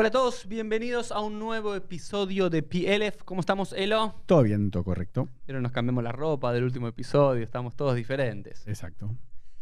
Hola 0.00 0.10
a 0.10 0.12
todos, 0.12 0.46
bienvenidos 0.46 1.10
a 1.10 1.18
un 1.18 1.40
nuevo 1.40 1.74
episodio 1.74 2.48
de 2.50 2.62
PLF. 2.62 3.24
¿Cómo 3.24 3.40
estamos, 3.40 3.72
Elo? 3.72 4.14
Todo 4.26 4.44
bien, 4.44 4.70
todo 4.70 4.84
correcto. 4.84 5.28
Pero 5.44 5.60
nos 5.60 5.72
cambiamos 5.72 6.04
la 6.04 6.12
ropa 6.12 6.52
del 6.52 6.62
último 6.62 6.86
episodio, 6.86 7.42
estamos 7.42 7.74
todos 7.74 7.96
diferentes. 7.96 8.64
Exacto. 8.68 9.10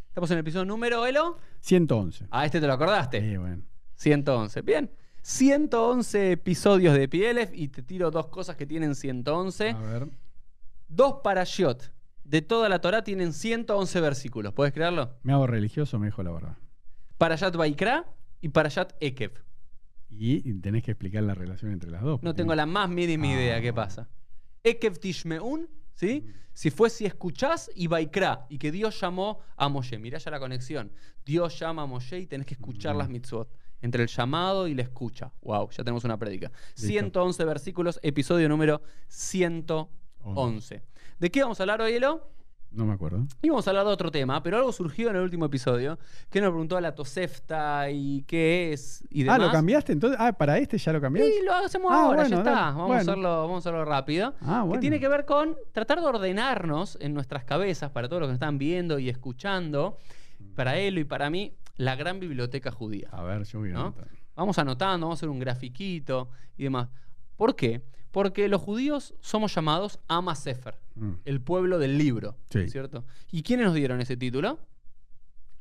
Estamos 0.08 0.30
en 0.30 0.36
el 0.36 0.40
episodio 0.42 0.66
número, 0.66 1.06
Elo. 1.06 1.38
111. 1.60 2.26
Ah, 2.30 2.44
este 2.44 2.60
te 2.60 2.66
lo 2.66 2.74
acordaste. 2.74 3.22
Sí, 3.22 3.34
bueno. 3.38 3.62
111. 3.94 4.60
Bien. 4.60 4.90
111 5.22 6.32
episodios 6.32 6.94
de 6.94 7.08
PLF 7.08 7.54
y 7.54 7.68
te 7.68 7.82
tiro 7.82 8.10
dos 8.10 8.26
cosas 8.26 8.56
que 8.56 8.66
tienen 8.66 8.94
111. 8.94 9.70
A 9.70 9.78
ver. 9.78 10.08
Dos 10.86 11.20
parashot 11.24 11.94
de 12.24 12.42
toda 12.42 12.68
la 12.68 12.82
Torah 12.82 13.02
tienen 13.02 13.32
111 13.32 14.00
versículos. 14.02 14.52
¿Puedes 14.52 14.74
creerlo? 14.74 15.14
Me 15.22 15.32
hago 15.32 15.46
religioso, 15.46 15.98
me 15.98 16.08
dijo 16.08 16.22
la 16.22 16.32
verdad. 16.32 16.58
Parashat 17.16 17.56
Vaikra 17.56 18.04
y 18.42 18.50
Parashat 18.50 18.92
Ekev. 19.00 19.45
Y 20.10 20.54
tenés 20.60 20.82
que 20.82 20.92
explicar 20.92 21.22
la 21.22 21.34
relación 21.34 21.72
entre 21.72 21.90
las 21.90 22.02
dos. 22.02 22.22
No 22.22 22.34
tengo 22.34 22.54
la 22.54 22.66
más 22.66 22.88
mínima 22.88 23.26
idea 23.26 23.56
Ah. 23.56 23.60
qué 23.60 23.72
pasa. 23.72 24.08
Ekev 24.62 24.98
Tishmeun, 24.98 25.68
¿sí? 25.94 26.26
Si 26.52 26.70
fue 26.70 26.88
si 26.90 27.04
escuchás 27.04 27.70
y 27.74 27.86
Vaikra, 27.86 28.46
y 28.48 28.58
que 28.58 28.72
Dios 28.72 28.98
llamó 29.00 29.40
a 29.56 29.68
Moshe. 29.68 29.98
Mirá 29.98 30.18
ya 30.18 30.30
la 30.30 30.38
conexión. 30.38 30.90
Dios 31.24 31.58
llama 31.58 31.82
a 31.82 31.86
Moshe 31.86 32.18
y 32.20 32.26
tenés 32.26 32.46
que 32.46 32.54
escuchar 32.54 32.94
Mm. 32.94 32.98
las 32.98 33.08
mitzvot. 33.10 33.50
Entre 33.82 34.02
el 34.02 34.08
llamado 34.08 34.66
y 34.68 34.74
la 34.74 34.82
escucha. 34.82 35.32
Wow, 35.42 35.68
ya 35.70 35.84
tenemos 35.84 36.02
una 36.04 36.16
prédica. 36.18 36.50
111 36.74 37.44
versículos, 37.44 38.00
episodio 38.02 38.48
número 38.48 38.80
111. 39.08 40.82
¿De 41.18 41.30
qué 41.30 41.42
vamos 41.42 41.60
a 41.60 41.62
hablar 41.64 41.82
hoy, 41.82 41.92
Elo? 41.92 42.30
No 42.76 42.84
me 42.84 42.92
acuerdo. 42.92 43.26
Íbamos 43.40 43.66
a 43.66 43.70
hablar 43.70 43.86
de 43.86 43.92
otro 43.92 44.10
tema, 44.10 44.42
pero 44.42 44.58
algo 44.58 44.70
surgió 44.70 45.08
en 45.08 45.16
el 45.16 45.22
último 45.22 45.46
episodio 45.46 45.98
que 46.30 46.42
nos 46.42 46.50
preguntó 46.50 46.76
a 46.76 46.80
la 46.82 46.94
Tosefta 46.94 47.90
y 47.90 48.22
qué 48.24 48.72
es 48.74 49.02
y 49.08 49.22
demás. 49.22 49.40
Ah, 49.40 49.46
¿lo 49.46 49.50
cambiaste 49.50 49.92
entonces? 49.92 50.18
Ah, 50.20 50.32
para 50.34 50.58
este 50.58 50.76
ya 50.76 50.92
lo 50.92 51.00
cambiaste. 51.00 51.34
Y 51.40 51.42
lo 51.44 51.54
hacemos 51.54 51.90
Ah, 51.90 52.02
ahora, 52.04 52.16
bueno, 52.22 52.28
ya 52.30 52.36
está. 52.38 52.50
dale. 52.50 52.76
Vamos, 52.76 52.90
a 52.96 53.00
hacerlo, 53.00 53.28
vamos 53.40 53.54
a 53.54 53.58
hacerlo 53.70 53.84
rápido. 53.86 54.34
Ah, 54.42 54.60
Que 54.62 54.68
bueno. 54.68 54.80
tiene 54.80 55.00
que 55.00 55.08
ver 55.08 55.24
con 55.24 55.56
tratar 55.72 56.00
de 56.00 56.06
ordenarnos 56.06 56.98
en 57.00 57.14
nuestras 57.14 57.44
cabezas, 57.44 57.90
para 57.90 58.08
todos 58.08 58.20
los 58.20 58.26
que 58.28 58.32
nos 58.32 58.36
están 58.36 58.58
viendo 58.58 58.98
y 58.98 59.08
escuchando, 59.08 59.96
para 60.54 60.76
él 60.78 60.98
y 60.98 61.04
para 61.04 61.30
mí, 61.30 61.54
la 61.76 61.96
gran 61.96 62.20
biblioteca 62.20 62.70
judía. 62.70 63.08
A 63.10 63.22
ver, 63.22 63.44
yo 63.44 63.58
voy 63.60 63.70
a 63.70 63.72
¿no? 63.72 63.80
anotar. 63.80 64.08
Vamos 64.34 64.58
anotando, 64.58 65.06
vamos 65.06 65.16
a 65.16 65.20
hacer 65.20 65.28
un 65.30 65.38
grafiquito 65.38 66.28
y 66.58 66.64
demás. 66.64 66.88
¿Por 67.36 67.56
qué? 67.56 67.82
Porque 68.16 68.48
los 68.48 68.62
judíos 68.62 69.12
somos 69.20 69.54
llamados 69.54 69.98
Ama 70.08 70.34
Sefer, 70.36 70.76
Mm. 70.94 71.10
el 71.26 71.42
pueblo 71.42 71.78
del 71.78 71.98
libro, 71.98 72.34
Sí. 72.48 72.66
¿cierto? 72.70 73.04
¿Y 73.30 73.42
quiénes 73.42 73.66
nos 73.66 73.74
dieron 73.74 74.00
ese 74.00 74.16
título? 74.16 74.58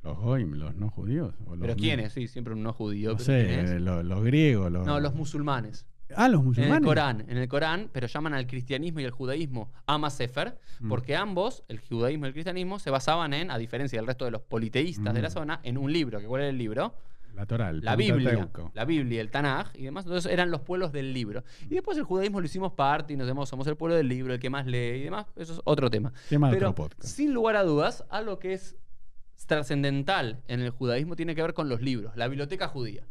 Los 0.04 0.18
goim, 0.18 0.54
los 0.54 0.74
no 0.74 0.90
judíos. 0.90 1.34
o 1.48 1.58
los 1.58 1.60
¿Pero 1.60 1.76
quiénes? 1.76 2.14
Sí, 2.14 2.30
siempre 2.30 2.54
un 2.54 2.64
no 2.64 2.72
judío. 2.72 3.12
No 3.12 3.20
sé, 3.20 3.60
eh, 3.60 3.80
los, 3.82 4.06
los 4.06 4.24
griegos. 4.24 4.72
Los... 4.72 4.86
No, 4.88 5.02
los 5.02 5.14
musulmanes. 5.16 5.86
Ah, 6.16 6.30
los 6.30 6.40
En 6.40 6.46
musulmanes. 6.46 6.78
el 6.78 6.86
Corán, 6.86 7.26
en 7.28 7.38
el 7.38 7.48
Corán, 7.50 7.90
pero 7.92 8.08
llaman 8.08 8.34
al 8.34 8.48
cristianismo 8.48 9.02
y 9.02 9.04
al 9.04 9.12
judaísmo 9.12 9.70
Ama 9.86 10.10
Sefer, 10.10 10.58
Mm. 10.80 10.88
porque 10.88 11.18
ambos, 11.18 11.66
el 11.68 11.82
judaísmo 11.82 12.24
y 12.26 12.28
el 12.30 12.34
cristianismo, 12.34 12.80
se 12.80 12.90
basaban 12.90 13.34
en, 13.34 13.52
a 13.52 13.58
diferencia 13.58 14.00
del 14.00 14.08
resto 14.08 14.24
de 14.24 14.32
los 14.32 14.42
politeístas 14.44 15.14
de 15.14 15.22
la 15.22 15.28
Mm. 15.28 15.32
zona, 15.34 15.60
en 15.64 15.78
un 15.78 15.92
libro. 15.92 16.22
¿Que 16.22 16.26
¿Cuál 16.28 16.44
era 16.44 16.50
el 16.52 16.58
libro? 16.58 16.94
La 17.36 17.46
Torah, 17.46 17.70
el 17.70 17.82
La 17.82 17.96
Biblia. 17.96 18.50
La 18.74 18.86
Biblia, 18.86 19.22
el 19.22 19.30
Tanaj 19.30 19.72
y 19.76 19.84
demás. 19.84 20.06
Entonces 20.06 20.32
eran 20.32 20.50
los 20.52 20.62
pueblos 20.62 20.92
del 20.92 21.14
libro. 21.14 21.44
Y 21.70 21.74
después 21.76 21.98
el 21.98 22.04
judaísmo 22.04 22.40
lo 22.40 22.46
hicimos 22.46 22.72
parte 22.74 23.14
y 23.14 23.18
nos 23.18 23.28
decimos, 23.28 23.50
somos 23.50 23.68
el 23.68 23.76
pueblo 23.76 23.96
del 23.96 24.08
libro, 24.08 24.34
el 24.34 24.40
que 24.40 24.50
más 24.50 24.66
lee 24.66 25.00
y 25.00 25.04
demás. 25.04 25.26
Eso 25.36 25.54
es 25.54 25.62
otro 25.66 25.90
tema. 25.90 26.14
Tema 26.30 26.50
de 26.50 26.56
Pero 26.56 26.70
otro 26.72 26.84
podcast. 26.86 27.04
sin 27.14 27.34
lugar 27.34 27.56
a 27.58 27.64
dudas, 27.64 28.06
algo 28.10 28.40
que 28.40 28.54
es 28.54 28.78
trascendental 29.48 30.42
en 30.48 30.62
el 30.62 30.70
judaísmo 30.72 31.16
tiene 31.16 31.36
que 31.36 31.42
ver 31.42 31.54
con 31.54 31.70
los 31.70 31.82
libros, 31.82 32.16
la 32.16 32.28
biblioteca 32.28 32.68
judía. 32.68 33.08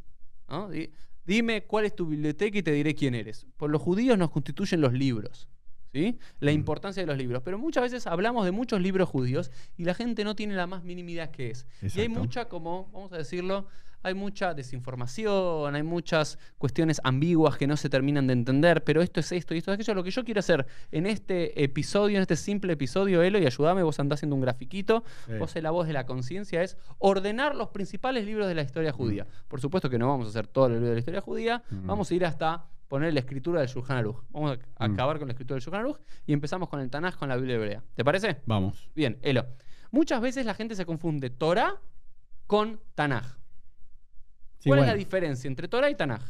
¿no? 0.49 0.69
Di- 0.69 0.91
Dime 1.27 1.65
cuál 1.65 1.87
es 1.87 1.95
tu 1.97 2.07
biblioteca 2.07 2.59
y 2.59 2.63
te 2.63 2.71
diré 2.73 2.95
quién 2.95 3.15
eres. 3.15 3.47
Por 3.57 3.71
los 3.71 3.81
judíos 3.81 4.19
nos 4.19 4.31
constituyen 4.31 4.81
los 4.83 4.93
libros. 4.93 5.49
¿sí? 5.93 6.19
La 6.41 6.51
Mm. 6.51 6.55
importancia 6.57 7.03
de 7.03 7.07
los 7.07 7.17
libros. 7.17 7.41
Pero 7.45 7.57
muchas 7.59 7.83
veces 7.85 8.07
hablamos 8.07 8.45
de 8.45 8.51
muchos 8.51 8.81
libros 8.83 9.09
judíos 9.09 9.51
y 9.79 9.85
la 9.85 9.95
gente 9.95 10.23
no 10.25 10.35
tiene 10.35 10.55
la 10.55 10.67
más 10.67 10.83
mínima 10.85 11.11
idea 11.13 11.31
qué 11.31 11.51
es. 11.51 11.67
Y 11.95 12.01
hay 12.01 12.09
mucha, 12.11 12.47
como, 12.49 12.91
vamos 12.93 13.13
a 13.13 13.17
decirlo, 13.17 13.69
hay 14.05 14.15
mucha 14.15 14.55
desinformación, 14.55 15.75
hay 15.75 15.83
muchas 15.83 16.39
cuestiones 16.59 17.01
ambiguas 17.05 17.57
que 17.57 17.67
no 17.67 17.77
se 17.77 17.89
terminan 17.89 18.27
de 18.27 18.35
entender, 18.35 18.85
pero 18.85 19.03
esto 19.03 19.21
es 19.21 19.33
esto 19.33 19.55
y 19.55 19.59
esto 19.59 19.73
es 19.73 19.75
aquello. 19.77 19.95
Lo 19.95 20.05
que 20.05 20.11
yo 20.11 20.25
quiero 20.25 20.41
hacer 20.41 20.67
en 20.93 21.07
este 21.07 21.63
episodio, 21.65 22.17
en 22.19 22.23
este 22.23 22.37
simple 22.37 22.75
episodio, 22.75 23.23
Elo, 23.23 23.39
y 23.39 23.47
ayúdame, 23.47 23.83
vos 23.83 23.99
andás 23.99 24.19
haciendo 24.19 24.37
un 24.37 24.43
grafiquito, 24.43 25.03
Sí. 25.27 25.33
vos 25.39 25.51
sos 25.51 25.63
la 25.63 25.71
voz 25.71 25.87
de 25.87 25.93
la 25.93 26.07
conciencia, 26.07 26.63
es 26.63 26.77
ordenar 26.99 27.57
los 27.57 27.69
principales 27.71 28.25
libros 28.27 28.47
de 28.47 28.55
la 28.55 28.63
historia 28.63 28.93
judía. 28.93 29.27
Por 29.49 29.61
supuesto 29.61 29.89
que 29.91 29.99
no 29.99 30.09
vamos 30.09 30.27
a 30.27 30.31
hacer 30.31 30.47
todo 30.47 30.67
el 30.67 30.73
libro 30.75 30.89
de 30.89 30.95
la 30.95 30.99
historia 31.01 31.21
judía, 31.21 31.63
Mm. 31.71 31.87
vamos 31.87 32.11
a 32.11 32.15
ir 32.15 32.25
hasta 32.25 32.67
poner 32.89 33.13
la 33.15 33.21
escritura 33.21 33.61
del 33.61 33.69
Shulchan 33.69 33.97
Aruch. 33.97 34.19
Vamos 34.31 34.59
a 34.77 34.89
Mm. 34.89 34.93
acabar 34.93 35.19
con 35.19 35.27
la 35.29 35.33
escritura 35.33 35.57
del 35.57 35.63
Shulchan 35.63 35.81
Aruch 35.81 35.99
y 36.27 36.33
empezamos 36.33 36.69
con 36.69 36.81
el 36.81 36.91
Tanaj, 36.91 37.17
con 37.17 37.29
la 37.29 37.37
Biblia 37.37 37.57
hebrea. 37.57 37.83
¿Te 37.95 38.05
parece? 38.05 38.37
Vamos. 38.47 38.89
Bien, 38.95 39.19
Elo. 39.23 39.47
Muchas 39.91 40.21
veces 40.21 40.45
la 40.45 40.55
gente 40.55 40.75
se 40.75 40.85
confunde 40.85 41.31
Torah 41.31 41.77
con 42.47 42.81
Tanaj. 42.95 43.39
Sí, 44.65 44.71
¿Cuál 44.71 44.81
es 44.81 44.87
la 44.87 44.95
diferencia 44.95 45.47
entre 45.47 45.69
Torah 45.69 45.91
y 45.91 45.95
Tanaj? 45.95 46.23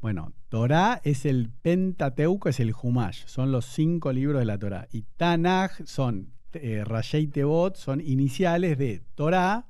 Bueno, 0.00 0.32
Torah 0.48 1.00
es 1.04 1.24
el 1.24 1.48
Pentateuco, 1.62 2.48
es 2.48 2.58
el 2.60 2.72
Humash, 2.80 3.24
son 3.26 3.52
los 3.52 3.64
cinco 3.66 4.12
libros 4.12 4.40
de 4.40 4.44
la 4.46 4.58
Torah. 4.58 4.88
Y 4.92 5.02
Tanaj 5.16 5.70
son 5.84 6.32
eh, 6.52 6.82
Rashei 6.84 7.28
Tevot, 7.28 7.76
son 7.76 8.00
iniciales 8.00 8.76
de 8.76 9.02
Torah, 9.14 9.66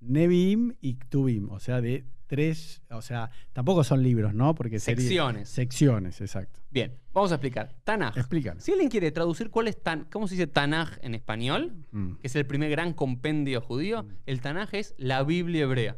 Nebim 0.00 0.74
y 0.80 0.96
Ktubim, 0.96 1.50
o 1.50 1.58
sea, 1.58 1.80
de 1.80 2.04
tres, 2.26 2.82
o 2.90 3.00
sea, 3.02 3.30
tampoco 3.52 3.84
son 3.84 4.02
libros, 4.02 4.34
¿no? 4.34 4.54
Porque 4.54 4.78
sería- 4.80 5.00
Secciones. 5.02 5.48
secciones, 5.48 6.20
exacto. 6.20 6.60
Bien, 6.70 6.92
vamos 7.12 7.30
a 7.32 7.36
explicar. 7.36 7.74
Tanaj. 7.84 8.16
Explícalo. 8.18 8.60
Si 8.60 8.72
alguien 8.72 8.90
quiere 8.90 9.10
traducir 9.12 9.48
cuál 9.50 9.68
es 9.68 9.80
tan, 9.82 10.04
cómo 10.10 10.26
se 10.28 10.34
dice 10.34 10.46
Tanaj 10.46 10.98
en 11.02 11.14
español, 11.14 11.72
Mm. 11.92 12.14
que 12.16 12.26
es 12.26 12.36
el 12.36 12.44
primer 12.46 12.70
gran 12.70 12.92
compendio 12.92 13.60
judío, 13.60 14.02
Mm. 14.02 14.08
el 14.26 14.40
Tanaj 14.40 14.74
es 14.74 14.94
la 14.98 15.22
Biblia 15.22 15.62
hebrea. 15.62 15.96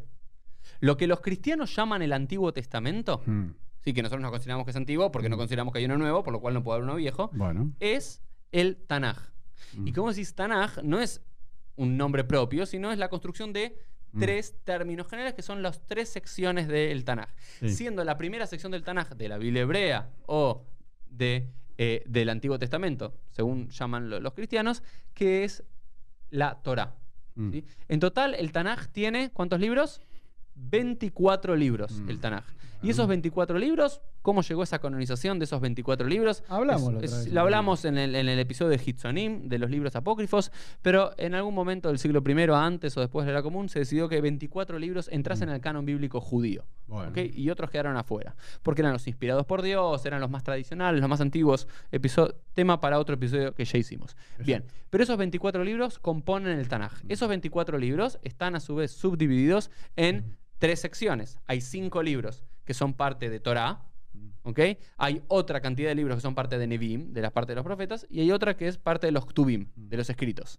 Lo 0.80 0.96
que 0.96 1.06
los 1.06 1.20
cristianos 1.20 1.74
llaman 1.74 2.02
el 2.02 2.12
Antiguo 2.12 2.52
Testamento, 2.52 3.22
Mm. 3.26 3.50
sí 3.80 3.92
que 3.92 4.02
nosotros 4.02 4.22
no 4.22 4.30
consideramos 4.30 4.64
que 4.64 4.70
es 4.70 4.76
antiguo 4.76 5.10
porque 5.10 5.28
no 5.28 5.36
consideramos 5.36 5.72
que 5.72 5.78
hay 5.80 5.84
uno 5.86 5.98
nuevo, 5.98 6.22
por 6.22 6.32
lo 6.32 6.40
cual 6.40 6.54
no 6.54 6.62
puede 6.62 6.76
haber 6.76 6.84
uno 6.84 6.96
viejo, 6.96 7.30
Bueno. 7.34 7.72
es 7.80 8.22
el 8.52 8.76
Tanaj. 8.76 9.18
Mm. 9.74 9.88
Y 9.88 9.92
como 9.92 10.10
decís, 10.10 10.34
Tanaj 10.34 10.78
no 10.82 11.00
es 11.00 11.20
un 11.76 11.96
nombre 11.96 12.24
propio, 12.24 12.66
sino 12.66 12.90
es 12.92 12.98
la 12.98 13.08
construcción 13.08 13.52
de 13.52 13.76
tres 14.18 14.56
términos 14.64 15.06
generales 15.06 15.34
que 15.34 15.42
son 15.42 15.62
las 15.62 15.84
tres 15.86 16.08
secciones 16.08 16.66
del 16.66 17.04
Tanaj. 17.04 17.28
Sí. 17.60 17.68
Siendo 17.70 18.02
la 18.04 18.16
primera 18.16 18.46
sección 18.46 18.72
del 18.72 18.82
Tanaj 18.82 19.10
de 19.14 19.28
la 19.28 19.36
Biblia 19.38 19.62
hebrea 19.62 20.10
o 20.26 20.64
de, 21.10 21.50
eh, 21.76 22.02
del 22.06 22.30
Antiguo 22.30 22.58
Testamento, 22.58 23.14
según 23.30 23.68
llaman 23.68 24.08
lo- 24.10 24.18
los 24.20 24.32
cristianos, 24.32 24.82
que 25.14 25.44
es 25.44 25.62
la. 26.30 26.58
¿sí? 27.52 27.64
En 27.88 28.00
total, 28.00 28.34
el 28.34 28.50
Tanaj 28.50 28.88
tiene, 28.88 29.30
¿cuántos 29.30 29.60
libros? 29.60 30.00
24 30.58 31.56
libros, 31.56 31.92
Mm. 32.00 32.10
el 32.10 32.20
Tanaj. 32.20 32.44
Y 32.80 32.90
esos 32.90 33.08
24 33.08 33.58
libros, 33.58 34.00
¿cómo 34.22 34.40
llegó 34.42 34.62
esa 34.62 34.78
canonización 34.78 35.40
de 35.40 35.46
esos 35.46 35.60
24 35.60 36.06
libros? 36.06 36.44
Hablamos 36.48 36.94
Es- 37.02 37.12
es- 37.12 37.32
lo 37.32 37.40
hablamos 37.40 37.84
en 37.84 37.98
el, 37.98 38.14
en 38.14 38.28
el 38.28 38.38
episodio 38.38 38.70
de 38.70 38.80
Hitzonim, 38.84 39.48
de 39.48 39.58
los 39.58 39.68
libros 39.68 39.96
apócrifos, 39.96 40.52
pero 40.80 41.10
en 41.18 41.34
algún 41.34 41.56
momento 41.56 41.88
del 41.88 41.98
siglo 41.98 42.22
I, 42.24 42.50
antes 42.54 42.96
o 42.96 43.00
después 43.00 43.26
de 43.26 43.32
la 43.32 43.42
común, 43.42 43.68
se 43.68 43.80
decidió 43.80 44.08
que 44.08 44.20
24 44.20 44.78
libros 44.78 45.08
entrasen 45.10 45.48
Mm. 45.48 45.52
al 45.54 45.60
canon 45.60 45.84
bíblico 45.86 46.20
judío. 46.20 46.66
Y 47.16 47.50
otros 47.50 47.68
quedaron 47.68 47.96
afuera. 47.96 48.36
Porque 48.62 48.82
eran 48.82 48.92
los 48.92 49.08
inspirados 49.08 49.44
por 49.44 49.60
Dios, 49.62 50.06
eran 50.06 50.20
los 50.20 50.30
más 50.30 50.44
tradicionales, 50.44 51.00
los 51.00 51.10
más 51.10 51.20
antiguos. 51.20 51.66
Tema 52.54 52.80
para 52.80 53.00
otro 53.00 53.16
episodio 53.16 53.54
que 53.56 53.64
ya 53.64 53.76
hicimos. 53.76 54.16
Bien, 54.38 54.64
pero 54.88 55.02
esos 55.02 55.16
24 55.18 55.64
libros 55.64 55.98
componen 55.98 56.58
el 56.60 56.68
Tanaj. 56.68 56.92
Esos 57.08 57.28
24 57.28 57.76
libros 57.76 58.20
están 58.22 58.54
a 58.54 58.60
su 58.60 58.76
vez 58.76 58.92
subdivididos 58.92 59.70
en 59.96 60.36
tres 60.58 60.80
secciones. 60.80 61.38
Hay 61.46 61.60
cinco 61.60 62.02
libros 62.02 62.44
que 62.64 62.74
son 62.74 62.94
parte 62.94 63.30
de 63.30 63.40
Torah. 63.40 63.84
¿ok? 64.42 64.60
Hay 64.96 65.22
otra 65.28 65.60
cantidad 65.60 65.88
de 65.90 65.94
libros 65.94 66.16
que 66.16 66.22
son 66.22 66.34
parte 66.34 66.58
de 66.58 66.66
Nevim, 66.66 67.12
de 67.12 67.20
la 67.22 67.30
parte 67.30 67.52
de 67.52 67.56
los 67.56 67.64
profetas, 67.64 68.06
y 68.10 68.20
hay 68.20 68.30
otra 68.32 68.56
que 68.56 68.66
es 68.66 68.78
parte 68.78 69.06
de 69.06 69.12
los 69.12 69.26
Ktubim, 69.26 69.68
de 69.76 69.96
los 69.96 70.08
escritos. 70.10 70.58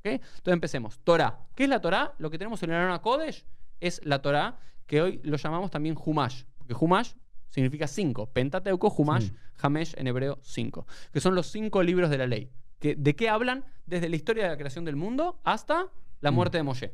¿ok? 0.00 0.06
Entonces 0.06 0.52
empecemos. 0.52 1.00
Torah. 1.04 1.38
¿Qué 1.54 1.64
es 1.64 1.68
la 1.68 1.80
Torah? 1.80 2.14
Lo 2.18 2.30
que 2.30 2.38
tenemos 2.38 2.62
en 2.62 2.70
el 2.70 2.76
Arona 2.76 3.00
Kodesh 3.00 3.44
es 3.80 4.00
la 4.04 4.22
Torah, 4.22 4.58
que 4.86 5.02
hoy 5.02 5.20
lo 5.24 5.36
llamamos 5.36 5.70
también 5.70 5.96
Humash, 6.02 6.44
porque 6.58 6.74
Humash 6.78 7.12
significa 7.50 7.86
cinco. 7.86 8.26
Pentateuco, 8.32 8.88
Humash, 8.96 9.24
Sí. 9.24 9.32
Hamesh 9.60 9.94
en 9.96 10.06
hebreo, 10.06 10.38
cinco. 10.42 10.86
Que 11.12 11.20
son 11.20 11.34
los 11.34 11.46
cinco 11.48 11.82
libros 11.82 12.10
de 12.10 12.18
la 12.18 12.26
ley. 12.26 12.50
Que, 12.80 12.94
¿De 12.96 13.14
qué 13.16 13.28
hablan? 13.28 13.64
Desde 13.86 14.08
la 14.08 14.16
historia 14.16 14.44
de 14.44 14.50
la 14.50 14.56
creación 14.56 14.84
del 14.84 14.96
mundo 14.96 15.40
hasta 15.44 15.86
la 16.20 16.30
Mm. 16.30 16.34
muerte 16.34 16.56
de 16.58 16.62
Moshe. 16.64 16.92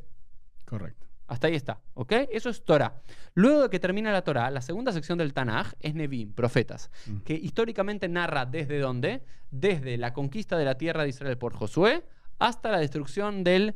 Correcto. 0.65 1.07
Hasta 1.31 1.47
ahí 1.47 1.55
está, 1.55 1.79
¿ok? 1.93 2.11
Eso 2.29 2.49
es 2.49 2.65
Torah. 2.65 3.01
Luego 3.35 3.61
de 3.63 3.69
que 3.69 3.79
termina 3.79 4.11
la 4.11 4.21
Torah, 4.21 4.51
la 4.51 4.59
segunda 4.61 4.91
sección 4.91 5.17
del 5.17 5.33
Tanaj 5.33 5.71
es 5.79 5.95
Nevim, 5.95 6.33
profetas, 6.33 6.91
Mm. 7.07 7.19
que 7.19 7.35
históricamente 7.35 8.09
narra 8.09 8.45
desde 8.45 8.79
dónde? 8.79 9.23
Desde 9.49 9.97
la 9.97 10.11
conquista 10.11 10.57
de 10.57 10.65
la 10.65 10.75
tierra 10.77 11.03
de 11.03 11.09
Israel 11.09 11.37
por 11.37 11.53
Josué 11.53 12.03
hasta 12.37 12.69
la 12.69 12.79
destrucción 12.79 13.45
del 13.45 13.75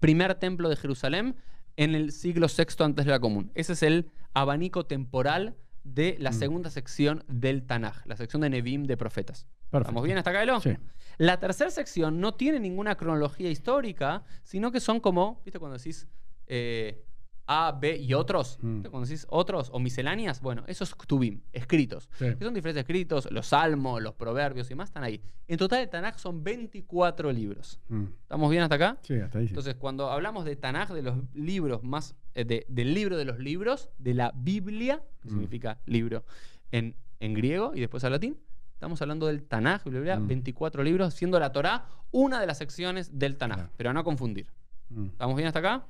primer 0.00 0.34
templo 0.34 0.68
de 0.68 0.74
Jerusalén 0.74 1.36
en 1.76 1.94
el 1.94 2.10
siglo 2.10 2.48
VI 2.48 2.82
antes 2.84 3.04
de 3.04 3.12
la 3.12 3.20
común. 3.20 3.52
Ese 3.54 3.74
es 3.74 3.84
el 3.84 4.10
abanico 4.34 4.86
temporal 4.86 5.54
de 5.84 6.16
la 6.18 6.30
Mm. 6.30 6.34
segunda 6.34 6.70
sección 6.70 7.22
del 7.28 7.64
Tanaj, 7.64 8.04
la 8.06 8.16
sección 8.16 8.42
de 8.42 8.50
Nevim 8.50 8.84
de 8.84 8.96
profetas. 8.96 9.46
Perfecto. 9.70 9.78
¿Estamos 9.90 10.04
bien 10.04 10.18
hasta 10.18 10.30
acá, 10.30 10.42
Elo? 10.42 10.60
Sí. 10.60 10.70
La 11.18 11.38
tercera 11.40 11.70
sección 11.70 12.20
no 12.20 12.34
tiene 12.34 12.60
ninguna 12.60 12.94
cronología 12.96 13.50
histórica, 13.50 14.22
sino 14.44 14.70
que 14.70 14.80
son 14.80 15.00
como, 15.00 15.42
¿viste 15.44 15.58
cuando 15.58 15.76
decís 15.76 16.06
eh, 16.46 17.04
A, 17.46 17.72
B 17.72 17.96
y 17.96 18.14
otros? 18.14 18.58
Mm. 18.62 18.74
¿Viste 18.74 18.90
cuando 18.90 19.06
decís 19.08 19.26
otros 19.28 19.70
o 19.72 19.78
misceláneas? 19.80 20.40
Bueno, 20.40 20.62
esos 20.68 20.94
Ktubim, 20.94 21.40
escritos. 21.52 22.08
Sí. 22.18 22.26
Que 22.38 22.44
son 22.44 22.54
diferentes 22.54 22.82
escritos, 22.82 23.28
los 23.32 23.46
salmos, 23.48 24.00
los 24.00 24.14
proverbios 24.14 24.70
y 24.70 24.74
más 24.74 24.90
están 24.90 25.02
ahí. 25.02 25.20
En 25.48 25.58
total, 25.58 25.80
el 25.82 25.88
Tanaj 25.88 26.18
son 26.18 26.44
24 26.44 27.32
libros. 27.32 27.80
Mm. 27.88 28.04
¿Estamos 28.22 28.50
bien 28.50 28.62
hasta 28.62 28.76
acá? 28.76 28.98
Sí, 29.02 29.14
hasta 29.18 29.38
ahí 29.38 29.46
sí. 29.46 29.50
Entonces, 29.50 29.74
cuando 29.74 30.10
hablamos 30.10 30.44
de 30.44 30.56
Tanaj, 30.56 30.92
de 30.92 31.02
los 31.02 31.16
libros 31.34 31.82
más. 31.82 32.14
eh, 32.34 32.44
de- 32.44 32.64
del 32.68 32.94
libro 32.94 33.16
de 33.16 33.24
los 33.24 33.40
libros, 33.40 33.90
de 33.98 34.14
la 34.14 34.30
Biblia, 34.36 35.02
que 35.20 35.28
Mm. 35.28 35.30
significa 35.32 35.80
libro 35.86 36.24
en, 36.70 36.94
en 37.18 37.34
griego 37.34 37.72
y 37.74 37.80
después 37.80 38.04
al 38.04 38.12
latín, 38.12 38.38
estamos 38.78 39.02
hablando 39.02 39.26
del 39.26 39.42
Tanaj, 39.42 39.82
Biblia, 39.84 40.20
Mm. 40.20 40.28
24 40.28 40.84
libros, 40.84 41.12
siendo 41.14 41.40
la 41.40 41.50
Torá 41.50 41.86
una 42.12 42.40
de 42.40 42.46
las 42.46 42.58
secciones 42.58 43.18
del 43.18 43.36
Tanaj. 43.36 43.56
Claro. 43.58 43.72
Pero 43.76 43.90
a 43.90 43.92
no 43.92 44.04
confundir. 44.04 44.46
Mm, 44.90 45.06
¿Estamos 45.08 45.36
bien 45.36 45.48
hasta 45.48 45.58
acá? 45.58 45.86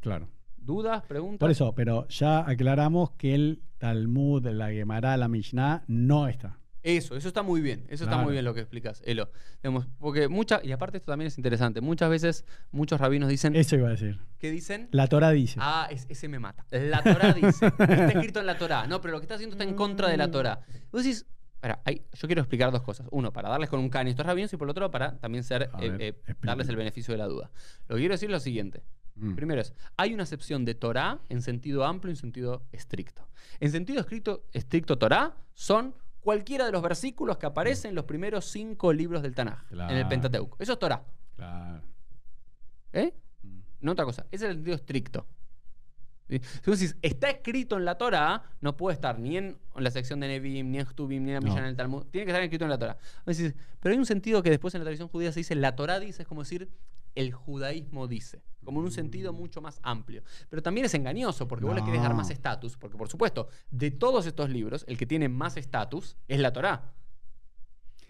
claro. 0.00 0.28
¿Dudas? 0.62 1.02
¿Preguntas? 1.08 1.38
Por 1.40 1.50
eso, 1.50 1.74
pero 1.74 2.06
ya 2.08 2.40
aclaramos 2.46 3.12
que 3.12 3.34
el 3.34 3.62
Talmud, 3.78 4.46
la 4.46 4.68
Gemara, 4.70 5.16
la 5.16 5.26
Mishnah 5.26 5.84
no 5.86 6.28
está. 6.28 6.58
Eso, 6.82 7.16
eso 7.16 7.28
está 7.28 7.42
muy 7.42 7.62
bien. 7.62 7.86
Eso 7.88 8.04
está 8.04 8.18
muy 8.18 8.32
bien 8.32 8.44
lo 8.44 8.52
que 8.52 8.60
explicas, 8.60 9.02
Elo. 9.06 9.30
Digamos, 9.62 9.86
porque 9.98 10.28
muchas. 10.28 10.62
Y 10.62 10.72
aparte, 10.72 10.98
esto 10.98 11.12
también 11.12 11.28
es 11.28 11.38
interesante. 11.38 11.80
Muchas 11.80 12.10
veces, 12.10 12.44
muchos 12.72 13.00
rabinos 13.00 13.30
dicen. 13.30 13.56
Eso 13.56 13.76
iba 13.76 13.88
a 13.88 13.92
decir. 13.92 14.20
¿Qué 14.38 14.50
dicen? 14.50 14.88
La 14.92 15.06
Torah 15.06 15.30
dice. 15.30 15.58
Ah, 15.62 15.88
es- 15.90 16.04
ese 16.10 16.28
me 16.28 16.38
mata. 16.38 16.66
La 16.70 17.02
Torah 17.02 17.32
dice. 17.32 17.66
Está 17.66 18.08
escrito 18.08 18.40
en 18.40 18.46
la 18.46 18.58
Torah. 18.58 18.86
No, 18.86 19.00
pero 19.00 19.12
lo 19.12 19.18
que 19.20 19.24
está 19.24 19.36
haciendo 19.36 19.54
está 19.54 19.64
en 19.64 19.74
contra 19.74 20.08
de 20.08 20.18
la 20.18 20.30
Torah. 20.30 20.60
Vos 20.92 21.02
decís. 21.04 21.26
Espera, 21.60 21.82
hay- 21.84 22.06
yo 22.14 22.26
quiero 22.26 22.40
explicar 22.40 22.72
dos 22.72 22.80
cosas. 22.80 23.06
Uno, 23.10 23.34
para 23.34 23.50
darles 23.50 23.68
con 23.68 23.80
un 23.80 23.90
caño 23.90 24.08
estos 24.08 24.24
rabinos 24.24 24.50
y 24.50 24.56
por 24.56 24.70
otro, 24.70 24.90
para 24.90 25.18
también 25.18 25.44
ser, 25.44 25.70
eh, 25.78 25.90
ver, 25.90 26.00
eh, 26.02 26.14
darles 26.40 26.66
el 26.70 26.76
beneficio 26.76 27.12
de 27.12 27.18
la 27.18 27.26
duda. 27.26 27.50
Lo 27.86 27.96
que 27.96 28.00
quiero 28.00 28.14
decir 28.14 28.30
es 28.30 28.32
lo 28.32 28.40
siguiente. 28.40 28.82
Mm. 29.16 29.34
Primero 29.34 29.60
es, 29.60 29.74
hay 29.98 30.14
una 30.14 30.22
acepción 30.22 30.64
de 30.64 30.74
Torah 30.74 31.20
en 31.28 31.42
sentido 31.42 31.84
amplio 31.84 32.10
y 32.10 32.12
en 32.12 32.16
sentido 32.16 32.62
estricto. 32.72 33.28
En 33.60 33.70
sentido 33.70 34.00
estricto, 34.00 34.44
estricto 34.52 34.96
Torah 34.96 35.36
son 35.52 35.94
cualquiera 36.20 36.64
de 36.64 36.72
los 36.72 36.80
versículos 36.80 37.36
que 37.36 37.44
aparecen 37.44 37.90
en 37.90 37.94
los 37.96 38.06
primeros 38.06 38.46
cinco 38.46 38.94
libros 38.94 39.20
del 39.20 39.34
Tanaj, 39.34 39.64
en 39.70 39.80
el. 39.98 40.08
Pentateuco. 40.08 40.56
Eso 40.60 40.72
es 40.72 40.78
Torah. 40.78 41.04
Claro. 41.36 41.82
¿Eh? 42.94 43.12
Mm. 43.42 43.58
No 43.82 43.92
otra 43.92 44.06
cosa. 44.06 44.24
Ese 44.30 44.46
es 44.46 44.50
el 44.52 44.56
sentido 44.56 44.76
estricto. 44.76 45.26
¿Sí? 46.30 46.40
Si 46.62 46.70
vos 46.70 46.78
decís, 46.80 46.96
está 47.02 47.28
escrito 47.28 47.76
en 47.76 47.84
la 47.84 47.98
Torah, 47.98 48.42
no 48.60 48.76
puede 48.76 48.94
estar 48.94 49.18
ni 49.18 49.36
en 49.36 49.58
la 49.76 49.90
sección 49.90 50.20
de 50.20 50.28
Nevim, 50.28 50.70
ni 50.70 50.78
en 50.78 50.86
Ktubim, 50.86 51.22
ni 51.24 51.30
en 51.30 51.34
la 51.34 51.40
No. 51.40 51.44
Mishnah, 51.46 51.60
en 51.62 51.66
el 51.66 51.76
Talmud. 51.76 52.04
Tiene 52.10 52.24
que 52.24 52.30
estar 52.30 52.42
escrito 52.42 52.64
en 52.64 52.70
la 52.70 52.78
Torah. 52.78 52.96
Decís, 53.26 53.54
pero 53.80 53.92
hay 53.92 53.98
un 53.98 54.06
sentido 54.06 54.42
que 54.42 54.50
después 54.50 54.74
en 54.74 54.80
la 54.80 54.84
tradición 54.84 55.08
judía 55.08 55.32
se 55.32 55.40
dice, 55.40 55.54
la 55.56 55.74
Torah 55.76 55.98
dice, 56.00 56.22
es 56.22 56.28
como 56.28 56.42
decir, 56.42 56.70
el 57.16 57.32
judaísmo 57.32 58.06
dice. 58.06 58.40
Como 58.64 58.78
en 58.80 58.84
un 58.86 58.92
sentido 58.92 59.32
mucho 59.32 59.60
más 59.60 59.80
amplio. 59.82 60.22
Pero 60.48 60.62
también 60.62 60.84
es 60.84 60.94
engañoso, 60.94 61.48
porque 61.48 61.64
vos 61.64 61.74
le 61.74 61.82
querés 61.82 62.00
dar 62.02 62.10
No. 62.10 62.16
más 62.18 62.30
estatus. 62.30 62.76
Porque, 62.76 62.96
por 62.96 63.08
supuesto, 63.08 63.48
de 63.70 63.90
todos 63.90 64.26
estos 64.26 64.48
libros, 64.50 64.84
el 64.86 64.96
que 64.96 65.06
tiene 65.06 65.28
más 65.28 65.56
estatus 65.56 66.16
es 66.28 66.38
la 66.38 66.52
Torah. 66.52 66.92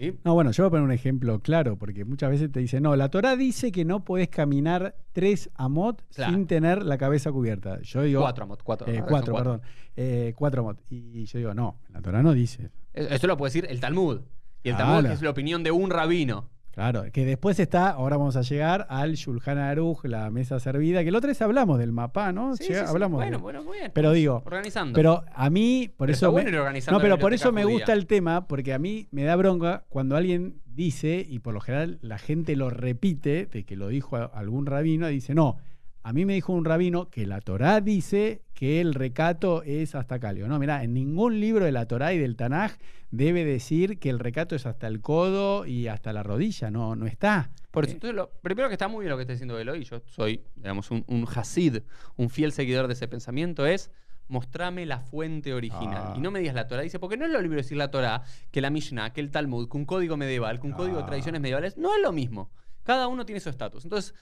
¿Sí? 0.00 0.19
No, 0.25 0.32
bueno, 0.32 0.50
yo 0.50 0.62
voy 0.64 0.69
a 0.69 0.70
poner 0.70 0.85
un 0.85 0.93
ejemplo 0.93 1.41
claro, 1.41 1.76
porque 1.76 2.06
muchas 2.06 2.31
veces 2.31 2.50
te 2.50 2.58
dicen, 2.61 2.82
no, 2.82 2.97
la 2.97 3.11
Torah 3.11 3.37
dice 3.37 3.70
que 3.70 3.85
no 3.85 4.02
podés 4.02 4.29
caminar 4.29 4.97
tres 5.12 5.50
amot 5.56 6.02
Claro. 6.14 6.32
sin 6.32 6.47
tener 6.47 6.82
la 6.87 6.97
cabeza 6.97 7.31
cubierta. 7.31 7.81
Yo 7.82 8.00
digo. 8.02 8.23
Cuatro, 8.23 8.44
Amot, 8.44 8.62
cuatro. 8.62 8.87
eh, 8.88 9.02
cuatro, 9.06 9.35
perdón. 9.35 9.61
Eh, 9.97 10.32
cuatro 10.37 10.62
amot. 10.62 10.81
Y 10.88 11.26
yo 11.26 11.38
digo, 11.38 11.52
no, 11.52 11.79
la 11.91 12.00
Torah 12.00 12.23
no 12.23 12.32
dice. 12.32 12.70
Eso 12.94 13.26
lo 13.26 13.37
puede 13.37 13.50
decir 13.52 13.67
el 13.69 13.79
Talmud. 13.79 14.20
Y 14.62 14.70
el. 14.70 14.76
Talmud 14.79 15.05
es 15.11 15.20
la 15.20 15.31
opinión 15.31 15.62
de 15.62 15.70
un 15.70 15.91
rabino. 15.91 16.49
Claro, 16.81 17.05
que 17.12 17.27
después 17.27 17.61
está, 17.61 17.91
ahora 17.91 18.17
vamos 18.17 18.37
a 18.37 18.41
llegar 18.41 18.87
al 18.88 19.12
Shulchan 19.12 19.59
Aruch, 19.59 20.03
la 20.06 20.31
mesa 20.31 20.59
servida, 20.61 21.05
que 21.05 21.11
la 21.11 21.19
otra 21.19 21.29
vez 21.29 21.43
hablamos 21.43 21.79
del 21.79 21.93
mapa, 21.93 22.32
¿no? 22.32 22.56
Sí, 22.56 22.69
Llega- 22.69 22.81
sí, 22.81 22.87
sí. 22.87 22.91
hablamos 22.91 23.19
Bueno, 23.19 23.37
de- 23.37 23.43
bueno, 23.43 23.62
muy 23.62 23.77
bien. 23.81 23.91
Pero 23.93 24.12
digo, 24.12 24.43
Organizando. 24.47 24.94
pero 24.94 25.23
a 25.35 25.50
mí, 25.50 25.91
por 25.94 26.06
Pero 26.06 26.12
eso. 26.15 26.27
está 26.27 26.29
bueno 26.32 26.44
me- 26.47 26.53
ir 26.53 26.59
organizando 26.59 26.99
no, 26.99 27.03
pero 27.03 27.19
por 27.19 27.35
eso 27.35 27.53
me 27.53 27.67
gusta 27.67 27.93
el 27.93 28.06
tema, 28.06 28.47
porque 28.49 28.73
a 28.73 28.79
mí 28.79 29.09
me 29.11 29.25
da 29.25 29.37
bronca 29.37 29.85
cuando 29.91 30.17
alguien 30.17 30.62
dice, 30.65 31.23
y 31.29 31.41
por 31.41 31.53
lo 31.53 31.61
general 31.61 31.99
la 32.00 32.17
gente 32.17 32.56
lo 32.56 32.71
repite, 32.71 33.44
de 33.44 33.65
que 33.67 33.77
lo 33.77 33.88
dijo 33.88 34.17
algún 34.32 34.65
rabino, 34.65 35.06
dice, 35.09 35.35
no, 35.35 35.59
a 36.02 36.12
mí 36.12 36.25
me 36.25 36.32
dijo 36.35 36.52
un 36.52 36.64
rabino 36.64 37.11
que 37.11 37.26
la 37.26 37.41
Torá 37.41 37.81
dice 37.81 38.43
que 38.55 38.81
el 38.81 38.94
recato 38.94 39.62
es 39.62 39.94
hasta 39.94 40.17
acá. 40.17 40.32
Le 40.32 40.37
digo, 40.37 40.49
no, 40.49 40.58
mira, 40.58 40.82
en 40.82 40.94
ningún 40.94 41.41
libro 41.41 41.64
de 41.64 41.73
la 41.73 41.87
Torá 41.87 42.12
y 42.14 42.19
del 42.19 42.37
Tanaj 42.37 42.73
debe 43.11 43.44
decir 43.44 43.99
que 43.99 44.08
el 44.11 44.19
recato 44.19 44.55
es 44.55 44.67
hasta 44.67 44.87
el 44.87 45.00
codo 45.00 45.67
y 45.67 45.88
hasta 45.88 46.12
la 46.12 46.23
rodilla, 46.23 46.70
no, 46.70 46.97
no 46.97 47.06
está. 47.06 47.50
Por 47.70 47.85
eso, 47.85 47.93
Eh, 47.93 47.94
entonces, 47.97 48.17
lo, 48.17 48.31
primero 48.43 48.69
que 48.69 48.75
está 48.75 48.88
muy 48.88 49.02
bien 49.02 49.11
lo 49.11 49.17
que 49.17 49.23
está 49.23 49.32
diciendo 49.32 49.58
Eloy, 49.58 49.85
yo 49.85 50.00
soy, 50.06 50.43
digamos, 50.56 50.91
un, 50.91 51.05
un 51.08 51.26
hasid, 51.26 51.79
un 52.17 52.31
fiel 52.31 52.53
seguidor 52.53 52.87
de 52.87 52.94
ese 52.94 53.06
pensamiento, 53.08 53.67
es 53.67 53.91
mostrame 54.29 54.87
la 54.87 55.00
fuente 55.00 55.53
original. 55.53 56.03
Ah. 56.08 56.14
Y 56.17 56.20
no 56.20 56.31
me 56.31 56.38
digas 56.38 56.55
la 56.55 56.69
Torah. 56.69 56.82
Dice, 56.82 57.00
porque 57.00 57.17
no 57.17 57.26
es 57.26 57.32
lo 57.32 57.43
libro 57.43 57.56
decir 57.56 57.76
la 57.76 57.91
Torah, 57.91 58.23
que 58.53 58.61
la 58.61 58.70
Mishnah, 58.70 59.12
que 59.12 59.20
el 59.20 59.31
Talmud, 59.32 59.69
que 59.69 59.76
un 59.76 59.85
código 59.85 60.17
medieval, 60.17 60.61
que 60.61 60.69
un 60.69 60.73
código 60.73 60.99
de 60.99 61.03
Ah. 61.03 61.06
tradiciones 61.06 61.41
medievales, 61.41 61.76
no 61.76 61.94
es 61.94 62.00
lo 62.00 62.12
mismo. 62.12 62.50
Cada 62.85 63.08
uno 63.08 63.26
tiene 63.26 63.41
su 63.41 63.50
estatus. 63.50 63.85
Entonces, 63.85 64.14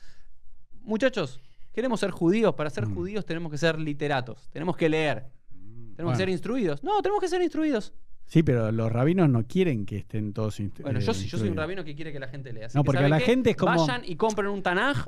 muchachos, 0.80 1.40
queremos 1.78 2.00
ser 2.00 2.10
judíos. 2.10 2.54
Para 2.54 2.70
ser 2.70 2.86
Mm. 2.88 2.94
judíos 2.94 3.24
tenemos 3.24 3.52
que 3.52 3.58
ser 3.58 3.78
literatos. 3.78 4.48
Tenemos 4.50 4.76
que 4.76 4.88
leer. 4.88 5.26
Tenemos 5.48 5.94
Bueno. 5.96 6.10
que 6.12 6.16
ser 6.16 6.28
instruidos. 6.28 6.82
No, 6.82 7.00
tenemos 7.02 7.20
que 7.20 7.28
ser 7.28 7.40
instruidos. 7.40 7.92
Sí, 8.26 8.42
pero 8.42 8.72
los 8.72 8.90
rabinos 8.90 9.28
no 9.28 9.46
quieren 9.46 9.86
que 9.86 9.98
estén 9.98 10.32
todos 10.32 10.58
instru- 10.60 10.82
Bueno, 10.82 10.98
eh, 10.98 11.02
yo, 11.02 11.14
sí- 11.14 11.24
yo 11.26 11.30
soy 11.38 11.42
un 11.42 11.46
instruidos. 11.46 11.56
rabino 11.56 11.84
que 11.84 11.94
quiere 11.94 12.12
que 12.12 12.18
la 12.18 12.26
gente 12.28 12.52
lea. 12.52 12.66
Así 12.66 12.76
No, 12.76 12.82
que, 12.82 12.86
porque 12.86 12.98
¿saben 12.98 13.10
la 13.10 13.18
qué? 13.18 13.24
gente 13.24 13.50
es 13.50 13.56
como- 13.56 13.76
Vayan 13.86 14.02
y 14.04 14.16
compren 14.16 14.48
un 14.50 14.62
Tanaj, 14.62 15.06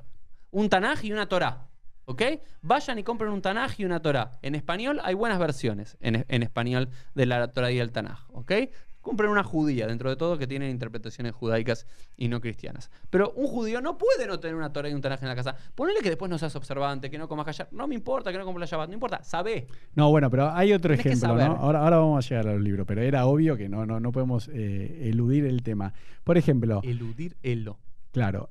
un 0.53 0.69
Tanaj 0.69 1.05
y 1.05 1.13
una 1.13 1.29
Torah. 1.29 1.67
¿Ok? 2.07 2.23
Vayan 2.63 2.99
y 2.99 3.03
compren 3.05 3.31
un 3.33 3.43
Tanaj 3.43 3.79
y 3.79 3.85
una 3.85 4.01
Torah. 4.01 4.39
En 4.43 4.55
español 4.55 5.01
hay 5.05 5.15
buenas 5.15 5.39
versiones 5.39 5.97
en, 6.01 6.25
en 6.29 6.43
español 6.43 6.89
de 7.15 7.27
la 7.27 7.49
Torah 7.53 7.71
y 7.71 7.79
el 7.79 7.93
Tanaj. 7.93 8.27
¿Ok? 8.33 8.53
Compren 9.01 9.31
una 9.31 9.43
judía, 9.43 9.87
dentro 9.87 10.11
de 10.11 10.17
todo, 10.17 10.37
que 10.39 10.47
tienen 10.47 10.71
interpretaciones 10.71 11.33
judaicas 11.33 11.87
y 12.17 12.29
no 12.29 12.41
cristianas. 12.41 12.91
Pero 13.09 13.33
un 13.35 13.47
judío 13.47 13.81
no 13.81 13.97
puede 13.97 14.27
no 14.27 14.39
tener 14.41 14.55
una 14.57 14.73
Torah 14.73 14.89
y 14.91 14.95
un 14.95 15.01
Tanaj 15.01 15.23
en 15.23 15.29
la 15.29 15.37
casa. 15.37 15.57
Ponele 15.75 16.01
que 16.01 16.11
después 16.11 16.31
no 16.31 16.39
seas 16.39 16.55
observante, 16.57 17.11
que 17.11 17.17
no 17.19 17.27
comas 17.29 17.47
callar. 17.47 17.69
No 17.73 17.87
me 17.87 17.95
importa 17.95 18.31
que 18.31 18.39
no 18.39 18.45
comas 18.45 18.61
la 18.61 18.67
Shabbat. 18.67 18.89
No 18.89 18.95
importa. 18.95 19.23
Sabé. 19.25 19.67
No, 19.95 20.11
bueno, 20.11 20.31
pero 20.31 20.51
hay 20.51 20.73
otro 20.73 20.91
Tenés 20.97 21.07
ejemplo, 21.07 21.35
¿no? 21.35 21.57
Ahora, 21.57 21.81
ahora 21.83 21.97
vamos 21.99 22.25
a 22.25 22.29
llegar 22.29 22.49
a 22.49 22.53
los 22.53 22.63
libros, 22.63 22.87
pero 22.87 23.01
era 23.03 23.25
obvio 23.27 23.57
que 23.57 23.69
no, 23.69 23.87
no, 23.87 24.01
no 24.01 24.13
podemos 24.13 24.49
eh, 24.53 25.09
eludir 25.09 25.47
el 25.47 25.63
tema. 25.63 25.95
Por 26.25 26.37
ejemplo, 26.37 26.81
Eludir 26.85 27.37
elo. 27.43 27.79
claro, 28.13 28.51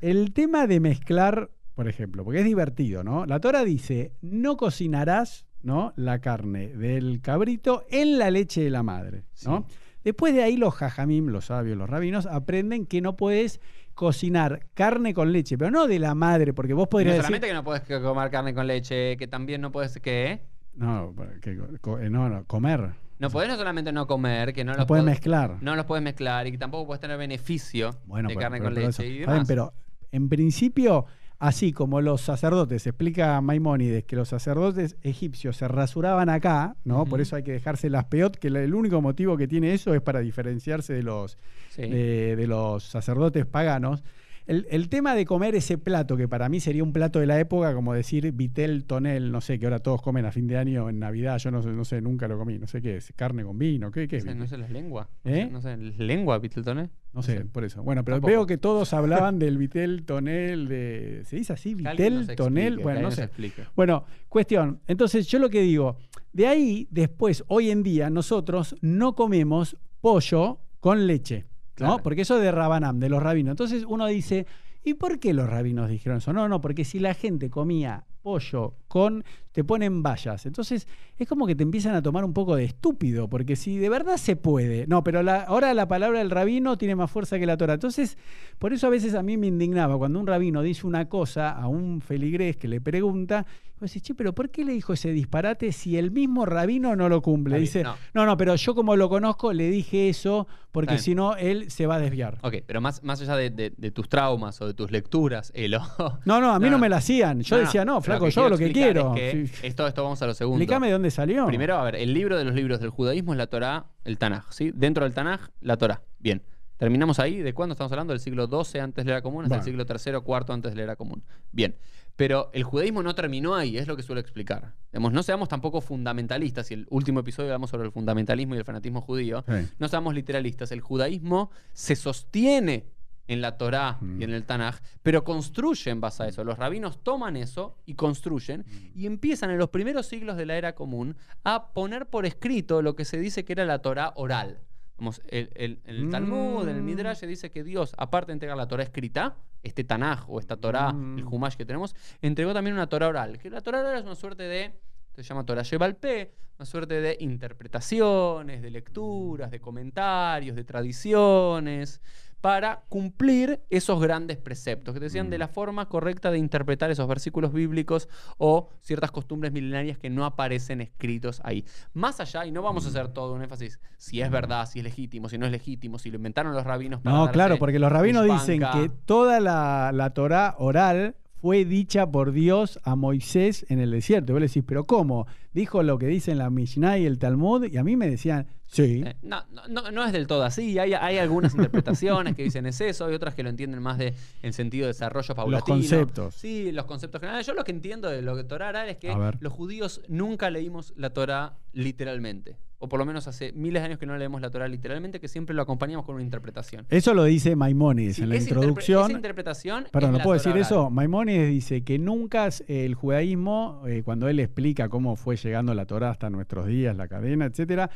el 0.00 0.32
tema 0.32 0.66
de 0.66 0.80
mezclar, 0.80 1.50
por 1.74 1.88
ejemplo, 1.88 2.24
porque 2.24 2.40
es 2.40 2.44
divertido, 2.46 3.04
¿no? 3.04 3.26
La 3.26 3.40
Torah 3.40 3.64
dice, 3.64 4.12
no 4.22 4.56
cocinarás, 4.56 5.44
¿no? 5.62 5.92
La 5.96 6.20
carne 6.20 6.68
del 6.68 7.20
cabrito 7.20 7.84
en 7.90 8.18
la 8.18 8.30
leche 8.30 8.62
de 8.62 8.70
la 8.70 8.82
madre, 8.82 9.24
¿no? 9.44 9.66
Sí. 9.68 9.74
Después 10.04 10.32
de 10.34 10.42
ahí 10.42 10.56
los 10.56 10.74
jajamim, 10.74 11.26
los 11.26 11.46
sabios, 11.46 11.76
los 11.76 11.90
rabinos, 11.90 12.26
aprenden 12.26 12.86
que 12.86 13.00
no 13.00 13.16
puedes 13.16 13.60
cocinar 13.94 14.60
carne 14.74 15.12
con 15.12 15.32
leche, 15.32 15.58
pero 15.58 15.70
no 15.72 15.88
de 15.88 15.98
la 15.98 16.14
madre, 16.14 16.52
porque 16.54 16.72
vos 16.72 16.84
No 16.86 16.88
podrías 16.90 17.14
decir... 17.16 17.24
solamente 17.24 17.48
que 17.48 17.54
no 17.54 17.64
puedes 17.64 17.82
comer 17.82 18.30
carne 18.30 18.54
con 18.54 18.66
leche, 18.66 19.16
que 19.16 19.26
también 19.26 19.60
no 19.60 19.72
puedes 19.72 19.98
que 19.98 20.40
No, 20.76 21.14
que- 21.42 21.50
eh, 21.50 22.08
no, 22.10 22.28
no, 22.28 22.44
comer. 22.44 22.90
no 23.18 23.30
podés 23.30 23.48
no 23.48 23.56
solamente 23.56 23.90
no 23.92 24.06
comer, 24.06 24.52
que 24.52 24.62
no, 24.64 24.72
No 24.72 24.78
los 24.78 24.86
puedes 24.86 25.02
podés- 25.04 25.06
mezclar. 25.10 25.56
no 25.60 25.74
los 25.74 25.84
puedes 25.84 26.04
mezclar 26.04 26.46
y 26.46 26.52
que 26.52 26.58
tampoco 26.58 26.86
puedes 26.86 27.00
tener 27.00 27.18
beneficio 27.18 27.90
Bueno, 28.06 28.28
de 28.28 28.34
pero- 28.36 28.40
carne 28.44 28.58
pero- 28.58 28.66
con 28.68 28.74
pero 28.76 28.86
leche 28.86 29.06
y 29.08 29.18
demás. 29.18 29.48
pero 29.48 29.72
en 30.12 30.28
principio, 30.28 31.06
así 31.38 31.72
como 31.72 32.00
los 32.00 32.20
sacerdotes, 32.20 32.86
explica 32.86 33.40
Maimónides 33.40 34.04
que 34.04 34.16
los 34.16 34.28
sacerdotes 34.28 34.96
egipcios 35.02 35.56
se 35.56 35.68
rasuraban 35.68 36.28
acá, 36.28 36.74
¿no? 36.84 37.04
Por 37.04 37.20
eso 37.20 37.36
hay 37.36 37.42
que 37.44 37.52
dejarse 37.52 37.90
las 37.90 38.06
peot, 38.06 38.36
que 38.36 38.48
el 38.48 38.74
único 38.74 39.00
motivo 39.00 39.36
que 39.36 39.46
tiene 39.46 39.72
eso 39.72 39.94
es 39.94 40.00
para 40.00 40.20
diferenciarse 40.20 40.92
de 40.94 41.02
los, 41.02 41.38
Sí. 41.70 41.82
de, 41.82 42.34
de 42.36 42.46
los 42.46 42.82
sacerdotes 42.84 43.46
paganos. 43.46 44.02
El, 44.48 44.66
el 44.70 44.88
tema 44.88 45.14
de 45.14 45.26
comer 45.26 45.54
ese 45.54 45.76
plato, 45.76 46.16
que 46.16 46.26
para 46.26 46.48
mí 46.48 46.58
sería 46.58 46.82
un 46.82 46.94
plato 46.94 47.20
de 47.20 47.26
la 47.26 47.38
época, 47.38 47.74
como 47.74 47.92
decir 47.92 48.32
vitel, 48.32 48.84
tonel, 48.84 49.30
no 49.30 49.42
sé, 49.42 49.58
que 49.58 49.66
ahora 49.66 49.78
todos 49.78 50.00
comen 50.00 50.24
a 50.24 50.32
fin 50.32 50.46
de 50.46 50.56
año 50.56 50.88
en 50.88 50.98
Navidad, 50.98 51.36
yo 51.36 51.50
no 51.50 51.62
sé, 51.62 51.68
no 51.68 51.84
sé 51.84 52.00
nunca 52.00 52.26
lo 52.28 52.38
comí, 52.38 52.58
no 52.58 52.66
sé 52.66 52.80
qué 52.80 52.96
es, 52.96 53.12
carne 53.14 53.44
con 53.44 53.58
vino, 53.58 53.90
¿qué, 53.90 54.08
qué 54.08 54.16
es? 54.16 54.24
no, 54.24 54.32
sé, 54.32 54.38
no 54.38 54.46
sé 54.46 54.56
las 54.56 54.70
lenguas. 54.70 55.06
¿Eh? 55.24 55.50
No 55.52 55.60
sé, 55.60 55.76
lengua, 55.76 56.38
Beatletone. 56.38 56.88
No 57.12 57.22
sé, 57.22 57.44
por 57.44 57.62
eso. 57.64 57.82
Bueno, 57.82 58.04
pero 58.04 58.16
Tampoco. 58.16 58.30
veo 58.30 58.46
que 58.46 58.56
todos 58.56 58.94
hablaban 58.94 59.38
del 59.38 59.58
vitel, 59.58 60.04
tonel, 60.06 60.66
de... 60.66 61.22
¿Se 61.26 61.36
dice 61.36 61.52
así? 61.52 61.74
Vitel, 61.74 62.34
tonel, 62.34 62.74
explique, 62.74 62.82
bueno, 62.82 63.02
no 63.02 63.10
sé. 63.10 63.28
Bueno, 63.76 64.04
cuestión. 64.30 64.80
Entonces, 64.86 65.26
yo 65.26 65.38
lo 65.38 65.50
que 65.50 65.60
digo, 65.60 65.98
de 66.32 66.46
ahí, 66.46 66.88
después, 66.90 67.44
hoy 67.48 67.70
en 67.70 67.82
día, 67.82 68.08
nosotros 68.08 68.76
no 68.80 69.14
comemos 69.14 69.76
pollo 70.00 70.60
con 70.80 71.06
leche, 71.06 71.44
¿no? 71.78 71.98
Porque 71.98 72.22
eso 72.22 72.36
es 72.36 72.42
de 72.42 72.52
Rabanam, 72.52 72.98
de 72.98 73.08
los 73.08 73.22
rabinos. 73.22 73.52
Entonces 73.52 73.84
uno 73.86 74.06
dice, 74.06 74.46
¿y 74.84 74.94
por 74.94 75.18
qué 75.18 75.32
los 75.32 75.48
rabinos 75.48 75.88
dijeron 75.88 76.18
eso? 76.18 76.32
No, 76.32 76.48
no, 76.48 76.60
porque 76.60 76.84
si 76.84 76.98
la 76.98 77.14
gente 77.14 77.50
comía 77.50 78.04
pollo 78.22 78.74
con, 78.88 79.22
te 79.52 79.62
ponen 79.64 80.02
vallas. 80.02 80.46
Entonces 80.46 80.88
es 81.16 81.28
como 81.28 81.46
que 81.46 81.54
te 81.54 81.62
empiezan 81.62 81.94
a 81.94 82.02
tomar 82.02 82.24
un 82.24 82.32
poco 82.32 82.56
de 82.56 82.64
estúpido, 82.64 83.28
porque 83.28 83.54
si 83.56 83.76
de 83.76 83.88
verdad 83.88 84.16
se 84.16 84.36
puede, 84.36 84.86
no, 84.86 85.02
pero 85.04 85.22
la, 85.22 85.42
ahora 85.42 85.72
la 85.74 85.86
palabra 85.88 86.18
del 86.20 86.30
rabino 86.30 86.76
tiene 86.78 86.96
más 86.96 87.10
fuerza 87.10 87.38
que 87.38 87.46
la 87.46 87.56
Torah. 87.56 87.74
Entonces, 87.74 88.16
por 88.58 88.72
eso 88.72 88.86
a 88.86 88.90
veces 88.90 89.14
a 89.14 89.22
mí 89.22 89.36
me 89.36 89.46
indignaba 89.48 89.96
cuando 89.98 90.18
un 90.20 90.26
rabino 90.26 90.62
dice 90.62 90.86
una 90.86 91.08
cosa 91.08 91.50
a 91.50 91.68
un 91.68 92.00
feligrés 92.00 92.56
que 92.56 92.68
le 92.68 92.80
pregunta, 92.80 93.46
vos 93.80 93.90
decís, 93.90 94.02
che, 94.02 94.14
pero 94.14 94.32
¿por 94.34 94.50
qué 94.50 94.64
le 94.64 94.72
dijo 94.72 94.92
ese 94.92 95.10
disparate 95.12 95.72
si 95.72 95.96
el 95.98 96.10
mismo 96.10 96.46
rabino 96.46 96.94
no 96.96 97.08
lo 97.08 97.20
cumple? 97.22 97.54
Bien, 97.54 97.64
Dice, 97.64 97.82
no. 97.82 97.96
no, 98.14 98.26
no, 98.26 98.36
pero 98.36 98.54
yo 98.56 98.74
como 98.74 98.96
lo 98.96 99.08
conozco 99.08 99.52
le 99.52 99.70
dije 99.70 100.08
eso 100.08 100.46
porque 100.72 100.98
si 100.98 101.14
no 101.14 101.34
él 101.36 101.70
se 101.70 101.86
va 101.86 101.96
a 101.96 101.98
desviar. 102.00 102.38
Ok, 102.42 102.56
pero 102.66 102.80
más, 102.80 103.02
más 103.02 103.20
allá 103.22 103.34
de, 103.36 103.50
de- 103.50 103.72
de 103.76 103.90
tus 103.90 104.08
traumas 104.08 104.60
o 104.60 104.66
de 104.66 104.74
tus 104.74 104.90
lecturas, 104.92 105.50
Elo. 105.54 105.80
No, 106.24 106.40
no, 106.40 106.52
a 106.52 106.58
mí 106.60 106.66
no, 106.66 106.72
No, 106.72 106.78
me 106.78 106.88
la 106.88 106.98
hacían. 106.98 107.40
Yo 107.40 107.56
decía, 107.58 107.84
no, 107.84 108.00
flaco, 108.00 108.28
yo 108.28 108.48
lo 108.48 108.56
que 108.58 108.70
quiero. 108.82 109.14
Es 109.14 109.20
que 109.34 109.46
Sí. 109.48 109.66
esto, 109.66 109.86
esto 109.86 110.02
vamos 110.02 110.20
a 110.22 110.26
lo 110.26 110.34
segundo. 110.34 110.62
Explícame 110.62 110.86
de 110.88 110.92
dónde 110.94 111.10
salió. 111.10 111.46
Primero, 111.46 111.76
a 111.76 111.84
ver, 111.84 111.96
el 111.96 112.12
libro 112.14 112.36
de 112.36 112.44
los 112.44 112.54
libros 112.54 112.80
del 112.80 112.90
judaísmo 112.90 113.32
es 113.32 113.38
la 113.38 113.46
Torá, 113.46 113.86
el 114.04 114.18
Tanaj, 114.18 114.50
¿sí? 114.52 114.70
Dentro 114.74 115.04
del 115.04 115.14
Tanaj, 115.14 115.48
la 115.60 115.76
Torá. 115.76 116.02
Bien. 116.18 116.42
Terminamos 116.76 117.18
ahí. 117.18 117.38
¿De 117.42 117.52
cuándo 117.54 117.72
estamos 117.72 117.90
hablando? 117.90 118.12
Del 118.12 118.20
siglo 118.20 118.46
XII 118.46 118.80
antes 118.80 119.04
de 119.04 119.10
la 119.10 119.16
era 119.16 119.22
común 119.22 119.44
hasta 119.44 119.56
Bueno. 119.56 119.60
el 119.80 119.86
siglo 119.86 120.12
III 120.14 120.14
o 120.16 120.22
IV 120.38 120.52
antes 120.54 120.72
de 120.72 120.76
la 120.76 120.82
era 120.84 120.96
común. 120.96 121.24
Bien. 121.50 121.74
Pero 122.14 122.50
el 122.52 122.62
judaísmo 122.64 123.02
no 123.02 123.14
terminó 123.14 123.54
ahí, 123.54 123.78
es 123.78 123.86
lo 123.88 123.96
que 123.96 124.02
suelo 124.02 124.20
explicar. 124.20 124.74
Digamos, 124.92 125.12
no 125.12 125.22
seamos 125.22 125.48
tampoco 125.48 125.80
fundamentalistas. 125.80 126.70
Y 126.70 126.74
el 126.74 126.86
último 126.90 127.20
episodio 127.20 127.48
hablamos 127.48 127.70
sobre 127.70 127.86
el 127.86 127.92
fundamentalismo 127.92 128.54
y 128.54 128.58
el 128.58 128.64
fanatismo 128.64 129.00
judío. 129.00 129.44
Sí. 129.48 129.68
No 129.78 129.88
seamos 129.88 130.14
literalistas. 130.14 130.70
El 130.72 130.80
judaísmo 130.80 131.50
se 131.72 131.94
sostiene 131.96 132.86
en 133.28 133.40
la 133.40 133.56
Torá 133.56 133.98
Mm. 134.00 134.20
y 134.20 134.24
en 134.24 134.30
el 134.30 134.44
Tanaj, 134.44 134.80
pero 135.02 135.22
construye 135.22 135.90
en 135.90 136.00
base 136.00 136.24
a 136.24 136.26
eso. 136.28 136.42
Los 136.42 136.58
rabinos 136.58 137.02
toman 137.04 137.36
eso 137.36 137.76
y 137.86 137.94
construyen 137.94 138.64
Mm. 138.66 138.98
y 138.98 139.06
empiezan 139.06 139.50
en 139.50 139.58
los 139.58 139.68
primeros 139.68 140.06
siglos 140.06 140.36
de 140.36 140.46
la 140.46 140.56
era 140.56 140.74
común 140.74 141.16
a 141.44 141.68
poner 141.72 142.06
por 142.06 142.26
escrito 142.26 142.82
lo 142.82 142.96
que 142.96 143.04
se 143.04 143.18
dice 143.18 143.44
que 143.44 143.52
era 143.52 143.64
la 143.64 143.78
Torá 143.80 144.12
oral. 144.16 144.58
Vamos, 144.96 145.22
el, 145.28 145.50
el- 145.54 145.78
el 145.84 146.10
Talmud, 146.10 146.68
en 146.68 146.74
el 146.74 146.82
Mm. 146.82 146.86
Midrash, 146.86 147.20
dice 147.24 147.52
que 147.52 147.62
Dios, 147.62 147.94
aparte 147.96 148.28
de 148.28 148.32
entregar 148.32 148.56
la 148.56 148.66
Torá 148.66 148.82
escrita, 148.82 149.36
este 149.62 149.84
Tanaj 149.84 150.28
o 150.28 150.40
esta 150.40 150.56
Torá, 150.56 150.92
Mm. 150.92 151.18
el 151.18 151.24
Humash 151.24 151.54
que 151.54 151.64
tenemos, 151.64 151.94
entregó 152.20 152.52
también 152.52 152.74
una 152.74 152.88
Torá 152.88 153.06
oral. 153.06 153.38
Que 153.38 153.48
la 153.50 153.60
Torá 153.60 153.78
oral 153.80 153.98
es 153.98 154.04
una 154.04 154.16
suerte 154.16 154.42
de, 154.42 154.72
se 155.14 155.22
llama 155.22 155.44
Torah 155.46 155.62
Shebalpé, 155.62 156.32
una 156.58 156.66
suerte 156.66 157.00
de 157.00 157.16
interpretaciones, 157.20 158.62
de 158.62 158.70
lecturas, 158.70 159.50
de 159.52 159.60
comentarios, 159.60 160.56
de 160.56 160.64
tradiciones, 160.64 162.00
para 162.40 162.84
cumplir 162.88 163.60
esos 163.70 164.00
grandes 164.00 164.36
preceptos 164.36 164.94
que 164.94 165.00
decían 165.00 165.30
de 165.30 165.38
la 165.38 165.48
forma 165.48 165.88
correcta 165.88 166.30
de 166.30 166.38
interpretar 166.38 166.90
esos 166.90 167.08
versículos 167.08 167.52
bíblicos 167.52 168.08
o 168.36 168.70
ciertas 168.80 169.10
costumbres 169.10 169.52
milenarias 169.52 169.98
que 169.98 170.10
no 170.10 170.24
aparecen 170.24 170.80
escritos 170.80 171.40
ahí. 171.44 171.64
Más 171.94 172.20
allá, 172.20 172.46
y 172.46 172.52
no 172.52 172.62
vamos 172.62 172.86
a 172.86 172.90
hacer 172.90 173.08
todo 173.08 173.34
un 173.34 173.42
énfasis, 173.42 173.80
si 173.96 174.20
es 174.20 174.30
verdad, 174.30 174.66
si 174.66 174.78
es 174.78 174.84
legítimo, 174.84 175.28
si 175.28 175.38
no 175.38 175.46
es 175.46 175.52
legítimo, 175.52 175.98
si 175.98 176.10
lo 176.10 176.16
inventaron 176.16 176.52
los 176.52 176.64
rabinos 176.64 177.00
para 177.00 177.16
No, 177.16 177.30
claro, 177.30 177.58
porque 177.58 177.78
los 177.78 177.90
rabinos 177.90 178.24
dicen 178.24 178.62
que 178.72 178.90
toda 179.04 179.40
la, 179.40 179.90
la 179.92 180.10
Torah 180.10 180.54
oral 180.58 181.16
fue 181.40 181.64
dicha 181.64 182.10
por 182.10 182.32
Dios 182.32 182.78
a 182.82 182.96
Moisés 182.96 183.66
en 183.68 183.78
el 183.80 183.90
desierto. 183.90 184.32
Y 184.32 184.34
vos 184.34 184.40
le 184.40 184.48
decís, 184.48 184.64
¿pero 184.66 184.84
cómo? 184.84 185.26
Dijo 185.52 185.82
lo 185.82 185.98
que 185.98 186.06
dicen 186.06 186.38
la 186.38 186.50
Mishnah 186.50 186.98
y 186.98 187.06
el 187.06 187.18
Talmud, 187.18 187.64
y 187.64 187.76
a 187.76 187.84
mí 187.84 187.96
me 187.96 188.08
decían, 188.08 188.46
sí. 188.66 189.02
Eh, 189.06 189.16
No, 189.22 189.44
no, 189.68 189.90
no, 189.90 190.04
es 190.04 190.12
del 190.12 190.26
todo 190.26 190.42
así. 190.42 190.78
Hay, 190.78 190.94
hay 190.94 191.18
algunas 191.18 191.54
interpretaciones 191.56 192.34
que 192.34 192.42
dicen 192.42 192.66
es 192.66 192.80
eso, 192.80 193.06
hay 193.06 193.14
otras 193.14 193.34
que 193.34 193.42
lo 193.42 193.50
entienden 193.50 193.82
más 193.82 193.98
de 193.98 194.14
en 194.42 194.52
sentido 194.52 194.86
de 194.86 194.92
desarrollo 194.92 195.34
paulatino. 195.34 195.76
conceptos. 195.76 196.34
Sí, 196.34 196.72
los 196.72 196.84
conceptos 196.84 197.20
generales. 197.20 197.46
Yo 197.46 197.54
lo 197.54 197.64
que 197.64 197.72
entiendo 197.72 198.08
de 198.08 198.22
lo 198.22 198.36
que 198.36 198.44
Torah 198.44 198.68
oral 198.68 198.88
es 198.88 198.98
que 198.98 199.14
los 199.40 199.52
judíos 199.52 200.02
nunca 200.08 200.50
leímos 200.50 200.92
la 200.96 201.10
Torah 201.10 201.56
literalmente. 201.72 202.56
O 202.80 202.88
por 202.88 203.00
lo 203.00 203.04
menos 203.04 203.26
hace 203.26 203.52
miles 203.54 203.82
de 203.82 203.86
años 203.86 203.98
que 203.98 204.06
no 204.06 204.16
leemos 204.16 204.40
la 204.40 204.50
Torah 204.50 204.68
literalmente, 204.68 205.18
que 205.18 205.26
siempre 205.26 205.54
lo 205.54 205.62
acompañamos 205.62 206.06
con 206.06 206.14
una 206.14 206.22
interpretación. 206.22 206.86
Eso 206.90 207.12
lo 207.12 207.24
dice 207.24 207.56
Maimónides 207.56 208.16
Sí, 208.16 208.22
en 208.22 208.28
la 208.28 208.36
esa 208.36 208.44
interpre- 208.44 208.54
introducción. 208.54 209.02
esa 209.04 209.12
interpretación. 209.12 209.86
Perdón, 209.90 210.12
¿no 210.12 210.18
puedo 210.18 210.28
Torah 210.28 210.34
decir 210.38 210.52
oral. 210.52 210.62
eso? 210.62 210.90
Maimónides 210.90 211.48
dice 211.50 211.82
que 211.82 211.98
nunca 211.98 212.46
eh, 212.68 212.84
el 212.84 212.94
judaísmo, 212.94 213.82
eh, 213.88 214.02
cuando 214.04 214.28
él 214.28 214.38
explica 214.38 214.88
cómo 214.88 215.16
fue 215.16 215.36
llegando 215.36 215.74
la 215.74 215.86
Torah 215.86 216.10
hasta 216.10 216.30
nuestros 216.30 216.68
días, 216.68 216.96
la 216.96 217.08
cadena, 217.08 217.46
etcétera, 217.46 217.90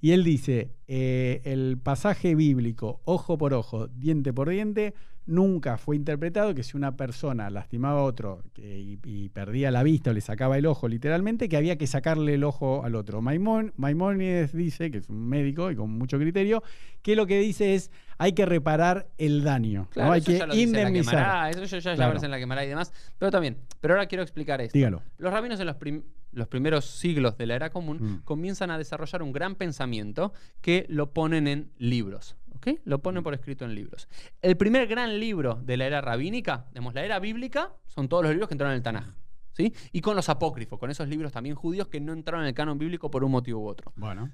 y 0.00 0.12
él 0.12 0.22
dice, 0.22 0.70
eh, 0.86 1.40
el 1.44 1.76
pasaje 1.82 2.36
bíblico, 2.36 3.00
ojo 3.04 3.36
por 3.36 3.52
ojo, 3.54 3.88
diente 3.88 4.32
por 4.32 4.48
diente, 4.48 4.94
nunca 5.28 5.76
fue 5.78 5.94
interpretado 5.94 6.54
que 6.54 6.62
si 6.64 6.76
una 6.76 6.96
persona 6.96 7.50
lastimaba 7.50 8.00
a 8.00 8.02
otro 8.04 8.42
que- 8.54 8.98
y, 9.04 9.28
perdía 9.28 9.70
la 9.70 9.82
vista 9.82 10.10
o 10.10 10.14
le 10.14 10.20
sacaba 10.20 10.58
el 10.58 10.66
ojo 10.66 10.88
literalmente, 10.88 11.48
que 11.48 11.56
había 11.56 11.76
que 11.78 11.86
sacarle 11.86 12.34
el 12.34 12.42
ojo 12.44 12.82
al 12.84 12.94
otro. 12.96 13.20
Maimón- 13.20 13.72
Maimónides 13.76 14.52
dice, 14.52 14.90
que 14.90 14.98
es 14.98 15.08
un 15.08 15.28
médico 15.28 15.70
y 15.70 15.76
con 15.76 15.90
mucho 15.90 16.18
criterio, 16.18 16.62
que 17.02 17.14
lo 17.14 17.26
que 17.26 17.38
dice 17.40 17.74
es, 17.74 17.90
hay 18.18 18.32
que 18.32 18.44
reparar 18.46 19.08
el 19.16 19.42
daño, 19.44 19.82
¿no? 19.82 19.90
Claro, 19.90 20.12
hay 20.12 20.18
eso 20.20 20.26
que 20.32 20.38
ya 20.38 20.46
lo 20.46 20.54
dice 20.54 20.66
la 20.72 20.78
indemnizar. 20.80 21.14
Quemará, 21.14 21.50
eso 21.50 21.64
ya, 21.64 21.78
ya 21.78 21.94
Claro. 21.94 22.22
en 22.22 22.30
la 22.30 22.38
quemará 22.38 22.64
y 22.64 22.68
demás. 22.68 22.92
Pero 23.18 23.30
también, 23.30 23.58
pero 23.80 23.94
ahora 23.94 24.06
quiero 24.06 24.22
explicar 24.22 24.60
esto. 24.60 24.76
Dígalo. 24.76 25.02
Los 25.18 25.32
rabinos 25.32 25.58
en 25.60 25.66
los, 25.66 25.76
prim- 25.76 26.02
los 26.32 26.48
primeros 26.48 26.84
siglos 26.84 27.36
de 27.38 27.46
la 27.46 27.54
era 27.54 27.70
común 27.70 27.98
Mm. 28.00 28.22
comienzan 28.24 28.70
a 28.70 28.78
desarrollar 28.78 29.22
un 29.22 29.32
gran 29.32 29.54
pensamiento 29.54 30.32
que 30.60 30.84
lo 30.88 31.12
ponen 31.12 31.46
en 31.48 31.70
libros. 31.78 32.36
¿ok? 32.56 32.80
Lo 32.84 32.98
ponen 33.00 33.22
por 33.22 33.34
escrito 33.34 33.64
en 33.64 33.74
libros. 33.76 34.08
El 34.42 34.56
primer 34.56 34.88
gran 34.88 35.20
libro 35.20 35.60
de 35.64 35.76
la 35.76 35.86
era 35.86 36.00
rabínica, 36.00 36.66
digamos, 36.70 36.92
la 36.94 37.04
era 37.04 37.20
bíblica, 37.20 37.72
son 37.86 38.08
todos 38.08 38.24
los 38.24 38.32
libros 38.32 38.48
que 38.48 38.54
entraron 38.54 38.72
en 38.72 38.78
el 38.78 38.82
Tanaj. 38.82 39.04
¿sí? 39.52 39.72
Y 39.92 40.00
con 40.00 40.16
los 40.16 40.28
apócrifos, 40.28 40.78
con 40.78 40.90
esos 40.90 41.06
libros 41.08 41.30
también 41.32 41.54
judíos 41.54 41.86
que 41.88 42.00
no 42.00 42.12
entraron 42.12 42.42
en 42.42 42.48
el 42.48 42.54
canon 42.54 42.76
bíblico 42.78 43.10
por 43.12 43.22
un 43.24 43.30
motivo 43.30 43.60
u 43.60 43.66
otro 43.68 43.92
Bueno. 43.96 44.30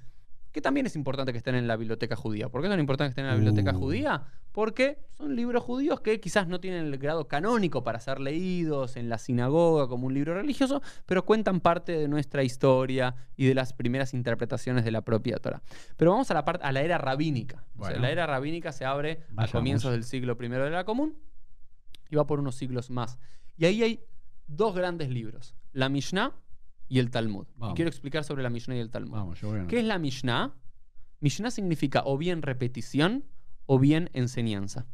Que 0.55 0.61
también 0.61 0.85
es 0.85 0.95
importante 0.95 1.33
que 1.33 1.37
estén 1.37 1.55
en 1.55 1.67
la 1.67 1.75
biblioteca 1.75 2.15
judía. 2.15 2.47
¿Por 2.47 2.61
qué 2.61 2.69
son 2.69 2.79
importantes 2.79 3.13
que 3.13 3.19
estén 3.19 3.25
en 3.25 3.31
la 3.31 3.35
biblioteca 3.35 3.75
Uh. 3.75 3.79
judía? 3.81 4.23
Porque 4.53 4.99
son 5.09 5.35
libros 5.35 5.61
judíos 5.61 5.99
que 5.99 6.21
quizás 6.21 6.47
no 6.47 6.61
tienen 6.61 6.85
el 6.85 6.97
grado 6.97 7.27
canónico 7.27 7.83
para 7.83 7.99
ser 7.99 8.21
leídos 8.21 8.95
en 8.95 9.09
la 9.09 9.17
sinagoga 9.17 9.89
como 9.89 10.07
un 10.07 10.13
libro 10.13 10.33
religioso, 10.33 10.81
pero 11.05 11.25
cuentan 11.25 11.59
parte 11.59 11.91
de 11.97 12.07
nuestra 12.07 12.41
historia 12.43 13.15
y 13.35 13.47
de 13.47 13.53
las 13.53 13.73
primeras 13.73 14.13
interpretaciones 14.13 14.85
de 14.85 14.91
la 14.91 15.01
propia 15.01 15.35
Torah. 15.39 15.61
Pero 15.97 16.11
vamos 16.11 16.31
a 16.31 16.33
la, 16.33 16.45
parte, 16.45 16.63
a 16.65 16.71
la 16.71 16.81
era 16.83 16.97
rabínica. 16.97 17.65
O 17.75 17.79
sea, 17.83 17.89
Bueno. 17.89 17.99
la 18.03 18.11
era 18.11 18.25
rabínica 18.25 18.71
se 18.71 18.85
abre 18.85 19.23
Vayamos. 19.31 19.49
a 19.49 19.51
comienzos 19.57 19.91
del 19.91 20.05
siglo 20.05 20.37
I 20.39 20.47
de 20.47 20.69
la 20.69 20.85
común 20.85 21.17
y 22.09 22.15
va 22.15 22.25
por 22.25 22.39
unos 22.39 22.55
siglos 22.55 22.89
más. 22.89 23.19
Y 23.57 23.65
ahí 23.65 23.83
hay 23.83 23.99
dos 24.47 24.73
grandes 24.73 25.09
libros, 25.09 25.53
la 25.73 25.89
Mishnah 25.89 26.31
y 26.87 26.99
el 26.99 27.09
Talmud. 27.09 27.47
Y 27.71 27.73
quiero 27.73 27.89
explicar 27.89 28.23
sobre 28.23 28.43
la 28.43 28.49
Mishnah 28.49 28.75
y 28.75 28.79
el 28.79 28.89
Talmud. 28.89 29.17
Vamos, 29.17 29.41
yo 29.41 29.53
a 29.53 29.67
¿Qué 29.67 29.79
es 29.79 29.85
la 29.85 29.97
Mishnah? 29.97 30.53
Mishnah 31.19 31.51
significa 31.51 32.03
o 32.05 32.17
bien 32.17 32.41
repetición 32.41 33.25
o 33.65 33.79
bien 33.79 34.09
enseñanza. 34.13 34.85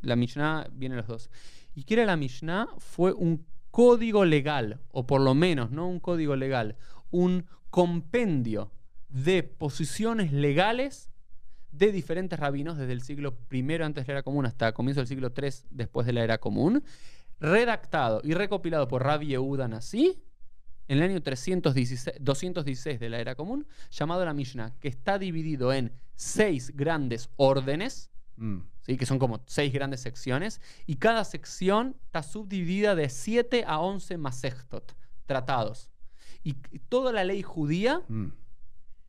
La 0.00 0.16
Mishnah 0.16 0.68
viene 0.72 0.96
los 0.96 1.06
dos. 1.06 1.30
Y 1.74 1.84
que 1.84 1.94
era 1.94 2.06
la 2.06 2.16
Mishnah 2.16 2.68
fue 2.78 3.12
un 3.12 3.46
código 3.70 4.24
legal, 4.24 4.80
o 4.90 5.06
por 5.06 5.20
lo 5.20 5.34
menos, 5.34 5.70
no 5.70 5.86
un 5.86 6.00
código 6.00 6.34
legal, 6.34 6.76
un 7.10 7.46
compendio 7.70 8.72
de 9.08 9.42
posiciones 9.42 10.32
legales 10.32 11.10
de 11.70 11.92
diferentes 11.92 12.38
rabinos 12.38 12.78
desde 12.78 12.92
el 12.92 13.02
siglo 13.02 13.36
I 13.50 13.60
antes 13.82 14.06
de 14.06 14.12
la 14.12 14.18
era 14.18 14.22
común 14.22 14.46
hasta 14.46 14.72
comienzo 14.72 15.00
del 15.00 15.08
siglo 15.08 15.32
III 15.36 15.50
después 15.70 16.06
de 16.06 16.14
la 16.14 16.24
era 16.24 16.38
común, 16.38 16.82
redactado 17.38 18.22
y 18.24 18.32
recopilado 18.32 18.88
por 18.88 19.04
Rabbi 19.04 19.26
Yehuda 19.28 19.68
Nasi 19.68 20.22
en 20.88 20.98
el 20.98 21.10
año 21.10 21.22
316, 21.22 22.16
216 22.20 23.00
de 23.00 23.08
la 23.10 23.18
era 23.18 23.34
común, 23.34 23.66
llamado 23.90 24.24
la 24.24 24.32
Mishnah, 24.34 24.74
que 24.80 24.88
está 24.88 25.18
dividido 25.18 25.72
en 25.72 25.92
seis 26.14 26.72
grandes 26.74 27.28
órdenes, 27.36 28.10
Mm. 28.38 28.58
¿sí? 28.82 28.96
que 28.98 29.06
son 29.06 29.18
como 29.18 29.42
seis 29.46 29.72
grandes 29.72 30.00
secciones, 30.00 30.60
y 30.86 30.96
cada 30.96 31.24
sección 31.24 31.96
está 32.04 32.22
subdividida 32.22 32.94
de 32.94 33.08
7 33.08 33.64
a 33.66 33.80
11 33.80 34.18
masechtot, 34.18 34.94
tratados. 35.24 35.88
Y 36.44 36.52
toda 36.88 37.12
la 37.12 37.24
ley 37.24 37.42
judía 37.42 38.02
Mm. 38.08 38.26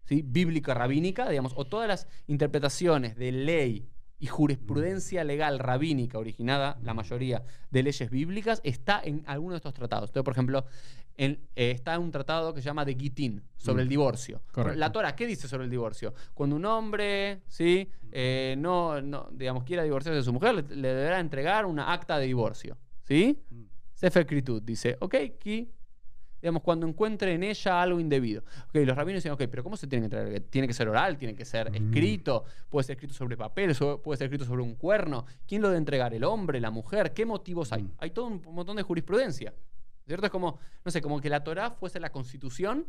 ¿sí? 0.05 0.23
bíblica 0.25 0.73
rabínica, 0.73 1.29
digamos, 1.29 1.51
o 1.57 1.65
todas 1.65 1.87
las 1.89 2.07
interpretaciones 2.27 3.17
de 3.17 3.31
ley 3.33 3.89
y 4.19 4.27
jurisprudencia 4.27 5.23
legal 5.23 5.59
rabínica 5.59 6.17
originada, 6.17 6.79
la 6.81 6.93
mayoría 6.93 7.43
de 7.69 7.83
leyes 7.83 8.09
bíblicas, 8.09 8.61
está 8.63 9.01
en 9.03 9.23
alguno 9.27 9.53
de 9.53 9.57
estos 9.57 9.73
tratados. 9.73 10.09
Entonces, 10.09 10.23
por 10.25 10.33
ejemplo, 10.33 10.65
en- 11.17 11.39
eh, 11.55 11.71
está 11.71 11.97
un 11.99 12.11
tratado 12.11 12.53
que 12.53 12.61
se 12.61 12.65
llama 12.65 12.85
de 12.85 12.93
Gitín, 12.95 13.43
sobre 13.57 13.77
Mm. 13.81 13.85
el 13.85 13.89
divorcio. 13.89 14.41
Correcto. 14.51 14.79
La 14.79 14.91
Torah, 14.91 15.15
¿qué 15.15 15.25
dice 15.25 15.47
sobre 15.47 15.63
el 15.65 15.69
divorcio? 15.71 16.13
Cuando 16.33 16.55
un 16.55 16.65
hombre, 16.65 17.41
¿sí? 17.47 17.89
Eh, 18.11 18.55
no, 18.57 19.01
no, 19.01 19.27
digamos, 19.31 19.63
quiera 19.63 19.83
divorciarse 19.83 20.17
de 20.17 20.23
su 20.23 20.31
mujer, 20.31 20.53
le, 20.55 20.75
le 20.75 20.87
deberá 20.93 21.19
entregar 21.19 21.65
una 21.65 21.91
acta 21.91 22.17
de 22.19 22.27
divorcio. 22.27 22.77
¿Sí? 23.03 23.39
Mm. 23.49 23.63
Sefer 23.93 24.25
Kritud 24.27 24.61
dice, 24.61 24.95
ok, 24.99 25.15
aquí, 25.15 25.71
digamos, 26.39 26.61
cuando 26.61 26.85
encuentre 26.87 27.33
en 27.33 27.41
ella 27.41 27.81
algo 27.81 27.99
indebido. 27.99 28.43
Ok, 28.67 28.75
los 28.85 28.95
rabinos 28.95 29.23
dicen, 29.23 29.31
ok, 29.31 29.43
pero 29.49 29.63
¿cómo 29.63 29.75
se 29.75 29.87
tiene 29.87 30.07
que 30.07 30.15
entregar? 30.15 30.41
¿Tiene 30.51 30.67
que 30.67 30.73
ser 30.75 30.87
oral? 30.87 31.17
¿Tiene 31.17 31.33
que 31.33 31.45
ser 31.45 31.71
Mm. 31.71 31.75
escrito? 31.75 32.43
¿Puede 32.69 32.83
ser 32.83 32.93
escrito 32.95 33.15
sobre 33.15 33.35
papel? 33.35 33.73
so- 33.73 33.99
¿Puede 34.03 34.17
ser 34.17 34.25
escrito 34.25 34.45
sobre 34.45 34.61
un 34.61 34.75
cuerno? 34.75 35.25
¿Quién 35.47 35.63
lo 35.63 35.69
debe 35.69 35.79
entregar? 35.79 36.13
¿El 36.13 36.23
hombre? 36.25 36.61
¿La 36.61 36.69
mujer? 36.69 37.11
¿Qué 37.13 37.25
motivos 37.25 37.73
hay? 37.73 37.83
Mm. 37.83 37.91
Hay 37.97 38.11
todo 38.11 38.27
un 38.27 38.41
montón 38.53 38.75
de 38.77 38.83
jurisprudencia. 38.83 39.51
¿Cierto? 40.07 40.25
Es 40.25 40.31
como, 40.31 40.57
no 40.85 40.91
sé, 40.91 41.01
como 41.01 41.19
que 41.19 41.29
la 41.29 41.43
Torá 41.43 41.69
fuese 41.69 41.99
la 41.99 42.11
constitución 42.11 42.87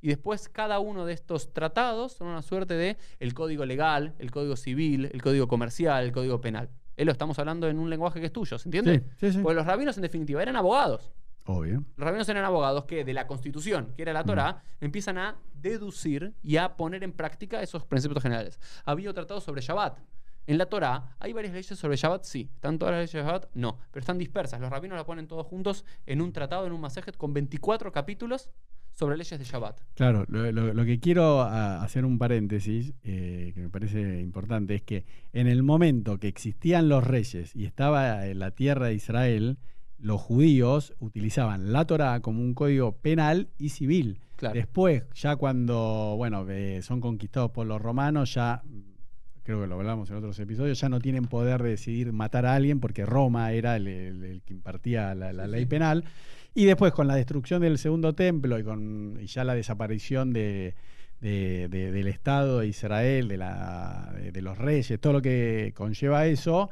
y 0.00 0.08
después 0.08 0.48
cada 0.48 0.78
uno 0.78 1.04
de 1.04 1.12
estos 1.12 1.52
tratados 1.52 2.12
son 2.12 2.28
una 2.28 2.42
suerte 2.42 2.74
de 2.74 2.96
el 3.18 3.34
código 3.34 3.66
legal, 3.66 4.14
el 4.18 4.30
código 4.30 4.56
civil, 4.56 5.10
el 5.12 5.20
código 5.20 5.48
comercial, 5.48 6.04
el 6.04 6.12
código 6.12 6.40
penal. 6.40 6.70
Él 6.96 7.06
lo 7.06 7.12
estamos 7.12 7.38
hablando 7.38 7.68
en 7.68 7.78
un 7.78 7.90
lenguaje 7.90 8.20
que 8.20 8.26
es 8.26 8.32
tuyo, 8.32 8.58
¿se 8.58 8.68
entiende? 8.68 9.00
Sí, 9.18 9.26
sí, 9.26 9.32
sí. 9.32 9.38
Porque 9.42 9.56
los 9.56 9.66
rabinos 9.66 9.96
en 9.96 10.02
definitiva 10.02 10.42
eran 10.42 10.56
abogados. 10.56 11.12
Obvio. 11.46 11.82
Los 11.96 12.04
rabinos 12.04 12.28
eran 12.28 12.44
abogados 12.44 12.84
que 12.84 13.04
de 13.04 13.14
la 13.14 13.26
constitución, 13.26 13.92
que 13.96 14.02
era 14.02 14.12
la 14.12 14.22
Torá, 14.22 14.62
empiezan 14.80 15.18
a 15.18 15.36
deducir 15.54 16.34
y 16.42 16.56
a 16.56 16.76
poner 16.76 17.02
en 17.02 17.12
práctica 17.12 17.62
esos 17.62 17.84
preceptos 17.84 18.22
generales. 18.22 18.60
Había 18.84 19.12
tratado 19.12 19.40
sobre 19.40 19.60
Shabbat. 19.60 19.98
En 20.50 20.58
la 20.58 20.66
Torá 20.66 21.16
hay 21.20 21.32
varias 21.32 21.52
leyes 21.54 21.78
sobre 21.78 21.96
Shabbat, 21.96 22.24
sí. 22.24 22.50
¿Están 22.54 22.78
todas 22.78 22.92
las 22.92 22.98
leyes 23.00 23.12
de 23.12 23.20
Shabbat? 23.20 23.46
No. 23.54 23.78
Pero 23.92 24.00
están 24.00 24.18
dispersas. 24.18 24.60
Los 24.60 24.68
rabinos 24.70 24.96
las 24.96 25.04
ponen 25.04 25.28
todos 25.28 25.46
juntos 25.46 25.84
en 26.06 26.20
un 26.20 26.32
tratado, 26.32 26.66
en 26.66 26.72
un 26.72 26.80
masejet, 26.80 27.16
con 27.16 27.32
24 27.32 27.92
capítulos 27.92 28.50
sobre 28.92 29.16
leyes 29.16 29.38
de 29.38 29.44
Shabbat. 29.44 29.80
Claro, 29.94 30.24
lo, 30.28 30.50
lo- 30.50 30.74
lo 30.74 30.84
que 30.84 30.98
quiero 30.98 31.40
a- 31.40 31.82
hacer 31.84 32.04
un 32.04 32.18
paréntesis, 32.18 32.92
eh, 33.04 33.52
que 33.54 33.60
me 33.60 33.70
parece 33.70 34.20
importante, 34.20 34.74
es 34.74 34.82
que 34.82 35.04
en 35.32 35.46
el 35.46 35.62
momento 35.62 36.18
que 36.18 36.26
existían 36.28 36.88
los 36.88 37.06
reyes 37.06 37.54
y 37.54 37.64
estaba 37.64 38.26
en 38.26 38.40
la 38.40 38.50
tierra 38.50 38.86
de 38.86 38.94
Israel, 38.94 39.58
los 39.98 40.20
judíos 40.20 40.94
utilizaban 40.98 41.72
la 41.72 41.86
Torá 41.86 42.20
como 42.20 42.40
un 42.40 42.54
código 42.54 42.96
penal 42.96 43.50
y 43.58 43.68
civil. 43.68 44.18
Claro. 44.36 44.54
Después, 44.54 45.04
ya 45.14 45.36
cuando 45.36 46.14
bueno, 46.16 46.44
eh, 46.48 46.80
son 46.82 47.00
conquistados 47.00 47.52
por 47.52 47.66
los 47.66 47.80
romanos, 47.80 48.34
ya 48.34 48.62
creo 49.50 49.62
que 49.62 49.66
lo 49.66 49.74
hablamos 49.74 50.08
en 50.10 50.16
otros 50.16 50.38
episodios, 50.38 50.80
ya 50.80 50.88
no 50.88 51.00
tienen 51.00 51.24
poder 51.26 51.62
de 51.62 51.70
decidir 51.70 52.12
matar 52.12 52.46
a 52.46 52.54
alguien 52.54 52.78
porque 52.78 53.04
Roma 53.04 53.52
era 53.52 53.76
el, 53.76 53.88
el- 53.88 54.24
el 54.24 54.42
que 54.42 54.54
impartía 54.54 55.14
la, 55.16 55.32
la 55.32 55.46
Sí, 55.46 55.50
ley 55.50 55.60
sí. 55.62 55.66
penal. 55.66 56.04
Y 56.54 56.64
después, 56.66 56.92
con 56.92 57.06
la 57.08 57.16
destrucción 57.16 57.60
del 57.62 57.78
segundo 57.78 58.14
templo 58.14 58.58
y 58.58 58.62
con 58.64 59.18
y 59.20 59.26
ya 59.26 59.42
la 59.44 59.54
desaparición 59.54 60.32
de, 60.32 60.74
de- 61.20 61.66
de- 61.68 61.90
del 61.90 62.06
Estado 62.06 62.60
de 62.60 62.68
Israel, 62.68 63.26
de, 63.28 63.36
la, 63.38 64.12
de, 64.16 64.30
de 64.32 64.42
los 64.42 64.56
reyes, 64.56 65.00
todo 65.00 65.14
lo 65.14 65.22
que 65.22 65.72
conlleva 65.76 66.26
eso, 66.26 66.70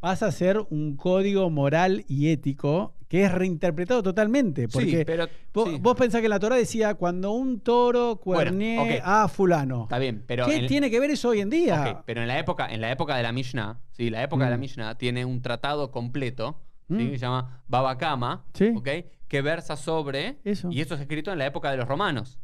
pasa 0.00 0.26
a 0.26 0.32
ser 0.32 0.60
un 0.70 0.96
código 0.96 1.48
moral 1.50 2.04
y 2.08 2.28
ético 2.28 2.94
que 3.08 3.24
es 3.24 3.32
reinterpretado 3.32 4.02
totalmente. 4.02 4.68
Porque 4.68 4.98
sí, 4.98 5.04
pero 5.06 5.26
vos, 5.54 5.70
sí. 5.70 5.78
vos 5.80 5.96
pensás 5.96 6.20
que 6.20 6.28
la 6.28 6.38
Torah 6.38 6.56
decía 6.56 6.94
cuando 6.94 7.32
un 7.32 7.60
toro 7.60 8.20
Bueno, 8.24 8.82
ok. 8.82 8.90
a 9.02 9.28
fulano. 9.28 9.84
está 9.84 9.98
bien, 9.98 10.22
pero 10.26 10.46
¿Qué 10.46 10.56
en- 10.56 10.66
tiene 10.66 10.90
que 10.90 11.00
ver 11.00 11.10
eso 11.10 11.30
hoy 11.30 11.40
en 11.40 11.48
día? 11.50 12.02
Pero 12.04 12.20
en 12.20 12.28
la 12.28 12.38
época, 12.38 12.66
en 12.70 12.80
la 12.82 12.92
época 12.92 13.16
de 13.16 13.22
la 13.22 13.32
Mishnah, 13.32 13.80
sí, 13.92 14.10
la 14.10 14.22
época 14.22 14.44
de 14.44 14.50
la 14.50 14.56
Mm. 14.56 14.60
Mishnah 14.60 14.94
tiene 14.98 15.24
un 15.24 15.40
tratado 15.40 15.90
completo, 15.90 16.60
¿sí? 16.88 16.94
Mm. 16.94 16.98
que 17.10 17.18
se 17.18 17.18
llama 17.26 17.62
Baba 17.66 17.96
Kama, 17.96 18.44
Sí. 18.52 18.74
que 19.26 19.42
versa 19.42 19.76
sobre 19.76 20.38
Eso. 20.44 20.68
y 20.70 20.80
eso 20.80 20.94
es 20.94 21.00
escrito 21.00 21.32
en 21.32 21.38
la 21.38 21.46
época 21.46 21.70
de 21.70 21.76
los 21.78 21.88
romanos. 21.88 22.38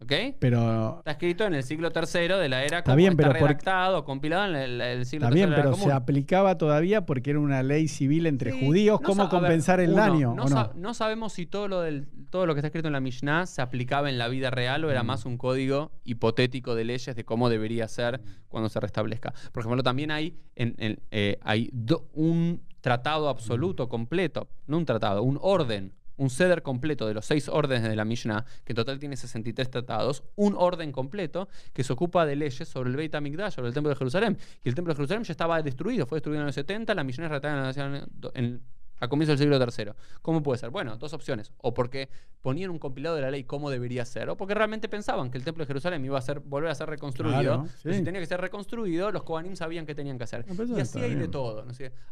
¿Ok? 0.00 0.12
Pero 0.38 0.98
Está 0.98 1.10
escrito 1.10 1.44
en 1.44 1.54
el 1.54 1.64
siglo 1.64 1.88
III 1.92 2.28
de 2.38 2.48
la 2.48 2.62
era 2.62 2.78
Está 2.78 2.82
común, 2.84 2.96
bien, 2.98 3.10
está 3.14 3.22
pero 3.28 3.38
por- 3.40 3.48
redactado, 3.48 4.04
compilado 4.04 4.44
en 4.48 4.54
el, 4.54 4.80
el 4.80 5.06
siglo 5.06 5.26
está 5.26 5.34
III 5.36 5.40
bien, 5.40 5.50
de 5.50 5.56
la 5.56 5.62
era 5.62 5.70
pero 5.72 5.82
se 5.84 5.92
aplicaba 5.92 6.56
todavía 6.56 7.04
porque 7.04 7.30
era 7.30 7.40
una 7.40 7.64
ley 7.64 7.88
civil 7.88 8.26
entre 8.26 8.52
Sí, 8.52 8.64
judíos. 8.64 9.00
no 9.00 9.06
¿Cómo 9.06 9.22
ver, 9.24 9.30
compensar 9.30 9.80
el 9.80 9.90
uno, 9.90 9.96
daño? 10.00 10.34
No, 10.36 10.44
¿o 10.44 10.48
sa- 10.48 10.70
no? 10.74 10.80
no 10.80 10.94
sabemos 10.94 11.32
si 11.32 11.46
todo 11.46 11.66
lo, 11.66 11.80
del, 11.80 12.06
todo 12.30 12.46
lo 12.46 12.54
que 12.54 12.60
está 12.60 12.68
escrito 12.68 12.86
en 12.86 12.92
la 12.92 13.00
Mishnah 13.00 13.46
se 13.46 13.60
aplicaba 13.60 14.08
en 14.08 14.18
la 14.18 14.28
vida 14.28 14.50
real 14.50 14.84
o 14.84 14.90
era 14.90 15.02
Mm. 15.02 15.06
más 15.06 15.24
un 15.26 15.36
código 15.36 15.90
hipotético 16.04 16.76
de 16.76 16.84
leyes 16.84 17.16
de 17.16 17.24
cómo 17.24 17.48
debería 17.48 17.88
ser 17.88 18.20
cuando 18.46 18.68
se 18.68 18.78
restablezca. 18.78 19.32
Por 19.52 19.62
ejemplo, 19.62 19.82
también 19.82 20.12
hay, 20.12 20.36
en, 20.54 20.76
en, 20.78 21.00
eh, 21.10 21.38
hay 21.42 21.70
do- 21.72 22.08
un 22.12 22.62
tratado 22.80 23.28
absoluto, 23.28 23.86
Mm. 23.86 23.88
completo, 23.88 24.48
no 24.68 24.78
un 24.78 24.84
tratado, 24.86 25.24
un 25.24 25.38
orden. 25.42 25.92
Un 26.18 26.30
ceder 26.30 26.62
completo 26.62 27.06
de 27.06 27.14
los 27.14 27.26
seis 27.26 27.48
órdenes 27.48 27.88
de 27.88 27.96
la 27.96 28.04
Mishnah, 28.04 28.44
que 28.64 28.72
en 28.72 28.76
total 28.76 28.98
tiene 28.98 29.16
63 29.16 29.70
tratados, 29.70 30.22
un 30.36 30.54
orden 30.56 30.92
completo 30.92 31.48
que 31.72 31.82
se 31.82 31.92
ocupa 31.92 32.26
de 32.26 32.36
leyes 32.36 32.68
sobre 32.68 32.90
el 32.90 32.96
Beit 32.96 33.14
HaMikdash, 33.14 33.54
sobre 33.54 33.68
el 33.68 33.74
Templo 33.74 33.90
de 33.90 33.96
Jerusalén. 33.96 34.36
Y 34.62 34.68
el 34.68 34.74
Templo 34.74 34.92
de 34.92 34.96
Jerusalén 34.96 35.24
ya 35.24 35.32
estaba 35.32 35.62
destruido, 35.62 36.06
fue 36.06 36.16
destruido 36.16 36.42
en 36.42 36.46
los 36.46 36.54
70, 36.54 36.94
la 36.94 37.04
Mishnah 37.04 37.70
es 37.70 37.76
en 37.76 38.06
en, 38.34 38.62
a 39.00 39.08
comienzos 39.08 39.38
del 39.38 39.48
siglo 39.50 39.64
III. 39.64 39.92
¿Cómo 40.22 40.42
puede 40.42 40.58
ser? 40.58 40.70
Bueno, 40.70 40.96
dos 40.96 41.12
opciones. 41.12 41.52
O 41.58 41.74
porque 41.74 42.08
ponían 42.40 42.70
un 42.70 42.78
compilado 42.78 43.16
de 43.16 43.22
la 43.22 43.30
ley 43.30 43.44
cómo 43.44 43.70
debería 43.70 44.04
ser, 44.04 44.28
o 44.30 44.36
porque 44.36 44.54
realmente 44.54 44.88
pensaban 44.88 45.30
que 45.30 45.38
el 45.38 45.44
Templo 45.44 45.62
de 45.64 45.66
Jerusalén 45.66 46.04
iba 46.04 46.18
a 46.18 46.22
ser, 46.22 46.40
volver 46.40 46.70
a 46.70 46.74
ser 46.74 46.88
reconstruido. 46.88 47.40
Claro, 47.40 47.66
Pero 47.82 47.92
sí. 47.94 47.98
Si 48.00 48.04
tenía 48.04 48.20
que 48.20 48.26
ser 48.26 48.40
reconstruido, 48.40 49.10
los 49.10 49.22
Kohanim 49.22 49.56
sabían 49.56 49.86
qué 49.86 49.94
tenían 49.94 50.18
que 50.18 50.24
hacer. 50.24 50.44
Y 50.48 50.80
así 50.80 50.98
hay 51.00 51.14
de 51.14 51.28
todo. 51.28 51.64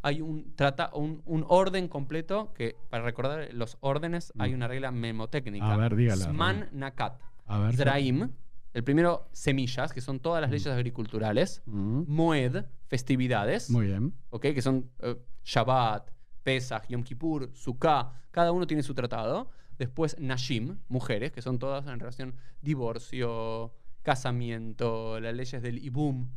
hay 0.02 0.20
un, 0.20 0.54
trata, 0.56 0.90
un, 0.94 1.22
un 1.26 1.44
orden 1.48 1.88
completo 1.88 2.52
que, 2.54 2.76
para 2.90 3.04
recordar 3.04 3.48
los 3.52 3.76
órdenes, 3.80 4.32
hay 4.38 4.52
Mm. 4.52 4.54
una 4.56 4.68
regla 4.68 4.90
memotécnica. 4.90 5.72
A 5.72 5.76
ver, 5.76 5.96
dígala, 5.96 6.24
Sman 6.24 6.68
Nakat. 6.72 7.20
A 7.46 7.58
ver. 7.58 7.76
Zraim. 7.76 8.30
El 8.74 8.84
primero, 8.84 9.28
semillas, 9.32 9.92
que 9.92 10.02
son 10.02 10.20
todas 10.20 10.42
las 10.42 10.50
leyes 10.50 10.66
agriculturales. 10.66 11.62
Mm, 11.64 12.02
Moed, 12.08 12.64
festividades. 12.88 13.70
Muy 13.70 13.86
bien. 13.86 14.12
¿ok? 14.30 14.42
Que 14.42 14.60
son 14.62 14.90
eh, 15.00 15.16
Shabbat, 15.44 16.10
Pesach, 16.46 16.86
Yom 16.88 17.02
Kippur, 17.02 17.50
Sukkah, 17.54 18.12
cada 18.30 18.52
uno 18.52 18.68
tiene 18.68 18.84
su 18.84 18.94
tratado. 18.94 19.50
Después 19.78 20.16
Nashim, 20.20 20.78
mujeres, 20.88 21.32
que 21.32 21.42
son 21.42 21.58
todas 21.58 21.84
en 21.88 21.98
relación 21.98 22.36
divorcio, 22.62 23.72
casamiento, 24.02 25.18
las 25.18 25.34
leyes 25.34 25.60
del 25.60 25.78
Ibum, 25.84 26.28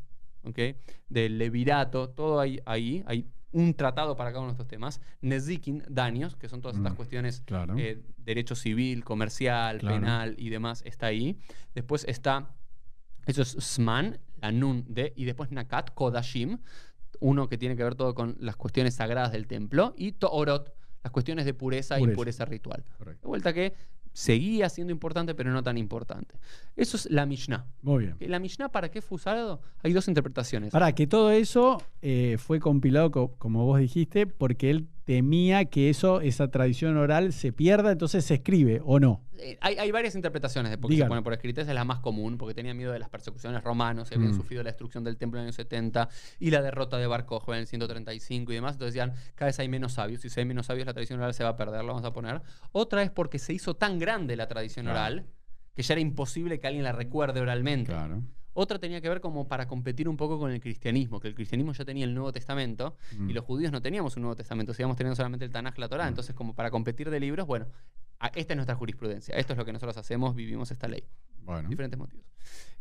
¿ok? 0.44 0.58
Del 1.10 1.38
Levirato, 1.38 2.10
todo 2.10 2.40
ahí, 2.40 2.60
ahí 2.66 3.04
hay 3.06 3.28
un 3.52 3.76
tratado 3.76 4.16
para 4.16 4.32
cada 4.32 4.40
uno 4.42 4.50
de 4.50 4.54
estos 4.54 4.68
temas. 4.68 5.00
Nezikin, 5.22 5.84
daños, 5.88 6.36
que 6.36 6.50
son 6.50 6.62
todas 6.62 6.78
estas 6.78 6.94
Mm, 6.94 6.96
cuestiones 6.96 7.42
Claro. 7.46 7.76
eh, 7.78 8.02
derecho 8.18 8.56
civil, 8.56 9.04
comercial, 9.04 9.78
Claro. 9.78 9.96
penal 9.96 10.36
y 10.40 10.50
demás, 10.50 10.82
está 10.86 11.06
ahí. 11.08 11.38
Después 11.76 12.04
está, 12.08 12.56
eso 13.28 13.42
es 13.44 13.50
Sman, 13.60 14.20
la 14.42 14.52
Nun 14.52 14.86
de, 14.88 15.14
y 15.16 15.26
después 15.26 15.52
Nakat, 15.52 15.94
Kodashim, 15.94 16.58
uno 17.20 17.48
que 17.50 17.58
tiene 17.58 17.76
que 17.76 17.84
ver 17.84 17.96
todo 17.96 18.14
con 18.16 18.36
las 18.40 18.56
cuestiones 18.56 18.96
sagradas 18.96 19.32
del 19.32 19.48
templo, 19.48 19.94
y 19.98 20.14
Toorot, 20.14 20.74
las 21.04 21.12
cuestiones 21.12 21.46
de 21.46 21.54
pureza, 21.54 22.00
y 22.00 22.08
Pureza. 22.08 22.46
ritual. 22.46 22.84
De 23.06 23.28
vuelta 23.28 23.54
que 23.54 23.74
seguía 24.12 24.68
siendo 24.70 24.92
importante, 24.92 25.36
pero 25.36 25.52
no 25.52 25.64
tan 25.64 25.78
importante. 25.78 26.36
Eso 26.76 26.98
es 26.98 27.10
la 27.12 27.26
Mishnah. 27.26 27.66
Muy 27.82 28.06
bien. 28.06 28.16
¿La 28.32 28.40
Mishnah 28.40 28.70
para 28.70 28.90
qué 28.90 29.02
fue 29.02 29.18
usado? 29.18 29.62
Hay 29.84 29.94
dos 29.94 30.08
interpretaciones. 30.08 30.72
Para 30.72 30.94
que 30.94 31.08
todo 31.08 31.32
eso 31.32 31.82
eh, 32.02 32.38
fue 32.40 32.60
compilado, 32.60 33.12
co- 33.12 33.36
como 33.38 33.66
vos 33.66 33.80
dijiste, 33.80 34.26
porque 34.28 34.72
él 34.72 34.88
temía 35.10 35.66
que 35.66 35.90
eso, 35.90 36.22
esa 36.22 36.50
tradición 36.52 36.96
oral 36.96 37.34
se 37.34 37.52
pierda, 37.52 37.92
entonces 37.92 38.24
se 38.26 38.36
escribe 38.36 38.80
o 38.86 39.00
no. 39.00 39.24
Eh, 39.40 39.58
hay, 39.60 39.76
hay 39.80 39.90
varias 39.90 40.14
interpretaciones 40.14 40.70
de 40.70 40.78
por 40.78 40.92
qué 40.92 40.98
se 40.98 41.06
pone 41.06 41.24
por 41.24 41.34
escrita. 41.34 41.62
Esa 41.62 41.72
es 41.72 41.76
la 41.76 41.84
más 41.84 41.98
común, 42.00 42.38
porque 42.38 42.54
tenía 42.54 42.76
miedo 42.76 42.92
de 42.92 43.00
las 43.00 43.10
persecuciones 43.10 43.64
romanos, 43.64 44.12
habían 44.14 44.34
Mm. 44.34 44.36
sufrido 44.38 44.62
la 44.62 44.70
destrucción 44.70 45.04
del 45.04 45.18
templo 45.18 45.40
en 45.40 45.46
el 45.46 45.48
año 45.48 45.54
70 45.54 46.10
y 46.40 46.52
la 46.52 46.62
derrota 46.62 46.98
de 47.00 47.08
Bar 47.08 47.26
Kokhba 47.26 47.56
en 47.56 47.62
el 47.62 47.66
135 47.68 48.52
y 48.52 48.56
demás. 48.56 48.74
Entonces 48.74 48.94
decían, 48.94 49.14
cada 49.34 49.48
vez 49.48 49.58
hay 49.60 49.68
menos 49.68 49.94
sabios. 49.94 50.22
Si 50.22 50.40
hay 50.40 50.46
menos 50.46 50.68
sabios, 50.68 50.86
la 50.86 50.94
tradición 50.94 51.18
oral 51.20 51.34
se 51.34 51.44
va 51.44 51.50
a 51.50 51.56
perder, 51.58 51.78
la 51.84 51.92
vamos 51.92 52.06
a 52.06 52.14
poner. 52.14 52.44
Otra 52.72 53.02
es 53.02 53.10
porque 53.10 53.40
se 53.40 53.52
hizo 53.52 53.76
tan 53.76 53.98
grande 53.98 54.36
la 54.36 54.48
tradición 54.48 54.86
Claro. 54.86 55.00
oral 55.00 55.26
que 55.74 55.82
ya 55.82 55.96
era 55.96 56.02
imposible 56.02 56.60
que 56.60 56.68
alguien 56.68 56.84
la 56.84 56.92
recuerde 56.92 57.40
oralmente. 57.42 57.92
Claro. 57.94 58.22
Otra 58.62 58.78
tenía 58.78 59.00
que 59.00 59.08
ver 59.08 59.22
como 59.22 59.48
para 59.48 59.68
competir 59.70 60.10
un 60.10 60.18
poco 60.18 60.38
con 60.38 60.52
el 60.52 60.60
cristianismo, 60.60 61.22
que 61.22 61.30
el 61.30 61.34
cristianismo 61.34 61.72
ya 61.72 61.86
tenía 61.86 62.04
el 62.04 62.14
Nuevo 62.14 62.34
Testamento 62.34 62.98
Mm. 63.18 63.30
y 63.30 63.34
los 63.34 63.46
judíos 63.46 63.72
no 63.72 63.82
teníamos 63.82 64.18
un 64.18 64.24
Nuevo 64.24 64.36
Testamento, 64.36 64.74
seguíamos 64.74 64.98
teniendo 64.98 65.16
solamente 65.16 65.46
el 65.46 65.52
Tanaj, 65.52 65.78
la 65.78 65.88
Torá. 65.88 66.04
Mm. 66.04 66.10
Entonces, 66.10 66.36
como 66.36 66.54
para 66.54 66.70
competir 66.70 67.10
de 67.10 67.22
libros, 67.22 67.48
bueno, 67.48 67.68
esta 68.36 68.54
es 68.54 68.58
nuestra 68.58 68.76
jurisprudencia, 68.76 69.34
esto 69.36 69.54
es 69.54 69.58
lo 69.58 69.64
que 69.64 69.72
nosotros 69.72 69.96
hacemos, 69.96 70.36
vivimos 70.36 70.72
esta 70.72 70.90
ley. 70.90 71.06
Bueno. 71.42 71.70
Diferentes 71.70 71.98
motivos. 71.98 72.26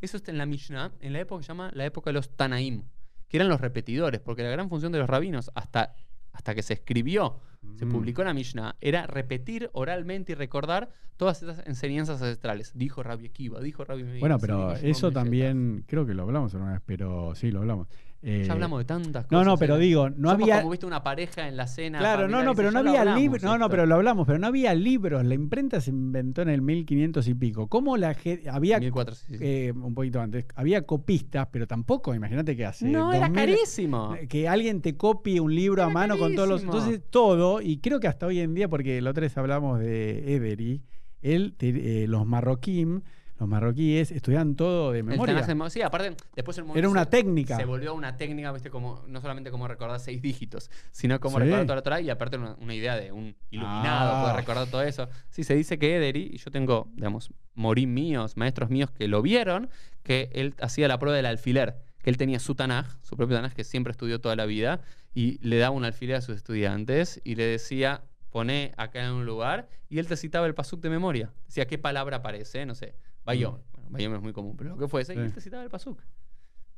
Eso 0.00 0.16
está 0.16 0.32
en 0.32 0.38
la 0.38 0.46
Mishnah, 0.46 0.90
en 0.98 1.12
la 1.12 1.20
época 1.20 1.38
que 1.38 1.44
se 1.44 1.48
llama 1.48 1.70
la 1.72 1.84
época 1.84 2.10
de 2.10 2.14
los 2.14 2.30
Tanaim, 2.36 2.82
que 3.28 3.36
eran 3.36 3.48
los 3.48 3.60
repetidores, 3.60 4.20
porque 4.20 4.42
la 4.42 4.50
gran 4.50 4.68
función 4.68 4.90
de 4.90 4.98
los 4.98 5.08
rabinos 5.08 5.52
hasta, 5.54 5.94
hasta 6.32 6.56
que 6.56 6.62
se 6.64 6.74
escribió, 6.74 7.38
se 7.76 7.86
Mm. 7.86 7.90
publicó 7.90 8.24
la 8.24 8.34
Mishnah, 8.34 8.76
era 8.80 9.06
repetir 9.06 9.70
oralmente 9.72 10.32
y 10.32 10.34
recordar 10.34 10.90
todas 11.16 11.42
esas 11.42 11.66
enseñanzas 11.66 12.22
ancestrales. 12.22 12.72
Dijo 12.74 13.02
Rabbi 13.02 13.26
Akiva, 13.26 13.60
dijo 13.60 13.84
Rabbi 13.84 14.04
Meir, 14.04 14.20
Bueno, 14.20 14.38
pero 14.38 14.72
eso 14.74 15.10
también, 15.10 15.84
creo 15.86 16.06
que 16.06 16.14
lo 16.14 16.22
hablamos 16.22 16.54
una 16.54 16.72
vez, 16.72 16.80
pero 16.86 17.34
sí, 17.34 17.50
lo 17.50 17.60
hablamos. 17.60 17.88
Eh, 18.20 18.42
Ya 18.46 18.52
hablamos 18.52 18.80
de 18.80 18.84
tantas 18.84 19.26
cosas. 19.26 19.30
No, 19.30 19.44
no, 19.44 19.56
pero 19.56 19.74
era- 19.74 19.82
digo, 19.82 20.10
no 20.10 20.30
Somos 20.30 20.42
había. 20.42 20.58
como 20.58 20.70
viste 20.72 20.86
una 20.86 21.04
pareja 21.04 21.46
en 21.46 21.56
la 21.56 21.68
cena. 21.68 22.00
Claro, 22.00 22.26
no, 22.26 22.42
no, 22.42 22.54
pero 22.56 22.72
no 22.72 22.80
había 22.80 23.04
libros. 23.16 23.44
No, 23.44 23.56
no, 23.58 23.68
pero 23.70 23.86
lo 23.86 23.94
hablamos, 23.94 24.26
pero 24.26 24.40
no 24.40 24.48
había 24.48 24.74
libros. 24.74 25.24
La 25.24 25.34
imprenta 25.34 25.80
se 25.80 25.90
inventó 25.90 26.42
en 26.42 26.48
el 26.48 26.60
1500 26.60 27.28
y 27.28 27.34
pico. 27.34 27.68
¿Cómo 27.68 27.96
la 27.96 28.14
gente. 28.14 28.50
Había. 28.50 28.80
1400, 28.80 29.18
sí, 29.18 29.38
sí. 29.38 29.44
eh, 29.44 29.72
un 29.72 29.94
poquito 29.94 30.20
antes. 30.20 30.46
Había 30.56 30.82
copistas, 30.82 31.46
pero 31.52 31.68
tampoco, 31.68 32.12
imagínate 32.12 32.56
que 32.56 32.66
hace. 32.66 32.88
no, 32.88 33.12
era 33.12 33.28
2000 33.28 33.34
carísimo. 33.36 34.16
Que 34.28 34.48
alguien 34.48 34.82
te 34.82 34.96
copie 34.96 35.38
un 35.40 35.54
libro 35.54 35.84
a 35.84 35.88
mano 35.88 36.18
con 36.18 36.34
todos 36.34 36.48
los. 36.48 36.62
Entonces, 36.64 37.00
todo, 37.10 37.60
y 37.60 37.78
creo 37.78 38.00
que 38.00 38.08
hasta 38.08 38.26
hoy 38.26 38.40
en 38.40 38.52
día, 38.52 38.68
porque 38.68 39.00
la 39.00 39.10
otra 39.10 39.20
vez 39.22 39.38
hablamos 39.38 39.78
de 39.78 40.34
Every, 40.34 40.82
él, 41.22 41.54
eh, 41.60 42.06
los 42.08 42.26
marroquín, 42.26 43.04
los 43.38 43.48
marroquíes 43.48 44.10
estudiaban 44.10 44.56
todo 44.56 44.92
de 44.92 45.02
memoria. 45.02 45.44
Sí, 45.70 45.80
aparte, 45.82 46.16
después 46.34 46.58
el 46.58 46.64
Era 46.74 46.88
una 46.88 47.04
se- 47.04 47.10
técnica. 47.10 47.56
Se 47.56 47.64
volvió 47.64 47.94
una 47.94 48.16
técnica, 48.16 48.50
viste, 48.52 48.68
como 48.70 49.04
no 49.06 49.20
solamente 49.20 49.50
como 49.50 49.68
recordar 49.68 50.00
seis 50.00 50.20
dígitos, 50.22 50.70
sino 50.90 51.20
como 51.20 51.38
Sí. 51.38 51.44
recordar 51.44 51.64
toda 51.66 51.76
la 51.76 51.82
Torah 51.82 52.00
y 52.00 52.10
aparte 52.10 52.36
una, 52.36 52.54
una 52.60 52.74
idea 52.74 52.96
de 52.96 53.12
un 53.12 53.36
iluminado, 53.50 54.12
Ah. 54.16 54.20
poder 54.22 54.36
recordar 54.36 54.66
todo 54.68 54.82
eso. 54.82 55.08
Sí, 55.30 55.44
se 55.44 55.54
dice 55.54 55.78
que 55.78 55.96
Ederi, 55.96 56.30
y 56.32 56.38
yo 56.38 56.50
tengo, 56.50 56.88
digamos, 56.94 57.32
morim 57.54 57.94
míos, 57.94 58.36
maestros 58.36 58.70
míos 58.70 58.90
que 58.90 59.06
lo 59.08 59.22
vieron, 59.22 59.70
que 60.02 60.30
él 60.32 60.54
hacía 60.60 60.88
la 60.88 60.98
prueba 60.98 61.16
del 61.16 61.26
alfiler, 61.26 61.76
que 62.02 62.10
él 62.10 62.16
tenía 62.16 62.38
su 62.40 62.54
Tanaj, 62.54 62.86
su 63.02 63.16
propio 63.16 63.36
Tanaj 63.36 63.52
que 63.54 63.64
siempre 63.64 63.90
estudió 63.92 64.20
toda 64.20 64.34
la 64.36 64.46
vida, 64.46 64.80
y 65.14 65.38
le 65.46 65.58
daba 65.58 65.74
un 65.76 65.84
alfiler 65.84 66.16
a 66.16 66.20
sus 66.20 66.36
estudiantes 66.36 67.20
y 67.24 67.34
le 67.34 67.44
decía, 67.44 68.02
poné 68.30 68.72
acá 68.76 69.04
en 69.04 69.12
un 69.12 69.26
lugar, 69.26 69.68
y 69.88 69.98
él 69.98 70.06
te 70.06 70.16
citaba 70.16 70.46
el 70.46 70.54
pasuk 70.54 70.80
de 70.80 70.90
memoria. 70.90 71.32
Decía, 71.46 71.66
¿qué 71.66 71.78
palabra 71.78 72.18
aparece? 72.18 72.66
No 72.66 72.74
sé, 72.74 72.94
Bayom. 73.28 73.58
Bueno, 73.72 73.90
Bayom 73.90 74.14
es 74.14 74.22
muy 74.22 74.32
común, 74.32 74.56
pero 74.56 74.70
lo 74.70 74.78
que 74.78 74.88
fuese, 74.88 75.14
y 75.14 75.18
él 75.18 75.32
te 75.32 75.40
citaba 75.40 75.62
el 75.62 75.68
pasuk. 75.68 76.02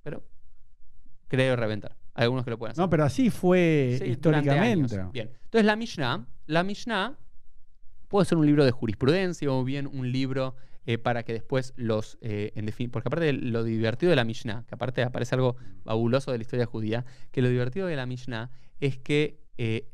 Pero 0.02 0.24
creo 1.28 1.54
reventar. 1.54 1.96
Hay 2.14 2.24
algunos 2.24 2.44
que 2.44 2.50
lo 2.50 2.58
pueden 2.58 2.72
hacer. 2.72 2.82
No, 2.82 2.90
pero 2.90 3.04
así 3.04 3.30
fue 3.30 3.96
Sí, 3.98 4.06
históricamente. 4.06 5.00
Bien. 5.12 5.30
Entonces 5.44 5.64
la 5.64 5.76
Mishnah, 5.76 6.26
la 6.46 6.64
Mishnah 6.64 7.18
puede 8.08 8.26
ser 8.26 8.36
un 8.36 8.46
libro 8.46 8.64
de 8.64 8.72
jurisprudencia 8.72 9.50
o 9.50 9.62
bien 9.62 9.86
un 9.86 10.10
libro 10.10 10.56
eh, 10.86 10.98
para 10.98 11.22
que 11.22 11.32
después 11.32 11.72
los, 11.76 12.18
eh, 12.20 12.52
en 12.56 12.90
porque 12.90 13.08
aparte 13.08 13.26
de 13.26 13.32
lo 13.34 13.62
divertido 13.62 14.10
de 14.10 14.16
la 14.16 14.24
Mishnah, 14.24 14.64
que 14.66 14.74
aparte 14.74 15.02
aparece 15.02 15.36
algo 15.36 15.56
fabuloso 15.84 16.32
de 16.32 16.38
la 16.38 16.42
historia 16.42 16.66
judía, 16.66 17.04
que 17.30 17.42
lo 17.42 17.48
divertido 17.48 17.86
de 17.86 17.94
la 17.94 18.06
Mishnah 18.06 18.50
es 18.80 18.98
que 18.98 19.38
eh, 19.56 19.88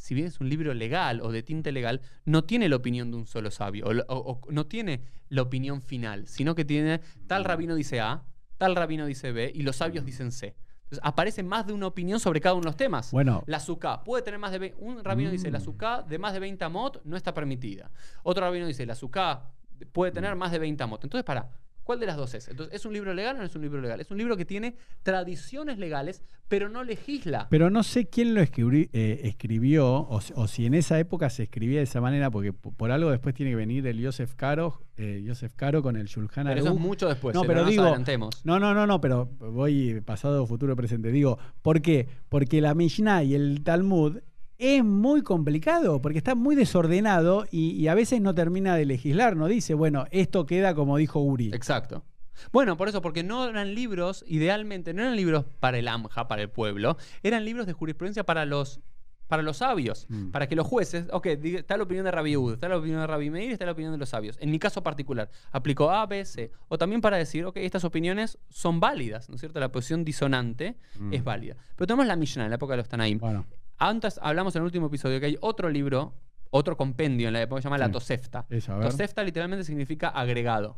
si 0.00 0.14
bien 0.14 0.26
es 0.26 0.40
un 0.40 0.48
libro 0.48 0.72
legal 0.74 1.20
o 1.20 1.30
de 1.30 1.42
tinte 1.42 1.72
legal, 1.72 2.00
no 2.24 2.44
tiene 2.44 2.68
la 2.68 2.76
opinión 2.76 3.10
de 3.10 3.16
un 3.18 3.26
solo 3.26 3.50
sabio, 3.50 3.86
o, 3.86 3.92
lo- 3.92 4.04
o- 4.08 4.40
o 4.44 4.52
no 4.52 4.66
tiene 4.66 5.02
la 5.28 5.42
opinión 5.42 5.82
final, 5.82 6.26
sino 6.26 6.54
que 6.54 6.64
tiene 6.64 7.00
tal 7.26 7.44
rabino 7.44 7.74
dice 7.74 8.00
A, 8.00 8.22
tal 8.58 8.74
rabino 8.76 9.06
dice 9.06 9.32
B 9.32 9.52
y 9.54 9.62
los 9.62 9.76
sabios 9.76 10.04
dicen 10.04 10.32
C. 10.32 10.56
Entonces 10.84 11.00
aparece 11.04 11.42
más 11.42 11.66
de 11.66 11.72
una 11.72 11.86
opinión 11.86 12.18
sobre 12.18 12.40
cada 12.40 12.54
uno 12.54 12.62
de 12.62 12.66
los 12.68 12.76
temas. 12.76 13.12
Bueno, 13.12 13.44
La 13.46 13.58
azúcar 13.58 14.02
puede 14.04 14.22
tener 14.24 14.40
más 14.40 14.50
de 14.52 14.58
20. 14.58 14.76
Un 14.80 15.04
rabino 15.04 15.30
dice 15.30 15.50
la 15.50 15.58
Mm. 15.58 15.62
azúcar 15.62 16.06
de 16.06 16.18
más 16.18 16.32
de 16.32 16.40
20 16.40 16.64
amot 16.64 17.00
no 17.04 17.16
está 17.16 17.32
permitida. 17.32 17.90
Otro 18.24 18.44
rabino 18.44 18.66
dice 18.66 18.84
la 18.86 18.94
azúcar 18.94 19.50
puede 19.92 20.10
tener 20.12 20.34
más 20.34 20.50
de 20.50 20.58
20 20.58 20.82
amot. 20.82 21.04
Entonces, 21.04 21.24
para, 21.24 21.48
¿cuál 21.90 21.98
de 21.98 22.06
las 22.06 22.16
dos 22.16 22.34
es? 22.34 22.46
Entonces, 22.46 22.72
¿es 22.72 22.86
un 22.86 22.92
libro 22.92 23.12
legal 23.14 23.34
o 23.34 23.38
no 23.40 23.44
es 23.46 23.56
un 23.56 23.62
libro 23.62 23.80
legal? 23.80 24.00
Es 24.00 24.12
un 24.12 24.18
libro 24.18 24.36
que 24.36 24.44
tiene 24.44 24.76
tradiciones 25.02 25.76
legales, 25.80 26.22
pero 26.46 26.68
no 26.68 26.84
legisla. 26.84 27.48
pero 27.50 27.68
no 27.68 27.82
sé 27.82 28.06
quién 28.06 28.32
lo 28.32 28.40
escribí- 28.40 28.88
eh, 28.92 29.22
escribió, 29.24 30.06
o, 30.08 30.20
si- 30.20 30.32
o 30.36 30.46
si 30.46 30.66
en 30.66 30.74
esa 30.74 31.00
época 31.00 31.30
se 31.30 31.42
escribía 31.42 31.78
de 31.78 31.84
esa 31.84 32.00
manera, 32.00 32.30
porque 32.30 32.52
por 32.52 32.92
algo 32.92 33.10
después 33.10 33.34
tiene 33.34 33.50
que 33.50 33.56
venir 33.56 33.84
el 33.88 33.98
Yosef 33.98 34.34
Caro, 34.36 34.82
eh, 34.96 35.20
Yosef 35.26 35.52
Caro 35.56 35.82
con 35.82 35.96
el 35.96 36.06
Shulchan 36.06 36.44
Pero 36.46 36.60
eso 36.60 36.66
es 36.68 36.70
Aruch. 36.70 36.80
mucho 36.80 37.08
después. 37.08 37.34
No, 37.34 37.42
eh, 37.42 37.46
pero 37.48 37.62
nos 37.62 37.70
digo- 37.70 37.82
adelantemos. 37.82 38.44
No, 38.44 38.60
no, 38.60 38.72
no, 38.72 38.86
no, 38.86 39.00
pero 39.00 39.26
voy 39.40 40.00
pasado, 40.04 40.46
futuro, 40.46 40.76
presente. 40.76 41.10
Digo, 41.10 41.38
¿por 41.62 41.82
qué? 41.82 42.06
Porque 42.28 42.60
la 42.60 42.74
Mishnah 42.74 43.24
y 43.24 43.34
el 43.34 43.64
Talmud 43.64 44.18
es 44.60 44.84
muy 44.84 45.22
complicado, 45.22 46.00
porque 46.02 46.18
está 46.18 46.34
muy 46.34 46.54
desordenado 46.54 47.46
y, 47.50 47.70
y 47.72 47.88
a 47.88 47.94
veces 47.94 48.20
no 48.20 48.34
termina 48.34 48.76
de 48.76 48.84
legislar, 48.84 49.36
no 49.36 49.46
dice, 49.48 49.74
bueno, 49.74 50.04
esto 50.10 50.46
queda 50.46 50.74
como 50.74 50.96
dijo 50.98 51.20
Uri. 51.20 51.50
Exacto. 51.52 52.04
Bueno, 52.52 52.76
por 52.76 52.88
eso, 52.88 53.02
porque 53.02 53.22
no 53.22 53.48
eran 53.48 53.74
libros, 53.74 54.24
idealmente, 54.26 54.94
no 54.94 55.02
eran 55.02 55.16
libros 55.16 55.44
para 55.60 55.78
el 55.78 55.88
AMJA, 55.88 56.26
para 56.28 56.42
el 56.42 56.48
pueblo, 56.50 56.96
eran 57.22 57.44
libros 57.44 57.66
de 57.66 57.72
jurisprudencia 57.74 58.24
para 58.24 58.46
los, 58.46 58.80
para 59.26 59.42
los 59.42 59.58
sabios, 59.58 60.06
Mm. 60.08 60.30
para 60.30 60.48
que 60.48 60.56
los 60.56 60.66
jueces, 60.66 61.04
ok, 61.12 61.26
está 61.26 61.76
la 61.76 61.84
opinión 61.84 62.04
de 62.04 62.10
Rabbi 62.10 62.36
Ud, 62.36 62.54
está 62.54 62.68
la 62.68 62.78
opinión 62.78 63.00
de 63.00 63.06
Rabbi 63.06 63.28
Meir, 63.30 63.52
está 63.52 63.66
la 63.66 63.72
opinión 63.72 63.92
de 63.92 63.98
los 63.98 64.08
sabios. 64.08 64.36
En 64.40 64.50
mi 64.50 64.58
caso 64.58 64.82
particular, 64.82 65.30
aplicó 65.52 65.90
A, 65.90 66.06
B, 66.06 66.24
C. 66.24 66.50
O 66.68 66.78
también 66.78 67.00
para 67.00 67.16
decir, 67.18 67.44
ok, 67.44 67.58
estas 67.58 67.84
opiniones 67.84 68.38
son 68.48 68.80
válidas, 68.80 69.28
¿no 69.28 69.34
es 69.36 69.40
cierto? 69.40 69.60
La 69.60 69.70
posición 69.70 70.04
disonante 70.04 70.76
Mm. 70.98 71.12
es 71.14 71.22
válida. 71.22 71.56
Pero 71.76 71.86
tenemos 71.86 72.06
la 72.06 72.16
Mishnah 72.16 72.44
en 72.44 72.50
la 72.50 72.56
época 72.56 72.72
de 72.72 72.78
los 72.78 72.88
Tanaim. 72.88 73.18
Bueno, 73.18 73.46
Antes 73.80 74.20
hablamos 74.22 74.54
en 74.54 74.60
el 74.60 74.66
último 74.66 74.88
episodio 74.88 75.18
que 75.20 75.26
hay 75.26 75.38
otro 75.40 75.70
libro, 75.70 76.12
otro 76.50 76.76
compendio 76.76 77.28
en 77.28 77.32
la 77.32 77.40
época 77.42 77.58
que 77.58 77.62
se 77.62 77.66
llama 77.66 77.78
la. 77.78 77.90
Tosefta. 77.90 78.46
Tosefta 78.46 79.24
literalmente 79.24 79.64
significa 79.64 80.08
agregado. 80.10 80.76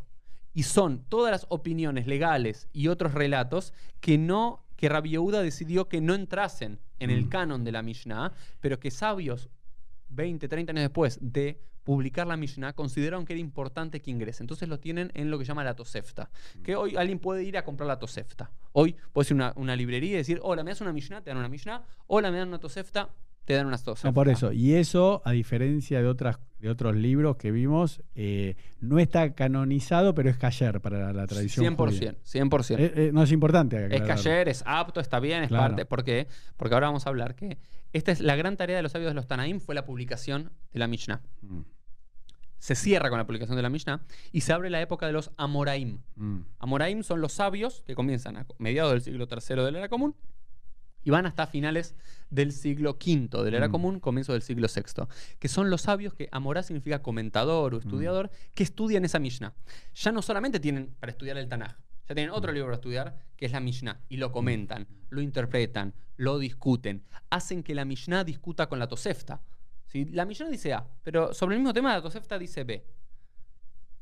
Y 0.55 0.63
son 0.63 1.05
todas 1.09 1.33
las 1.33 1.47
opiniones 1.49 2.07
legales 2.07 2.69
y 2.73 2.87
otros 2.89 3.13
relatos 3.13 3.75
que 4.01 4.19
no 4.19 4.65
que 4.77 4.89
decidió 5.43 5.89
que 5.89 6.01
no 6.01 6.15
entrasen 6.15 6.79
en 6.99 7.11
el 7.11 7.27
Mm. 7.27 7.29
canon 7.29 7.65
de 7.65 7.73
la 7.73 7.83
Mishnah, 7.83 8.33
pero 8.61 8.79
que 8.79 8.91
sabios 8.91 9.49
20, 10.09 10.49
30 10.49 10.73
años 10.73 10.83
después 10.83 11.19
de 11.21 11.61
publicar 11.85 12.27
la 12.27 12.37
Mishnah 12.37 12.73
consideraron 12.73 13.25
que 13.25 13.33
era 13.33 13.41
importante 13.41 14.01
que 14.01 14.11
ingrese. 14.11 14.43
Entonces 14.43 14.69
lo 14.69 14.79
tienen 14.79 15.11
en 15.15 15.31
lo 15.31 15.39
que 15.39 15.45
se 15.45 15.49
llama 15.49 15.65
la 15.65 15.75
Tosefta. 15.75 16.31
Que 16.63 16.77
hoy 16.77 16.97
alguien 16.97 17.19
puede 17.19 17.45
ir 17.45 17.57
a 17.57 17.65
comprar 17.65 17.87
la 17.87 17.99
Tosefta. 17.99 18.51
Hoy 18.73 18.97
puedes 19.13 19.31
ir 19.31 19.35
a 19.35 19.37
una, 19.37 19.53
una 19.57 19.77
librería 19.77 20.13
y 20.13 20.17
decir, 20.17 20.41
hola, 20.43 20.63
me 20.65 20.71
das 20.71 20.81
una 20.81 20.93
Mishnah, 20.93 21.23
te 21.23 21.31
dan 21.31 21.39
una 21.39 21.49
Mishnah. 21.49 21.83
Hola, 22.07 22.31
me 22.31 22.39
dan 22.39 22.49
una 22.49 22.59
Tosefta, 22.59 23.11
te 23.45 23.55
dan 23.55 23.67
una 23.67 23.77
Tosefta. 23.79 24.09
No, 24.09 24.15
por 24.15 24.29
eso. 24.29 24.53
Y 24.53 24.75
eso, 24.75 25.21
a 25.25 25.33
diferencia 25.33 26.01
de, 26.01 26.07
otras, 26.07 26.39
de 26.61 26.69
otros 26.71 26.95
libros 26.95 27.37
que 27.37 27.51
vimos, 27.51 28.01
eh, 28.15 28.55
no 28.81 28.99
está 28.99 29.35
canonizado, 29.35 30.15
pero 30.15 30.31
es 30.31 30.37
cayer 30.37 30.81
para 30.81 30.99
la, 30.99 31.13
la 31.13 31.27
tradición. 31.27 31.77
100%, 31.77 31.77
judía. 31.77 32.15
100%. 32.25 32.79
Eh, 32.79 32.93
eh, 32.97 33.11
no 33.13 33.23
es 33.25 33.33
importante. 33.33 33.95
Es 33.95 34.03
cayer, 34.03 34.49
es 34.49 34.63
apto, 34.67 35.01
está 35.01 35.19
bien, 35.21 35.43
es 35.43 35.49
Claro. 35.49 35.65
parte. 35.71 35.85
¿Por 35.87 36.05
qué? 36.05 36.29
Porque 36.57 36.75
ahora 36.75 36.87
vamos 36.87 37.07
a 37.07 37.11
hablar 37.11 37.35
que 37.35 37.59
esta 37.93 38.13
es 38.13 38.21
la 38.21 38.37
gran 38.37 38.57
tarea 38.57 38.77
de 38.77 38.83
los 38.83 38.93
sabios 38.93 39.11
de 39.11 39.15
los 39.15 39.27
Tanaim, 39.27 39.61
fue 39.61 39.75
la 39.75 39.85
publicación 39.85 40.53
de 40.73 40.79
la 40.79 40.87
Mishnah. 40.87 41.21
Mm, 41.43 41.61
Se 42.59 42.77
cierra 42.77 43.09
con 43.11 43.19
la 43.19 43.27
publicación 43.27 43.57
de 43.57 43.63
la 43.63 43.71
Mishnah 43.71 44.03
y 44.31 44.43
se 44.43 44.53
abre 44.53 44.71
la 44.71 44.81
época 44.81 45.07
de 45.09 45.13
los 45.13 45.33
Amoraim. 45.37 45.99
mm. 46.15 46.39
Amoraim 46.61 47.03
son 47.03 47.21
los 47.21 47.33
sabios 47.33 47.83
que 47.85 47.97
comienzan 47.97 48.37
a 48.37 48.47
mediados 48.59 48.93
del 48.93 49.03
siglo 49.03 49.27
III 49.29 49.65
de 49.65 49.73
la 49.73 49.79
era 49.79 49.89
común 49.89 50.15
y 51.05 51.11
van 51.11 51.27
hasta 51.27 51.47
finales 51.47 51.95
del 52.31 52.53
siglo 52.53 52.93
V 53.01 53.43
de 53.45 53.51
la 53.51 53.57
era 53.59 53.69
Mm. 53.69 53.73
común, 53.73 54.01
comienzo 54.01 54.33
del 54.33 54.43
siglo 54.43 54.67
VI, 54.75 55.05
que 55.39 55.49
son 55.49 55.69
los 55.71 55.83
sabios 55.83 56.15
que 56.15 56.29
Amorá 56.33 56.63
significa 56.63 57.03
comentador 57.03 57.75
o 57.75 57.79
estudiador, 57.79 58.31
que 58.55 58.63
estudian 58.63 59.05
esa 59.05 59.19
Mishnah. 59.19 59.53
Ya 59.95 60.13
no 60.13 60.23
solamente 60.23 60.61
tienen 60.61 60.95
para 61.01 61.13
estudiar 61.13 61.37
el 61.37 61.49
Tanaj, 61.49 61.77
ya 62.09 62.15
tienen 62.15 62.31
otro 62.31 62.53
libro 62.53 62.67
para 62.69 62.77
estudiar, 62.77 63.19
que 63.37 63.47
es 63.47 63.53
la 63.53 63.61
Mishnah, 63.61 64.01
y 64.09 64.17
lo 64.17 64.33
comentan, 64.33 64.87
lo 65.11 65.21
interpretan, 65.21 65.95
lo 66.17 66.39
discuten, 66.39 67.05
hacen 67.31 67.63
que 67.63 67.75
la 67.75 67.85
Mishnah 67.85 68.25
discuta 68.25 68.69
con 68.69 68.79
la 68.79 68.87
Tosefta. 68.89 69.43
¿sí? 69.87 70.07
La 70.07 70.25
Mishnah 70.25 70.49
dice 70.49 70.73
A, 70.73 70.87
pero 71.03 71.35
sobre 71.35 71.57
el 71.57 71.61
mismo 71.61 71.73
tema 71.75 71.93
la 71.95 72.03
Tosefta 72.03 72.39
dice 72.39 72.65
B. 72.65 72.85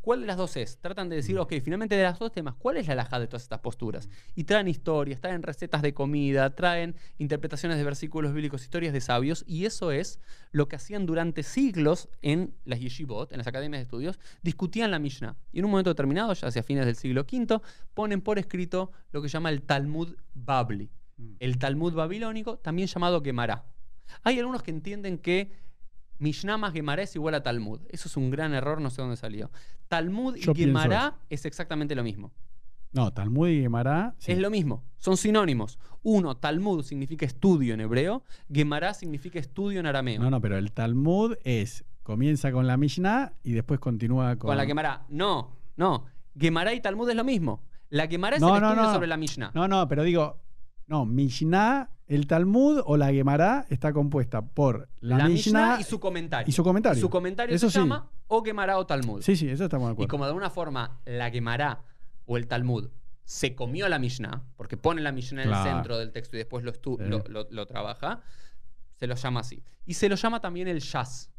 ¿Cuál 0.00 0.22
de 0.22 0.26
las 0.26 0.36
dos 0.36 0.56
es? 0.56 0.78
Tratan 0.78 1.08
de 1.08 1.16
decir, 1.16 1.38
ok, 1.38 1.52
finalmente 1.62 1.94
de 1.94 2.02
las 2.02 2.18
dos 2.18 2.32
temas, 2.32 2.54
¿cuál 2.54 2.78
es 2.78 2.86
la 2.86 2.94
alhaja 2.94 3.20
de 3.20 3.26
todas 3.26 3.42
estas 3.42 3.60
posturas? 3.60 4.08
Y 4.34 4.44
traen 4.44 4.66
historias, 4.68 5.20
traen 5.20 5.42
recetas 5.42 5.82
de 5.82 5.92
comida, 5.92 6.54
traen 6.54 6.96
interpretaciones 7.18 7.76
de 7.76 7.84
versículos 7.84 8.32
bíblicos, 8.32 8.62
historias 8.62 8.92
de 8.92 9.00
sabios, 9.00 9.44
y 9.46 9.66
eso 9.66 9.92
es 9.92 10.18
lo 10.52 10.68
que 10.68 10.76
hacían 10.76 11.04
durante 11.06 11.42
siglos 11.42 12.08
en 12.22 12.54
las 12.64 12.80
yeshivot, 12.80 13.32
en 13.32 13.38
las 13.38 13.46
academias 13.46 13.80
de 13.80 13.82
estudios, 13.82 14.18
discutían 14.42 14.90
la 14.90 14.98
Mishnah. 14.98 15.36
Y 15.52 15.58
en 15.58 15.66
un 15.66 15.70
momento 15.72 15.90
determinado, 15.90 16.32
ya 16.32 16.48
hacia 16.48 16.62
fines 16.62 16.86
del 16.86 16.96
siglo 16.96 17.22
V, 17.30 17.60
ponen 17.94 18.20
por 18.22 18.38
escrito 18.38 18.92
lo 19.12 19.20
que 19.20 19.28
se 19.28 19.34
llama 19.34 19.50
el 19.50 19.62
Talmud 19.62 20.16
Babli, 20.34 20.90
Mm. 21.20 21.34
el 21.38 21.58
Talmud 21.58 21.92
babilónico, 21.92 22.56
también 22.58 22.88
llamado 22.88 23.22
Gemara. 23.22 23.66
Hay 24.22 24.38
algunos 24.38 24.62
que 24.62 24.70
entienden 24.70 25.18
que 25.18 25.52
Mishnah 26.20 26.56
más 26.56 26.72
Gemara 26.72 27.02
es 27.02 27.14
igual 27.16 27.34
a 27.34 27.42
Talmud. 27.42 27.80
Eso 27.88 28.06
es 28.08 28.16
un 28.16 28.30
gran 28.30 28.54
error, 28.54 28.80
no 28.80 28.90
sé 28.90 29.02
dónde 29.02 29.16
salió. 29.16 29.50
Talmud 29.88 30.36
y 30.36 30.40
Yo 30.40 30.54
Gemara 30.54 31.16
es 31.28 31.44
exactamente 31.46 31.94
lo 31.94 32.04
mismo. 32.04 32.30
No, 32.92 33.12
Talmud 33.12 33.48
y 33.48 33.62
Gemara. 33.62 34.14
sí. 34.18 34.32
Es 34.32 34.38
lo 34.38 34.50
mismo, 34.50 34.84
son 34.98 35.16
sinónimos. 35.16 35.78
Uno, 36.02 36.36
Talmud 36.36 36.82
significa 36.84 37.24
estudio 37.26 37.74
en 37.74 37.80
hebreo, 37.80 38.22
Gemara 38.52 38.94
significa 38.94 39.38
estudio 39.38 39.80
en 39.80 39.86
arameo. 39.86 40.20
No, 40.20 40.30
no, 40.30 40.40
pero 40.40 40.56
el 40.58 40.72
Talmud 40.72 41.36
es. 41.44 41.84
Comienza 42.02 42.50
con 42.50 42.66
la 42.66 42.76
Mishnah 42.76 43.32
y 43.44 43.52
después 43.52 43.78
continúa 43.78 44.36
con. 44.36 44.48
Con 44.48 44.56
la 44.56 44.66
Gemara, 44.66 45.04
no, 45.10 45.56
no. 45.76 46.06
Gemara 46.38 46.72
y 46.74 46.80
Talmud 46.80 47.08
es 47.10 47.16
lo 47.16 47.24
mismo. 47.24 47.62
La 47.90 48.08
Gemara 48.08 48.36
es 48.36 48.42
No, 48.42 48.54
el 48.56 48.60
no, 48.62 48.68
estudio 48.70 48.88
no. 48.88 48.94
sobre 48.94 49.06
la 49.06 49.16
Mishnah. 49.16 49.52
No, 49.54 49.68
no, 49.68 49.86
pero 49.88 50.02
digo. 50.02 50.38
No, 50.90 51.06
Mishnah, 51.06 51.88
el 52.08 52.26
Talmud 52.26 52.82
o 52.84 52.96
la 52.96 53.12
Gemara 53.12 53.64
está 53.70 53.92
compuesta 53.92 54.42
por 54.42 54.88
la, 55.00 55.18
la 55.18 55.28
Mishnah, 55.28 55.60
Mishnah 55.76 55.80
y 55.80 55.84
su 55.84 56.00
comentario. 56.00 56.48
y 56.50 56.52
su 56.52 56.64
comentario. 56.64 57.00
Su 57.00 57.08
comentario 57.08 57.54
Eso 57.54 57.68
se 57.70 57.74
sí. 57.74 57.78
llama 57.78 58.10
o 58.26 58.42
Gemara 58.42 58.76
o 58.76 58.84
Talmud. 58.84 59.22
Sí, 59.22 59.36
sí, 59.36 59.48
eso 59.48 59.64
estamos 59.64 59.86
de 59.86 59.92
Y 59.92 59.94
acuerdo. 59.94 60.10
como 60.10 60.24
de 60.24 60.30
alguna 60.30 60.50
forma 60.50 60.98
la 61.04 61.30
Gemara 61.30 61.84
o 62.26 62.36
el 62.36 62.48
Talmud 62.48 62.90
se 63.22 63.54
comió 63.54 63.88
la 63.88 64.00
Mishnah, 64.00 64.42
porque 64.56 64.76
pone 64.76 65.00
la 65.00 65.12
Mishnah 65.12 65.42
en 65.44 65.48
Claro. 65.50 65.68
el 65.70 65.74
centro 65.76 65.98
del 65.98 66.10
texto 66.10 66.36
y 66.36 66.38
después 66.38 66.64
lo, 66.64 66.72
estu- 66.72 66.98
Sí. 66.98 67.04
lo, 67.08 67.22
lo- 67.28 67.46
lo 67.48 67.66
trabaja, 67.66 68.22
se 68.96 69.06
lo 69.06 69.14
llama 69.14 69.38
así. 69.40 69.62
Y 69.86 69.94
se 69.94 70.08
lo 70.08 70.16
llama 70.16 70.40
también 70.40 70.66
el 70.66 70.80
Shas. 70.80 71.30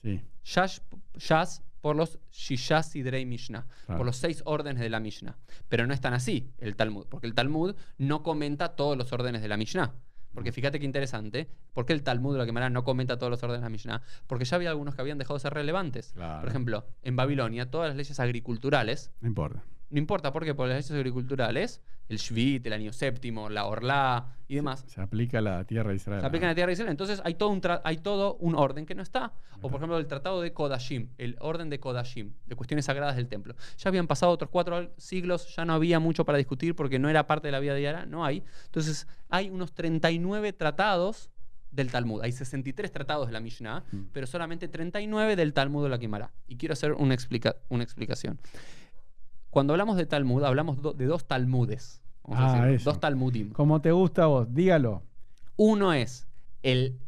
Sí, 0.00 0.22
Shas, 0.44 0.82
Shas 1.16 1.62
por 1.80 1.96
los 1.96 2.18
Shisha 2.30 2.82
Sidrei 2.82 3.26
Mishnah, 3.26 3.66
por 3.86 4.04
los 4.04 4.16
seis 4.16 4.42
órdenes 4.44 4.80
de 4.80 4.90
la 4.90 5.00
Mishnah. 5.00 5.36
Pero 5.68 5.86
no 5.86 5.94
es 5.94 6.00
tan 6.00 6.14
así 6.14 6.50
el 6.58 6.76
Talmud, 6.76 7.06
porque 7.08 7.26
el 7.26 7.34
Talmud 7.34 7.74
no 7.98 8.22
comenta 8.22 8.76
todos 8.76 8.96
los 8.96 9.12
órdenes 9.12 9.42
de 9.42 9.48
la 9.48 9.56
Mishnah. 9.56 9.94
Porque 10.34 10.52
fíjate 10.52 10.78
qué 10.78 10.84
interesante. 10.84 11.48
¿Por 11.72 11.86
qué 11.86 11.92
el 11.92 12.02
Talmud 12.02 12.34
de 12.34 12.38
la 12.38 12.46
Gemara 12.46 12.70
no 12.70 12.84
comenta 12.84 13.18
todos 13.18 13.30
los 13.30 13.42
órdenes 13.42 13.60
de 13.60 13.66
la 13.66 13.70
Mishnah? 13.70 14.02
Porque 14.26 14.44
ya 14.44 14.56
había 14.56 14.70
algunos 14.70 14.94
que 14.94 15.00
habían 15.00 15.18
dejado 15.18 15.34
de 15.34 15.40
ser 15.40 15.54
relevantes. 15.54 16.12
Claro. 16.14 16.40
Por 16.40 16.48
ejemplo, 16.50 16.86
en 17.02 17.16
Babilonia, 17.16 17.70
todas 17.70 17.88
las 17.88 17.96
leyes 17.96 18.20
agriculturales, 18.20 19.10
No 19.20 19.28
importa. 19.28 19.64
No 19.90 19.98
importa 19.98 20.32
por 20.32 20.44
qué, 20.44 20.54
por 20.54 20.68
las 20.68 20.76
leyes 20.76 20.90
agriculturales, 20.90 21.80
el 22.08 22.16
Shvit, 22.18 22.66
el 22.66 22.72
año 22.72 22.92
séptimo, 22.92 23.50
la 23.50 23.66
Orlá 23.66 24.36
y 24.48 24.54
demás, 24.54 24.84
Se 24.88 25.00
aplica 25.00 25.38
a 25.38 25.40
la 25.42 25.64
tierra 25.64 25.90
de 25.90 25.96
Israel. 25.96 26.20
se 26.20 26.26
aplican 26.26 26.44
en 26.46 26.50
la 26.52 26.54
tierra 26.54 26.68
de 26.68 26.72
Israel. 26.72 26.90
Entonces 26.90 27.20
hay 27.24 27.34
todo, 27.34 27.50
un 27.50 27.60
tra- 27.60 27.82
hay 27.84 27.98
todo 27.98 28.36
un 28.36 28.54
orden 28.54 28.86
que 28.86 28.94
no 28.94 29.02
está. 29.02 29.32
O 29.60 29.68
por 29.68 29.74
ejemplo 29.76 29.98
el 29.98 30.06
tratado 30.06 30.40
de 30.40 30.52
Kodashim, 30.52 31.08
el 31.18 31.36
orden 31.40 31.68
de 31.68 31.80
Kodashim, 31.80 32.32
de 32.46 32.54
cuestiones 32.56 32.86
sagradas 32.86 33.16
del 33.16 33.28
templo. 33.28 33.54
Ya 33.76 33.88
habían 33.88 34.06
pasado 34.06 34.32
otros 34.32 34.50
cuatro 34.50 34.90
siglos, 34.96 35.54
ya 35.54 35.64
no 35.66 35.74
había 35.74 35.98
mucho 35.98 36.24
para 36.24 36.38
discutir 36.38 36.74
porque 36.74 36.98
no 36.98 37.08
era 37.10 37.26
parte 37.26 37.48
de 37.48 37.52
la 37.52 37.60
vida 37.60 37.74
diaria, 37.74 38.06
no 38.06 38.24
hay. 38.24 38.42
Entonces 38.66 39.06
hay 39.28 39.50
unos 39.50 39.72
39 39.74 40.52
tratados 40.54 41.30
del 41.70 41.90
Talmud. 41.90 42.22
Hay 42.22 42.32
63 42.32 42.90
tratados 42.90 43.26
de 43.26 43.32
la 43.34 43.40
Mishnah, 43.40 43.84
Mm. 43.92 44.04
pero 44.12 44.26
solamente 44.26 44.68
39 44.68 45.36
del 45.36 45.52
Talmud 45.52 45.82
de 45.84 45.90
la 45.90 45.98
Gemara. 45.98 46.32
Y 46.46 46.56
quiero 46.56 46.72
hacer 46.72 46.92
una, 46.94 47.12
explica- 47.12 47.56
una 47.68 47.82
explicación. 47.84 48.38
Cuando 49.58 49.72
hablamos 49.74 49.96
de 49.96 50.06
Talmud, 50.06 50.44
hablamos 50.44 50.80
do- 50.80 50.92
de 50.92 51.06
dos 51.06 51.26
Talmudes. 51.26 52.00
Vamos 52.22 52.38
a 52.38 52.44
Ah, 52.44 52.52
decirlo, 52.52 52.74
eso. 52.76 52.90
dos 52.90 53.00
Talmudim. 53.00 53.50
Como 53.52 53.80
te 53.80 53.90
gusta 53.92 54.22
a 54.24 54.26
vos, 54.26 54.54
dígalo. 54.54 55.02
Uno 55.56 55.92
es 55.92 56.28
el 56.62 56.98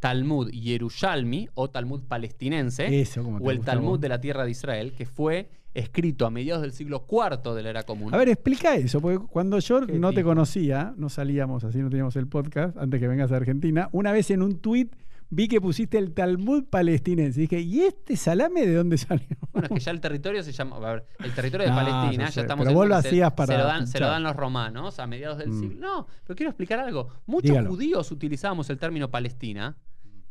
Talmud 0.00 0.50
Yerushalmi 0.50 1.48
o 1.54 1.70
Talmud 1.70 2.02
palestinense 2.08 3.00
Eso, 3.00 3.22
como 3.22 3.38
te 3.38 3.44
o 3.46 3.50
el 3.50 3.58
gusta 3.58 3.72
Talmud 3.72 4.00
de 4.00 4.08
la 4.08 4.20
tierra 4.20 4.44
de 4.44 4.50
Israel, 4.50 4.92
que 4.94 5.06
fue 5.06 5.48
escrito 5.74 6.26
a 6.26 6.30
mediados 6.30 6.62
del 6.62 6.72
siglo 6.72 7.06
IV 7.08 7.54
de 7.54 7.62
la 7.62 7.70
era 7.70 7.82
común. 7.84 8.12
A 8.12 8.16
ver, 8.18 8.28
explica 8.28 8.74
eso, 8.74 9.00
porque 9.00 9.18
cuando 9.26 9.58
yo 9.60 9.86
¿Qué 9.86 9.98
no 9.98 10.12
te 10.12 10.24
conocía, 10.24 10.92
no 10.96 11.08
salíamos 11.08 11.62
así, 11.64 11.78
no 11.78 11.88
teníamos 11.88 12.16
el 12.16 12.26
podcast, 12.26 12.76
antes 12.76 12.98
que 13.00 13.06
vengas 13.08 13.30
a 13.32 13.36
Argentina, 13.36 13.88
una 13.92 14.10
vez 14.12 14.30
en 14.32 14.42
un 14.42 14.58
tuit 14.58 14.92
vi 15.34 15.48
que 15.48 15.60
pusiste 15.62 15.96
el 15.96 16.12
Talmud 16.12 16.64
palestinense. 16.68 17.40
Y 17.40 17.42
dije, 17.46 17.60
¿y 17.60 17.80
este 17.80 18.16
salame 18.16 18.66
de 18.66 18.74
dónde 18.74 18.98
salió? 18.98 19.26
Bueno, 19.52 19.66
es 19.68 19.72
que 19.74 19.80
ya 19.80 19.90
el 19.90 20.00
territorio 20.00 20.42
se 20.42 20.52
llama. 20.52 20.76
A 20.76 20.80
ver, 20.80 21.06
el 21.20 21.32
territorio 21.34 21.66
de 21.66 21.70
No, 21.72 21.76
Palestina, 21.76 22.28
ya 22.30 22.40
estamos 22.42 22.64
pero 22.66 22.74
vos 22.76 22.84
en- 22.84 22.88
lo 22.90 23.00
se- 23.02 23.08
hacías 23.08 23.32
para 23.32 23.54
Se 23.54 23.58
lo, 23.58 23.64
dan, 23.66 23.86
se 23.86 23.98
lo 24.00 24.06
dan 24.08 24.22
los 24.22 24.36
romanos 24.36 24.98
a 24.98 25.06
mediados 25.06 25.38
del 25.38 25.48
Mm. 25.50 25.60
siglo. 25.60 25.80
No, 25.80 26.06
pero 26.24 26.36
quiero 26.36 26.50
explicar 26.50 26.78
algo. 26.80 27.08
Muchos 27.26 27.50
Dígalo. 27.50 27.70
judíos 27.70 28.10
utilizábamos 28.12 28.68
el 28.70 28.78
término 28.78 29.10
Palestina. 29.10 29.76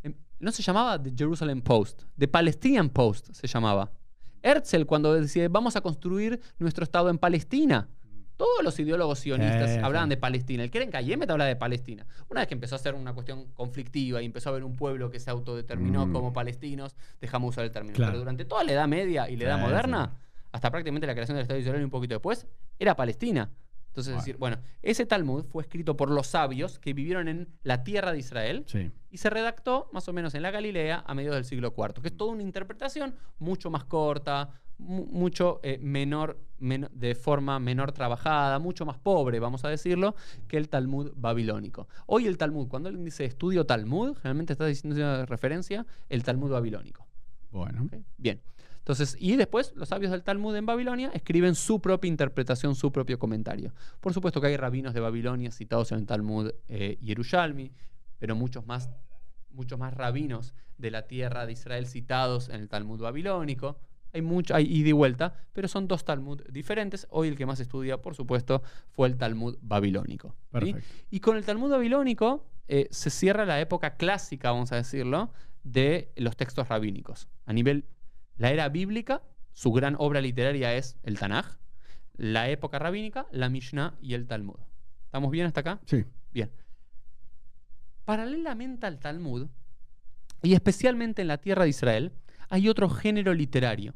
Em, 0.03 0.13
No 0.39 0.51
se 0.51 0.63
llamaba 0.63 1.01
The 1.01 1.11
Jerusalem 1.15 1.61
Post, 1.61 2.03
The 2.17 2.27
Palestinian 2.27 2.89
Post 2.89 3.29
se 3.33 3.47
llamaba. 3.47 3.91
Herzl, 4.43 4.85
cuando 4.85 5.13
decía, 5.13 5.47
vamos 5.49 5.75
a 5.75 5.81
construir 5.81 6.39
nuestro 6.57 6.83
Estado 6.83 7.09
en 7.09 7.17
Palestina. 7.19 7.89
Todos 8.41 8.63
los 8.63 8.79
ideólogos 8.79 9.19
sionistas 9.19 9.69
Sí, 9.69 9.77
hablaban 9.77 10.07
sí. 10.07 10.15
de 10.15 10.17
Palestina. 10.17 10.63
El 10.63 10.71
que 10.71 10.79
era 10.79 10.85
en 10.85 10.89
Cayemet 10.91 11.29
hablaba 11.29 11.47
de 11.47 11.55
Palestina. 11.55 12.07
Una 12.27 12.41
vez 12.41 12.47
que 12.47 12.55
empezó 12.55 12.75
a 12.75 12.79
ser 12.79 12.95
una 12.95 13.13
cuestión 13.13 13.45
conflictiva 13.53 14.19
y 14.19 14.25
empezó 14.25 14.49
a 14.49 14.53
haber 14.53 14.63
un 14.63 14.75
pueblo 14.75 15.11
que 15.11 15.19
se 15.19 15.29
autodeterminó 15.29 16.07
Mm. 16.07 16.11
como 16.13 16.33
palestinos, 16.33 16.95
dejamos 17.19 17.49
usar 17.51 17.65
el 17.65 17.71
término. 17.71 17.93
Claro. 17.95 18.13
Pero 18.13 18.19
durante 18.21 18.45
toda 18.45 18.63
la 18.63 18.71
Edad 18.71 18.87
Media 18.87 19.29
y 19.29 19.35
la 19.35 19.43
Edad 19.43 19.57
Sí, 19.57 19.61
Moderna, 19.63 20.17
hasta 20.51 20.71
prácticamente 20.71 21.05
la 21.05 21.13
creación 21.13 21.35
del 21.35 21.43
Estado 21.43 21.57
de 21.57 21.61
Israel 21.61 21.81
y 21.81 21.83
un 21.83 21.91
poquito 21.91 22.15
después, 22.15 22.47
era 22.79 22.95
Palestina. 22.95 23.51
Entonces, 23.89 24.11
es 24.13 24.15
Bueno. 24.15 24.21
decir, 24.21 24.37
bueno, 24.37 24.57
ese 24.81 25.05
Talmud 25.05 25.43
fue 25.45 25.63
escrito 25.63 25.97
por 25.97 26.09
los 26.09 26.25
sabios 26.25 26.79
que 26.79 26.93
vivieron 26.93 27.27
en 27.27 27.49
la 27.63 27.83
tierra 27.83 28.13
de 28.13 28.19
Israel 28.19 28.63
Sí. 28.65 28.89
y 29.09 29.17
se 29.17 29.29
redactó 29.29 29.89
más 29.91 30.07
o 30.07 30.13
menos 30.13 30.33
en 30.33 30.41
la 30.43 30.49
Galilea 30.49 31.03
a 31.05 31.13
mediados 31.13 31.35
del 31.35 31.43
siglo 31.45 31.73
IV, 31.77 32.01
que 32.01 32.07
es 32.07 32.15
toda 32.15 32.31
una 32.31 32.41
interpretación 32.41 33.13
mucho 33.37 33.69
más 33.69 33.83
corta, 33.83 34.60
mucho 34.81 35.59
eh, 35.63 35.77
menor, 35.81 36.39
men- 36.59 36.89
de 36.91 37.15
forma 37.15 37.59
menor 37.59 37.91
trabajada, 37.91 38.59
mucho 38.59 38.85
más 38.85 38.97
pobre, 38.97 39.39
vamos 39.39 39.63
a 39.63 39.69
decirlo, 39.69 40.15
que 40.47 40.57
el 40.57 40.69
Talmud 40.69 41.11
babilónico. 41.15 41.87
Hoy 42.07 42.27
el 42.27 42.37
Talmud, 42.37 42.67
cuando 42.67 42.89
alguien 42.89 43.05
dice 43.05 43.25
estudio 43.25 43.65
Talmud, 43.65 44.15
generalmente 44.15 44.53
está 44.53 44.65
diciendo 44.65 44.99
de 44.99 45.25
referencia 45.25 45.85
el 46.09 46.23
Talmud 46.23 46.51
babilónico. 46.51 47.07
Bueno. 47.51 47.87
Bien. 48.17 48.41
Entonces, 48.79 49.15
y 49.19 49.35
después 49.35 49.73
los 49.75 49.89
sabios 49.89 50.11
del 50.11 50.23
Talmud 50.23 50.55
en 50.55 50.65
Babilonia 50.65 51.11
escriben 51.13 51.53
su 51.53 51.79
propia 51.79 52.09
interpretación, 52.09 52.73
su 52.73 52.91
propio 52.91 53.19
comentario. 53.19 53.73
Por 53.99 54.11
supuesto 54.11 54.41
que 54.41 54.47
hay 54.47 54.57
rabinos 54.57 54.95
de 54.95 54.99
Babilonia 54.99 55.51
citados 55.51 55.91
en 55.91 55.99
el 55.99 56.05
Talmud 56.07 56.51
eh, 56.67 56.97
Yerushalmi, 56.99 57.71
pero 58.17 58.35
muchos 58.35 58.65
más, 58.65 58.89
muchos 59.51 59.77
más 59.77 59.93
rabinos 59.93 60.55
de 60.79 60.89
la 60.89 61.03
tierra 61.07 61.45
de 61.45 61.51
Israel 61.51 61.85
citados 61.85 62.49
en 62.49 62.55
el 62.55 62.69
Talmud 62.69 62.99
babilónico. 63.01 63.77
Hay 64.13 64.21
mucho, 64.21 64.55
hay 64.55 64.65
ida 64.65 64.89
y 64.89 64.91
vuelta, 64.91 65.33
pero 65.53 65.67
son 65.67 65.87
dos 65.87 66.03
Talmud 66.03 66.41
diferentes. 66.49 67.07
Hoy 67.09 67.29
el 67.29 67.37
que 67.37 67.45
más 67.45 67.59
estudia, 67.59 68.01
por 68.01 68.15
supuesto, 68.15 68.61
fue 68.89 69.07
el 69.07 69.17
Talmud 69.17 69.57
babilónico. 69.61 70.35
Y 71.09 71.19
con 71.19 71.37
el 71.37 71.45
Talmud 71.45 71.71
babilónico 71.71 72.45
eh, 72.67 72.87
se 72.91 73.09
cierra 73.09 73.45
la 73.45 73.59
época 73.59 73.95
clásica, 73.95 74.51
vamos 74.51 74.71
a 74.71 74.75
decirlo, 74.75 75.31
de 75.63 76.11
los 76.15 76.35
textos 76.35 76.67
rabínicos. 76.67 77.27
A 77.45 77.53
nivel, 77.53 77.85
la 78.37 78.51
era 78.51 78.69
bíblica, 78.69 79.21
su 79.53 79.71
gran 79.71 79.95
obra 79.97 80.21
literaria 80.21 80.75
es 80.75 80.97
el 81.03 81.19
Tanaj. 81.19 81.57
La 82.15 82.49
época 82.49 82.79
rabínica, 82.79 83.27
la 83.31 83.49
Mishnah 83.49 83.97
y 84.01 84.13
el 84.13 84.27
Talmud. 84.27 84.59
¿Estamos 85.05 85.31
bien 85.31 85.45
hasta 85.45 85.61
acá? 85.61 85.81
Sí. 85.85 86.05
Bien. 86.31 86.51
Paralelamente 88.05 88.85
al 88.85 88.99
Talmud, 88.99 89.47
y 90.43 90.53
especialmente 90.53 91.21
en 91.21 91.27
la 91.27 91.37
tierra 91.37 91.63
de 91.63 91.69
Israel, 91.69 92.13
hay 92.51 92.67
otro 92.69 92.89
género 92.89 93.33
literario, 93.33 93.95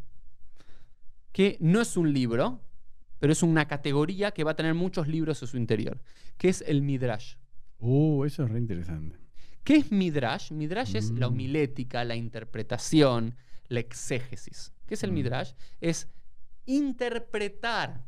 que 1.32 1.58
no 1.60 1.82
es 1.82 1.98
un 1.98 2.13
libro, 2.13 2.62
pero 3.20 3.34
es 3.34 3.44
una 3.44 3.68
categoría 3.68 4.32
que 4.32 4.44
va 4.46 4.52
a 4.52 4.56
tener 4.56 4.74
muchos 4.74 5.08
libros 5.08 5.41
en 5.41 5.48
su 5.48 5.58
interior, 5.58 6.02
que 6.38 6.48
es 6.50 6.63
el 6.65 6.82
Midrash. 6.82 7.36
Uh, 7.80 8.24
eso 8.24 8.44
es 8.46 8.50
re 8.52 8.60
interesante. 8.60 9.20
¿Qué 9.65 9.76
es 9.78 9.91
Midrash? 9.91 10.52
Midrash 10.52 10.96
es 10.96 11.12
la 11.12 11.28
Mm. 11.28 11.34
homilética, 11.34 12.04
la 12.06 12.15
interpretación, 12.15 13.36
la 13.68 13.80
exégesis. 13.82 14.72
¿Qué 14.88 14.94
es 14.94 15.04
el 15.04 15.12
Mm. 15.12 15.15
Midrash? 15.15 15.52
Es 15.82 16.08
interpretar 16.65 18.06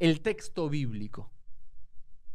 el 0.00 0.20
texto 0.22 0.68
bíblico. 0.68 1.30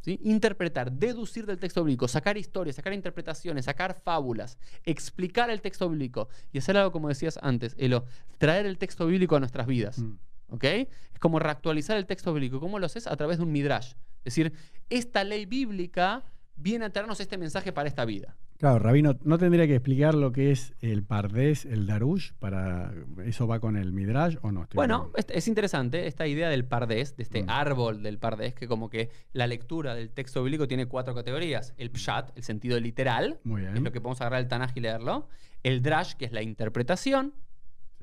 ¿Sí? 0.04 0.20
Interpretar, 0.24 0.92
deducir 0.92 1.46
del 1.46 1.58
texto 1.60 1.82
bíblico, 1.82 2.10
sacar 2.10 2.38
historias, 2.38 2.76
sacar 2.76 2.92
interpretaciones, 2.92 3.66
sacar 3.66 4.02
fábulas, 4.04 4.58
explicar 4.84 5.50
el 5.50 5.62
texto 5.62 5.89
bíblico 5.89 6.28
y 6.52 6.58
hacer 6.58 6.76
algo 6.76 6.92
como 6.92 7.08
decías 7.08 7.39
antes, 7.42 7.74
Elo, 7.78 8.04
traer 8.38 8.66
el 8.66 8.78
texto 8.78 9.08
bíblico 9.08 9.38
a 9.38 9.39
nuestras 9.39 9.66
vidas. 9.66 10.00
Mm. 10.00 10.18
¿Ok? 10.50 10.63
Es 10.66 11.20
como 11.20 11.39
reactualizar 11.39 11.96
el 11.96 12.06
texto 12.06 12.34
bíblico. 12.34 12.60
¿Cómo 12.60 12.80
lo 12.80 12.86
haces? 12.86 13.08
A 13.08 13.16
través 13.16 13.38
de 13.38 13.44
un 13.44 13.52
midrash. 13.54 13.94
Es 14.26 14.36
decir, 14.36 14.54
esta 14.89 15.24
ley 15.24 15.46
bíblica 15.46 16.26
viene 16.58 16.86
a 16.86 16.89
traernos 16.89 17.20
este 17.22 17.38
mensaje 17.38 17.72
para 17.72 17.88
esta 17.88 18.04
vida. 18.04 18.36
Claro, 18.63 18.80
Rabino, 18.80 19.17
¿no 19.26 19.38
tendría 19.38 19.67
que 19.67 19.76
explicar 19.76 20.15
lo 20.15 20.32
que 20.32 20.52
es 20.52 20.73
el 20.80 21.04
Pardés, 21.04 21.65
el 21.65 21.86
Darush? 21.86 22.32
Para, 22.39 22.93
¿Eso 23.26 23.45
va 23.45 23.60
con 23.60 23.76
el 23.76 23.91
Midrash 23.91 24.38
o 24.41 24.54
no? 24.54 24.63
Estoy 24.63 24.78
Bueno, 24.78 25.12
es, 25.17 25.26
es 25.28 25.49
interesante 25.49 26.08
esta 26.08 26.28
idea 26.28 26.47
del 26.47 26.63
pardés, 26.63 27.17
de 27.17 27.23
este 27.23 27.43
Mm. 27.43 27.49
árbol 27.49 28.04
del 28.04 28.19
pardés, 28.19 28.54
que 28.54 28.65
como 28.69 28.89
que 28.89 29.10
la 29.34 29.47
lectura 29.47 29.95
del 29.95 30.12
texto 30.12 30.41
bíblico 30.41 30.65
tiene 30.65 30.86
cuatro 30.86 31.13
categorías. 31.13 31.73
El 31.76 31.89
pshat, 31.89 32.32
el 32.38 32.43
sentido 32.43 32.80
literal, 32.80 33.41
Muy 33.43 33.65
es 33.65 33.82
lo 33.82 33.91
que 33.91 33.99
podemos 33.99 34.21
agarrar 34.21 34.39
el 34.39 34.47
Tanaj 34.47 34.71
y 34.76 34.80
leerlo. 34.80 35.28
El 35.62 35.82
drash, 35.82 36.13
que 36.13 36.23
es 36.23 36.32
la 36.32 36.41
interpretación. 36.41 37.34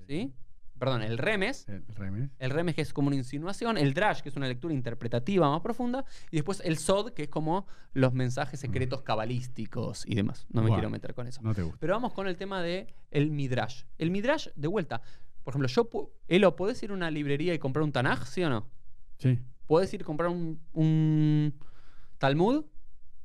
¿sí? 0.07 0.35
Perdón, 0.81 1.03
el 1.03 1.19
remes, 1.19 1.69
El 1.69 1.85
Remes. 1.95 2.31
El 2.41 2.51
remes 2.51 2.75
que 2.75 2.81
es 2.83 2.93
como 2.93 3.07
una 3.09 3.17
insinuación, 3.17 3.79
el 3.79 3.95
drash 3.95 4.21
que 4.23 4.31
es 4.31 4.37
una 4.37 4.49
lectura 4.49 4.75
interpretativa 4.75 5.49
más 5.49 5.61
profunda, 5.61 6.05
y 6.33 6.37
después 6.37 6.61
el 6.65 6.79
sod 6.79 7.13
que 7.13 7.25
es 7.25 7.29
como 7.29 7.67
los 7.93 8.13
mensajes 8.15 8.59
secretos 8.59 9.03
cabalísticos 9.03 10.05
y 10.07 10.15
demás. 10.15 10.47
No 10.51 10.63
me 10.63 10.69
Bueno. 10.69 10.77
quiero 10.77 10.91
meter 10.91 11.15
con 11.15 11.27
eso. 11.29 11.41
No 11.43 11.55
te 11.55 11.63
gusta. 11.63 11.79
Pero 11.79 11.93
vamos 11.93 12.13
con 12.15 12.27
el 12.27 12.37
tema 12.37 12.63
de 12.63 12.93
el 13.13 13.31
midrash. 13.31 13.85
El 13.99 14.11
midrash, 14.11 14.49
de 14.57 14.67
vuelta, 14.69 15.03
por 15.45 15.53
ejemplo, 15.53 15.69
yo, 15.69 15.89
Elo, 16.29 16.57
¿podés 16.57 16.83
ir 16.83 16.91
a 16.91 16.95
una 16.95 17.11
librería 17.11 17.55
y 17.55 17.59
comprar 17.59 17.83
un 17.83 17.93
Tanaj, 17.93 18.25
sí 18.27 18.43
o 18.43 18.51
no? 18.51 18.67
Sí, 19.19 19.39
¿Podés 19.67 19.93
ir 19.95 20.01
a 20.03 20.05
comprar 20.05 20.31
un, 20.31 20.61
un 20.73 21.55
Talmud, 22.19 22.65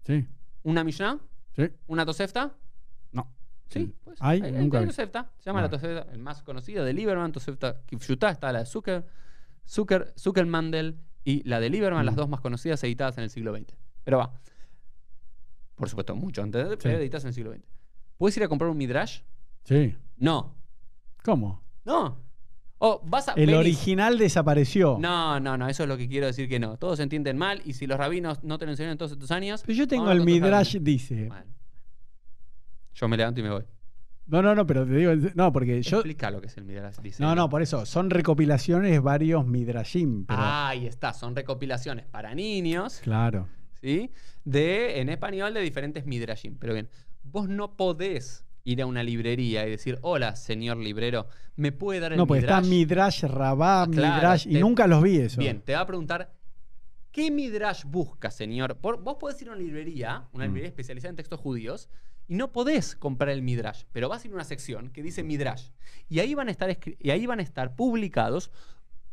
sí, 0.05 0.27
una 0.63 0.83
Mishnah, 0.83 1.19
sí. 1.55 1.69
una 1.87 2.05
Tosefta? 2.05 2.53
Sí, 3.67 3.93
pues, 4.03 4.17
¿Hay? 4.21 4.41
hay, 4.41 4.51
Nunca 4.51 4.77
hay 4.79 4.85
vi. 4.85 4.89
Tosefta. 4.91 5.31
Se 5.39 5.45
llama 5.49 5.61
la. 5.61 5.69
Tosefta, 5.69 6.11
el 6.11 6.19
más 6.19 6.43
conocido 6.43 6.85
de 6.85 6.93
Lieberman, 6.93 7.31
Tosefta 7.31 7.81
Kifshuta, 7.85 8.29
está 8.29 8.51
la 8.51 8.59
de 8.59 8.65
Zucker, 8.65 9.05
Zucker, 9.67 10.13
Zuckermandel 10.17 10.99
y 11.23 11.41
la 11.47 11.59
de 11.59 11.69
Lieberman, 11.69 12.03
Mm. 12.03 12.05
las 12.05 12.15
dos 12.15 12.29
más 12.29 12.41
conocidas 12.41 12.83
editadas 12.83 13.17
en 13.17 13.23
el 13.23 13.29
siglo 13.29 13.55
XX. 13.55 13.75
Pero 14.03 14.19
va. 14.19 14.33
Por 15.75 15.89
supuesto, 15.89 16.15
mucho 16.15 16.41
antes, 16.41 16.69
de- 16.69 16.77
pero 16.77 16.97
editadas 16.99 17.23
en 17.25 17.27
el 17.29 17.33
siglo 17.33 17.51
XX. 17.53 17.63
¿Puedes 18.17 18.37
ir 18.37 18.43
a 18.43 18.47
comprar 18.47 18.69
un 18.69 18.77
Midrash? 18.77 19.21
Sí. 19.63 19.95
No. 20.17 20.55
¿Cómo? 21.23 21.61
No. 21.83 22.23
O 22.77 23.01
vas 23.05 23.27
a. 23.29 23.33
El 23.33 23.49
venís- 23.49 23.57
original 23.57 24.17
desapareció. 24.17 24.97
No, 24.99 25.39
no, 25.39 25.57
no, 25.57 25.67
eso 25.67 25.83
es 25.83 25.89
lo 25.89 25.97
que 25.97 26.07
quiero 26.07 26.27
decir 26.27 26.47
que 26.47 26.59
no. 26.59 26.77
Todos 26.77 26.97
se 26.97 27.03
entienden 27.03 27.37
mal 27.37 27.61
y 27.65 27.73
si 27.73 27.87
los 27.87 27.97
rabinos 27.97 28.43
no 28.43 28.57
te 28.57 28.65
lo 28.65 28.71
enseñaron 28.71 28.93
en 28.93 28.97
todos 28.97 29.13
estos 29.13 29.31
años. 29.31 29.63
Pero 29.65 29.75
yo 29.77 29.87
tengo 29.87 30.11
el 30.11 30.21
Midrash, 30.21 30.77
dice. 30.79 31.27
Bueno. 31.27 31.45
Yo 32.95 33.07
me 33.07 33.15
levanto 33.17 33.39
y 33.39 33.43
me 33.43 33.49
voy. 33.51 33.63
No, 34.27 34.41
no, 34.41 34.55
no, 34.55 34.65
pero 34.65 34.85
te 34.87 34.93
digo, 34.93 35.11
no, 35.35 35.53
porque 35.53 35.83
yo. 35.83 35.97
Explica 35.97 36.31
lo 36.31 36.41
que 36.41 36.47
es 36.47 36.57
el 36.57 36.65
Midrash. 36.65 36.95
Dice 36.97 37.21
No, 37.21 37.35
no, 37.35 37.47
por 37.47 37.61
eso. 37.61 37.85
Son 37.85 38.09
recopilaciones 38.09 38.99
varios 39.01 39.45
Midrashim. 39.45 40.25
Pero, 40.25 40.39
Ahí 40.41 40.87
está, 40.87 41.13
son 41.13 41.35
recopilaciones 41.35 42.07
para 42.07 42.33
niños, 42.33 43.01
Claro. 43.03 43.47
¿sí? 43.81 44.11
De, 44.43 44.99
en 44.99 45.09
español 45.09 45.53
de 45.53 45.61
diferentes 45.61 46.05
midrashim. 46.07 46.57
Pero 46.57 46.73
bien, 46.73 46.89
vos 47.23 47.47
no 47.47 47.75
podés 47.77 48.45
ir 48.63 48.81
a 48.81 48.87
una 48.87 49.03
librería 49.03 49.67
y 49.67 49.69
decir, 49.69 49.99
hola, 50.01 50.35
señor 50.35 50.77
librero, 50.77 51.27
¿me 51.55 51.71
puede 51.71 51.99
dar 51.99 52.13
el 52.13 52.17
No, 52.17 52.25
pues 52.25 52.41
está 52.41 52.61
midrash? 52.61 53.25
Rabá, 53.25 53.83
Ah, 53.83 53.87
claro, 53.91 54.15
Midrash, 54.15 54.47
y 54.47 54.55
nunca 54.59 54.87
los 54.87 55.03
vi 55.03 55.17
eso. 55.17 55.39
Bien, 55.39 55.61
te 55.61 55.73
va 55.75 55.81
a 55.81 55.85
preguntar, 55.85 56.33
¿qué 57.11 57.29
midrash 57.29 57.83
busca, 57.85 58.31
señor? 58.31 58.77
Por- 58.77 59.03
vos 59.03 59.17
podés 59.19 59.39
ir 59.43 59.49
a 59.49 59.51
una 59.51 59.61
librería, 59.61 60.27
una 60.33 60.45
Mm. 60.45 60.47
librería 60.47 60.69
especializada 60.69 61.11
en 61.11 61.15
textos 61.15 61.39
judíos, 61.39 61.89
y 62.27 62.35
no 62.35 62.51
podés 62.51 62.95
comprar 62.95 63.29
el 63.29 63.41
midrash, 63.41 63.83
pero 63.91 64.09
vas 64.09 64.23
a 64.23 64.27
ir 64.27 64.31
a 64.33 64.35
una 64.35 64.43
sección 64.43 64.89
que 64.89 65.03
dice 65.03 65.23
midrash. 65.23 65.69
Y 66.09 66.19
ahí 66.19 66.33
van 66.33 66.47
a 66.47 66.51
estar, 66.51 66.75
y 66.99 67.09
ahí 67.11 67.25
van 67.25 67.39
a 67.39 67.43
estar 67.43 67.75
publicados 67.75 68.51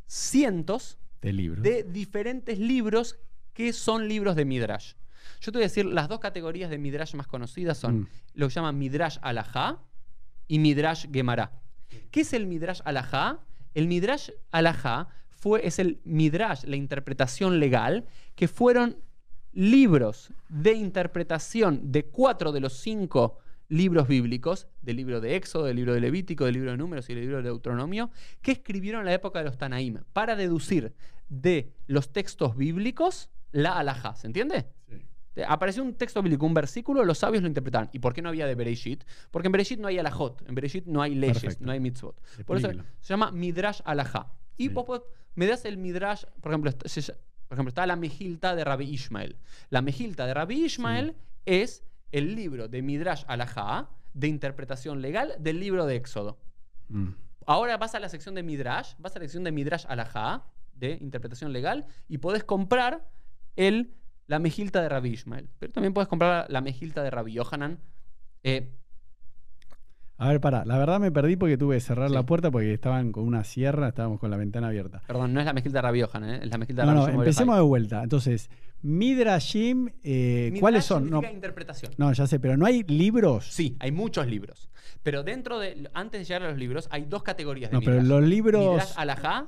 cientos 0.06 0.98
De 1.20 1.32
libros. 1.32 1.62
de 1.62 1.84
diferentes 1.84 2.58
libros 2.58 3.18
que 3.54 3.72
son 3.72 4.08
libros 4.08 4.36
de 4.36 4.44
midrash. 4.44 4.94
Yo 5.40 5.52
te 5.52 5.58
voy 5.58 5.64
a 5.64 5.68
decir, 5.68 5.84
las 5.86 6.08
dos 6.08 6.20
categorías 6.20 6.70
de 6.70 6.78
midrash 6.78 7.14
más 7.14 7.26
conocidas 7.26 7.78
son 7.78 8.00
Mm. 8.00 8.08
lo 8.34 8.48
que 8.48 8.54
llaman 8.54 8.78
midrash 8.78 9.18
alajá 9.22 9.78
y 10.48 10.58
midrash 10.58 11.06
gemara. 11.12 11.52
¿Qué 12.10 12.22
es 12.22 12.32
el 12.32 12.46
midrash 12.46 12.80
alajá? 12.84 13.40
El 13.74 13.86
midrash 13.88 14.30
alajá 14.50 15.08
fue, 15.30 15.66
es 15.66 15.78
el 15.78 16.00
midrash, 16.04 16.64
la 16.64 16.76
interpretación 16.76 17.58
legal, 17.60 18.06
que 18.34 18.48
fueron 18.48 18.96
libros 19.52 20.32
de 20.48 20.72
interpretación 20.74 21.92
de 21.92 22.04
cuatro 22.06 22.52
de 22.52 22.60
los 22.60 22.74
cinco 22.74 23.38
libros 23.68 24.06
bíblicos, 24.06 24.68
del 24.82 24.96
libro 24.96 25.20
de 25.20 25.36
Éxodo, 25.36 25.64
del 25.64 25.76
libro 25.76 25.94
de 25.94 26.00
Levítico, 26.00 26.44
del 26.44 26.54
libro 26.54 26.70
de 26.72 26.76
Números 26.76 27.08
y 27.08 27.14
del 27.14 27.22
libro 27.22 27.38
de 27.38 27.44
Deuteronomio, 27.44 28.10
que 28.42 28.52
escribieron 28.52 29.00
en 29.00 29.06
la 29.06 29.14
época 29.14 29.38
de 29.38 29.46
los 29.46 29.56
Tanaim 29.56 29.98
para 30.12 30.36
deducir 30.36 30.92
de 31.28 31.72
los 31.86 32.12
textos 32.12 32.56
bíblicos 32.56 33.30
la 33.52 33.78
alajá. 33.78 34.14
¿Se 34.14 34.26
entiende? 34.26 34.66
Sí. 34.88 35.42
Apareció 35.48 35.82
un 35.82 35.94
texto 35.94 36.22
bíblico, 36.22 36.44
un 36.44 36.52
versículo, 36.52 37.04
los 37.04 37.16
sabios 37.18 37.42
lo 37.42 37.48
interpretaron. 37.48 37.88
¿Y 37.94 38.00
por 38.00 38.12
qué 38.12 38.20
no 38.20 38.28
había 38.28 38.46
de 38.46 38.54
Bereshit? 38.54 39.04
Porque 39.30 39.48
en 39.48 39.52
Bereshit 39.52 39.80
no 39.80 39.88
hay 39.88 39.98
alajot, 39.98 40.46
en 40.46 40.54
Bereshit 40.54 40.84
no 40.84 41.00
hay 41.00 41.14
leyes, 41.14 41.40
Perfecto. 41.40 41.64
no 41.64 41.72
hay 41.72 41.80
mitzvot. 41.80 42.20
Por 42.44 42.58
eso 42.58 42.68
se 43.00 43.08
llama 43.08 43.30
Midrash 43.30 43.80
alajá. 43.86 44.30
Y 44.58 44.64
Sí. 44.64 44.74
vos 44.74 44.84
podés- 44.84 45.04
me 45.34 45.46
das 45.46 45.64
el 45.64 45.78
Midrash, 45.78 46.24
por 46.42 46.52
ejemplo, 46.52 46.70
por 47.52 47.56
ejemplo, 47.56 47.68
está 47.68 47.86
la 47.86 47.96
Mejilta 47.96 48.56
de 48.56 48.64
Rabbi 48.64 48.86
Ishmael. 48.86 49.36
La 49.68 49.82
Mejilta 49.82 50.24
de 50.24 50.32
Rabbi 50.32 50.64
Ishmael 50.64 51.14
es 51.44 51.84
el 52.10 52.34
libro 52.34 52.66
de 52.66 52.80
Midrash 52.80 53.24
alajá 53.28 53.90
de 54.14 54.28
interpretación 54.28 55.02
legal 55.02 55.34
del 55.38 55.60
libro 55.60 55.84
de 55.84 55.96
Éxodo. 55.96 56.38
Mm. 56.88 57.08
Ahora 57.44 57.76
vas 57.76 57.94
a 57.94 58.00
la 58.00 58.08
sección 58.08 58.34
de 58.34 58.42
Midrash, 58.42 58.94
vas 58.96 59.14
a 59.16 59.18
la 59.18 59.24
sección 59.26 59.44
de 59.44 59.52
Midrash 59.52 59.84
alajá, 59.86 60.46
de 60.72 60.96
interpretación 61.02 61.52
legal, 61.52 61.84
y 62.08 62.16
podés 62.16 62.42
comprar 62.42 63.06
el, 63.56 63.96
la 64.28 64.38
mejilta 64.38 64.80
de 64.80 64.88
Rabbi 64.88 65.10
Ishmael. 65.10 65.50
Pero 65.58 65.74
también 65.74 65.92
puedes 65.92 66.08
comprar 66.08 66.50
la 66.50 66.62
mejilta 66.62 67.02
de 67.02 67.10
Rabbi 67.10 67.34
Yohanan. 67.34 67.80
Eh, 68.44 68.74
A 70.22 70.28
ver, 70.28 70.40
pará. 70.40 70.64
La 70.64 70.78
verdad 70.78 71.00
me 71.00 71.10
perdí 71.10 71.34
porque 71.34 71.58
tuve 71.58 71.74
que 71.76 71.80
cerrar 71.80 72.08
Sí. 72.08 72.14
la 72.14 72.22
puerta 72.22 72.48
porque 72.50 72.72
estaban 72.72 73.10
con 73.10 73.24
una 73.24 73.42
sierra, 73.42 73.88
estábamos 73.88 74.20
con 74.20 74.30
la 74.30 74.36
ventana 74.36 74.68
abierta. 74.68 75.02
perdón, 75.06 75.34
no 75.34 75.40
es 75.40 75.46
la 75.72 75.82
Rabbi 75.82 75.98
Yohanan, 75.98 76.30
¿eh? 76.30 76.40
es 76.44 76.50
la 76.50 76.58
de 76.58 76.74
No, 76.74 76.92
no, 76.94 77.08
empecemos 77.08 77.56
de 77.56 77.62
vuelta. 77.62 78.04
Entonces, 78.04 78.48
Midrashim, 78.82 79.88
eh. 80.04 80.54
¿cuáles 80.60 80.84
son? 80.84 81.10
No, 81.10 81.22
interpretación. 81.22 81.92
no, 81.96 82.12
ya 82.12 82.28
sé, 82.28 82.38
pero 82.38 82.56
no 82.56 82.66
hay 82.66 82.84
libros. 82.84 83.46
Sí, 83.46 83.76
hay 83.80 83.90
muchos 83.90 84.28
libros. 84.28 84.68
Pero 85.02 85.24
dentro 85.24 85.58
de, 85.58 85.90
antes 85.92 86.20
de 86.20 86.24
llegar 86.24 86.42
a 86.44 86.50
los 86.50 86.58
libros, 86.58 86.86
hay 86.92 87.04
dos 87.04 87.24
categorías 87.24 87.72
de 87.72 87.76
No, 87.76 87.82
pero 87.82 88.00
los 88.00 88.22
libros. 88.22 88.62
Midrash 88.62 88.92
alajá 88.96 89.46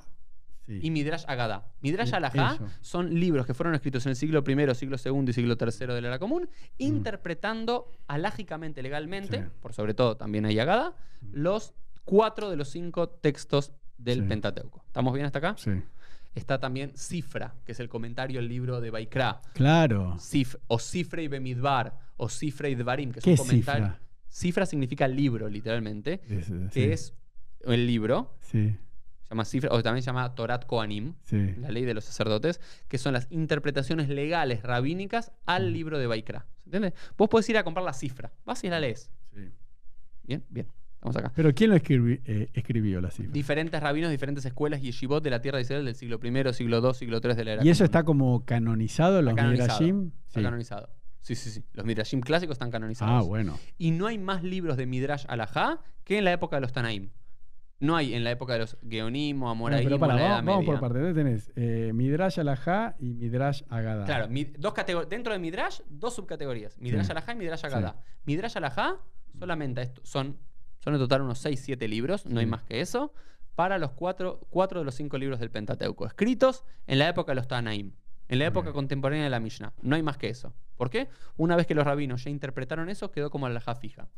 Sí. 0.66 0.80
y 0.82 0.90
Midrash 0.90 1.24
Agadá. 1.28 1.66
Midrash 1.82 2.12
Eh, 2.12 2.16
Alajá 2.16 2.58
son 2.80 3.12
libros 3.20 3.44
que 3.46 3.52
fueron 3.54 3.74
escritos 3.74 4.06
en 4.06 4.10
el 4.10 4.16
siglo 4.16 4.42
I, 4.46 4.74
siglo 4.74 4.96
II 5.04 5.24
y 5.28 5.32
siglo 5.32 5.56
III 5.60 5.86
de 5.94 6.00
la 6.00 6.08
era 6.08 6.18
común, 6.18 6.48
Mm. 6.78 6.82
interpretando 6.82 7.90
alágicamente, 8.06 8.82
legalmente, 8.82 9.42
Sí. 9.42 9.48
por 9.60 9.72
sobre 9.74 9.94
todo 9.94 10.16
también 10.16 10.46
hay 10.46 10.58
Agadá, 10.58 10.94
los 11.32 11.74
cuatro 12.04 12.50
de 12.50 12.56
los 12.56 12.68
cinco 12.68 13.08
textos 13.08 13.72
del 13.98 14.20
Sí. 14.22 14.26
Pentateuco. 14.28 14.82
¿Estamos 14.86 15.12
bien 15.14 15.26
hasta 15.26 15.38
acá? 15.38 15.54
Sí. 15.58 15.70
Está 16.34 16.58
también 16.58 16.92
Cifra, 16.96 17.54
que 17.64 17.72
es 17.72 17.80
el 17.80 17.88
comentario 17.88 18.40
al 18.40 18.48
libro 18.48 18.80
de 18.80 18.90
Baikra, 18.90 19.40
Claro. 19.52 20.16
O 20.66 20.78
Cifra 20.78 21.22
y 21.22 21.28
Bemidbar, 21.28 21.96
o 22.16 22.28
Cifra 22.28 22.68
y 22.68 22.74
Dvarim, 22.74 23.12
que 23.12 23.20
es 23.20 23.24
¿Qué 23.24 23.30
un 23.32 23.36
comentario. 23.36 23.86
cifra? 23.86 24.00
Cifra 24.28 24.66
significa 24.66 25.06
libro, 25.06 25.48
literalmente, 25.48 26.20
Es- 26.28 26.50
que 26.72 26.92
es 26.92 27.14
el 27.66 27.86
libro, 27.86 28.34
Sí, 28.40 28.76
se 29.24 29.30
llama 29.30 29.44
Cifra, 29.44 29.70
o 29.72 29.82
también 29.82 30.02
se 30.02 30.06
llama 30.06 30.34
Torat 30.34 30.66
Koanim, 30.66 31.14
sí. 31.22 31.54
la 31.58 31.70
ley 31.70 31.84
de 31.84 31.94
los 31.94 32.04
sacerdotes, 32.04 32.60
que 32.88 32.98
son 32.98 33.12
las 33.14 33.26
interpretaciones 33.30 34.08
legales 34.08 34.62
rabínicas 34.62 35.32
al 35.46 35.72
libro 35.72 35.98
de 35.98 36.06
Baikra. 36.06 36.46
¿Se 36.62 36.64
entiende? 36.66 36.94
Vos 37.16 37.28
podés 37.28 37.48
ir 37.48 37.56
a 37.58 37.64
comprar 37.64 37.84
la 37.84 37.92
cifra, 37.92 38.32
vas 38.44 38.62
y 38.64 38.68
la 38.68 38.80
lees. 38.80 39.10
sí. 39.34 39.50
Bien, 40.26 40.42
bien, 40.48 40.66
estamos 40.94 41.16
acá. 41.16 41.32
Pero 41.36 41.54
¿quién 41.54 41.68
lo 41.70 41.76
escribi- 41.76 42.20
eh, 42.24 42.48
escribió 42.54 43.00
la 43.02 43.10
cifra? 43.10 43.30
Diferentes 43.32 43.78
rabinos, 43.82 44.10
diferentes 44.10 44.44
escuelas 44.46 44.80
y 44.80 44.84
yeshivot 44.84 45.22
de 45.22 45.28
la 45.30 45.40
tierra 45.42 45.58
de 45.58 45.62
Israel 45.62 45.84
del 45.84 45.94
siglo 45.94 46.18
I, 46.22 46.52
siglo 46.54 46.78
II, 46.86 46.94
siglo 46.94 47.20
III 47.22 47.34
de 47.34 47.44
la 47.44 47.52
era 47.54 47.64
¿Y 47.64 47.68
eso 47.68 47.80
común. 47.80 47.84
está 47.86 48.04
como 48.04 48.44
canonizado 48.46 49.18
en 49.18 49.24
los 49.26 49.34
canonizado. 49.34 49.80
Midrashim? 49.80 50.12
Está 50.28 50.40
Sí. 50.40 50.44
canonizado. 50.44 50.88
Sí, 51.20 51.34
sí, 51.34 51.50
sí. 51.50 51.62
Los 51.74 51.84
Midrashim 51.86 52.20
clásicos 52.20 52.54
están 52.54 52.68
Ah, 52.68 52.72
canonizados. 52.72 53.26
bueno. 53.26 53.58
Y 53.78 53.90
no 53.90 54.06
hay 54.06 54.16
más 54.18 54.42
libros 54.42 54.76
de 54.78 54.86
Midrash 54.86 55.24
alajá 55.28 55.80
que 56.04 56.18
en 56.18 56.24
la 56.24 56.32
época 56.32 56.56
de 56.56 56.60
los 56.62 56.72
Tanaim. 56.72 57.10
No 57.80 57.96
hay 57.96 58.14
en 58.14 58.24
la 58.24 58.30
época 58.30 58.54
de 58.54 58.60
los 58.60 58.78
Geonim 58.88 59.36
o 59.38 59.40
Bueno, 59.46 59.50
Amoraim 59.50 59.84
pero 59.84 59.96
o 59.96 59.98
pará, 59.98 60.14
la 60.14 60.20
Edad 60.20 60.30
vamos, 60.36 60.46
vamos 60.46 60.64
por 60.64 60.74
Media. 60.74 60.80
partes. 60.80 61.02
Entonces 61.08 61.52
tenés 61.52 61.52
eh, 61.88 61.92
Midrash 61.92 62.40
Alajá 62.40 62.96
y 62.98 63.14
Midrash 63.14 63.62
Agadá. 63.68 64.04
Claro, 64.04 64.28
mi- 64.28 64.44
dos 64.44 64.72
dentro 65.08 65.32
de 65.32 65.38
Midrash, 65.38 65.80
dos 65.88 66.14
subcategorías. 66.14 66.78
Midrash 66.80 67.06
Sí. 67.06 67.10
Alajá 67.12 67.32
y 67.32 67.36
Midrash 67.36 67.64
Agadá. 67.66 67.96
Midrash 68.24 68.56
Alajá, 68.56 68.96
solamente 69.38 69.82
esto, 69.82 70.00
son, 70.04 70.38
son 70.78 70.94
en 70.94 71.00
total 71.00 71.22
unos 71.22 71.38
6, 71.38 71.60
7 71.62 71.88
libros, 71.88 72.24
no 72.26 72.38
hay 72.40 72.46
Sí. 72.46 72.50
más 72.50 72.62
que 72.62 72.80
eso, 72.80 73.12
para 73.54 73.78
los 73.78 73.92
cuatro, 73.92 74.40
cuatro 74.50 74.78
de 74.80 74.84
los 74.84 74.94
cinco 74.94 75.18
libros 75.18 75.38
del 75.40 75.50
Pentateuco, 75.50 76.06
escritos 76.06 76.64
en 76.86 76.98
la 76.98 77.08
época 77.08 77.32
de 77.32 77.36
los 77.36 77.48
Tanaim, 77.48 77.92
en 78.28 78.38
la 78.38 78.46
época 78.46 78.72
contemporánea 78.72 79.24
de 79.24 79.30
la 79.30 79.40
Mishnah. 79.40 79.72
No 79.82 79.96
hay 79.96 80.02
más 80.02 80.16
que 80.16 80.28
eso. 80.28 80.52
¿Por 80.76 80.90
qué? 80.90 81.08
Una 81.36 81.54
vez 81.56 81.66
que 81.66 81.74
los 81.74 81.84
rabinos 81.84 82.24
ya 82.24 82.30
interpretaron 82.30 82.88
eso, 82.88 83.10
quedó 83.12 83.30
como 83.30 83.46
alajá 83.46 83.74
fija. 83.76 84.08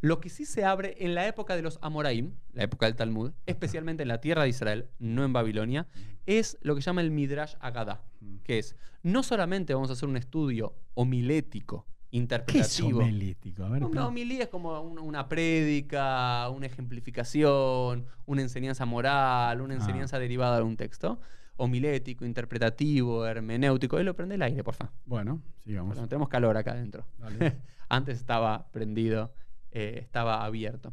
Lo 0.00 0.20
que 0.20 0.28
sí 0.28 0.44
se 0.44 0.64
abre 0.64 0.96
en 0.98 1.14
la 1.14 1.26
época 1.26 1.56
de 1.56 1.62
los 1.62 1.78
Amoraim, 1.80 2.32
la 2.52 2.64
época 2.64 2.86
del 2.86 2.96
Talmud, 2.96 3.32
especialmente 3.46 4.02
en 4.02 4.08
la 4.08 4.20
tierra 4.20 4.42
de 4.42 4.48
Israel, 4.50 4.88
no 4.98 5.24
en 5.24 5.32
Babilonia, 5.32 5.86
es 6.26 6.58
lo 6.62 6.74
que 6.74 6.80
llama 6.82 7.00
el 7.00 7.10
Midrash 7.10 7.54
Agadá, 7.60 8.02
Mm. 8.20 8.36
que 8.44 8.58
es 8.58 8.76
no 9.02 9.22
solamente 9.22 9.74
vamos 9.74 9.90
a 9.90 9.94
hacer 9.94 10.08
un 10.08 10.16
estudio 10.16 10.74
homilético, 10.94 11.86
¿Qué 11.86 12.16
es 12.18 12.20
interpretativo. 12.20 12.98
homelítico? 13.00 13.64
A 13.64 13.68
ver, 13.70 13.84
Una 13.84 14.06
homilía 14.06 14.42
es 14.44 14.48
como 14.48 14.80
una, 14.82 15.00
una 15.00 15.28
prédica, 15.28 16.48
una 16.50 16.66
ejemplificación, 16.66 18.06
una 18.26 18.42
enseñanza 18.42 18.84
moral, 18.84 19.60
una 19.60 19.74
Ah. 19.74 19.78
enseñanza 19.78 20.18
derivada 20.18 20.56
de 20.58 20.62
un 20.62 20.76
texto. 20.76 21.20
Homilético, 21.56 22.24
interpretativo, 22.24 23.26
hermenéutico. 23.26 23.98
Él 23.98 24.06
lo 24.06 24.16
prende 24.16 24.34
el 24.36 24.42
aire, 24.42 24.64
por 24.64 24.74
favor. 24.74 24.92
Bueno, 25.04 25.42
sigamos. 25.64 25.94
Perdón, 25.94 26.08
tenemos 26.08 26.28
calor 26.28 26.56
acá 26.56 26.72
adentro. 26.72 27.06
Antes 27.88 28.18
estaba 28.18 28.70
prendido, 28.72 29.34
eh, 29.70 29.98
estaba 30.00 30.44
abierto. 30.44 30.92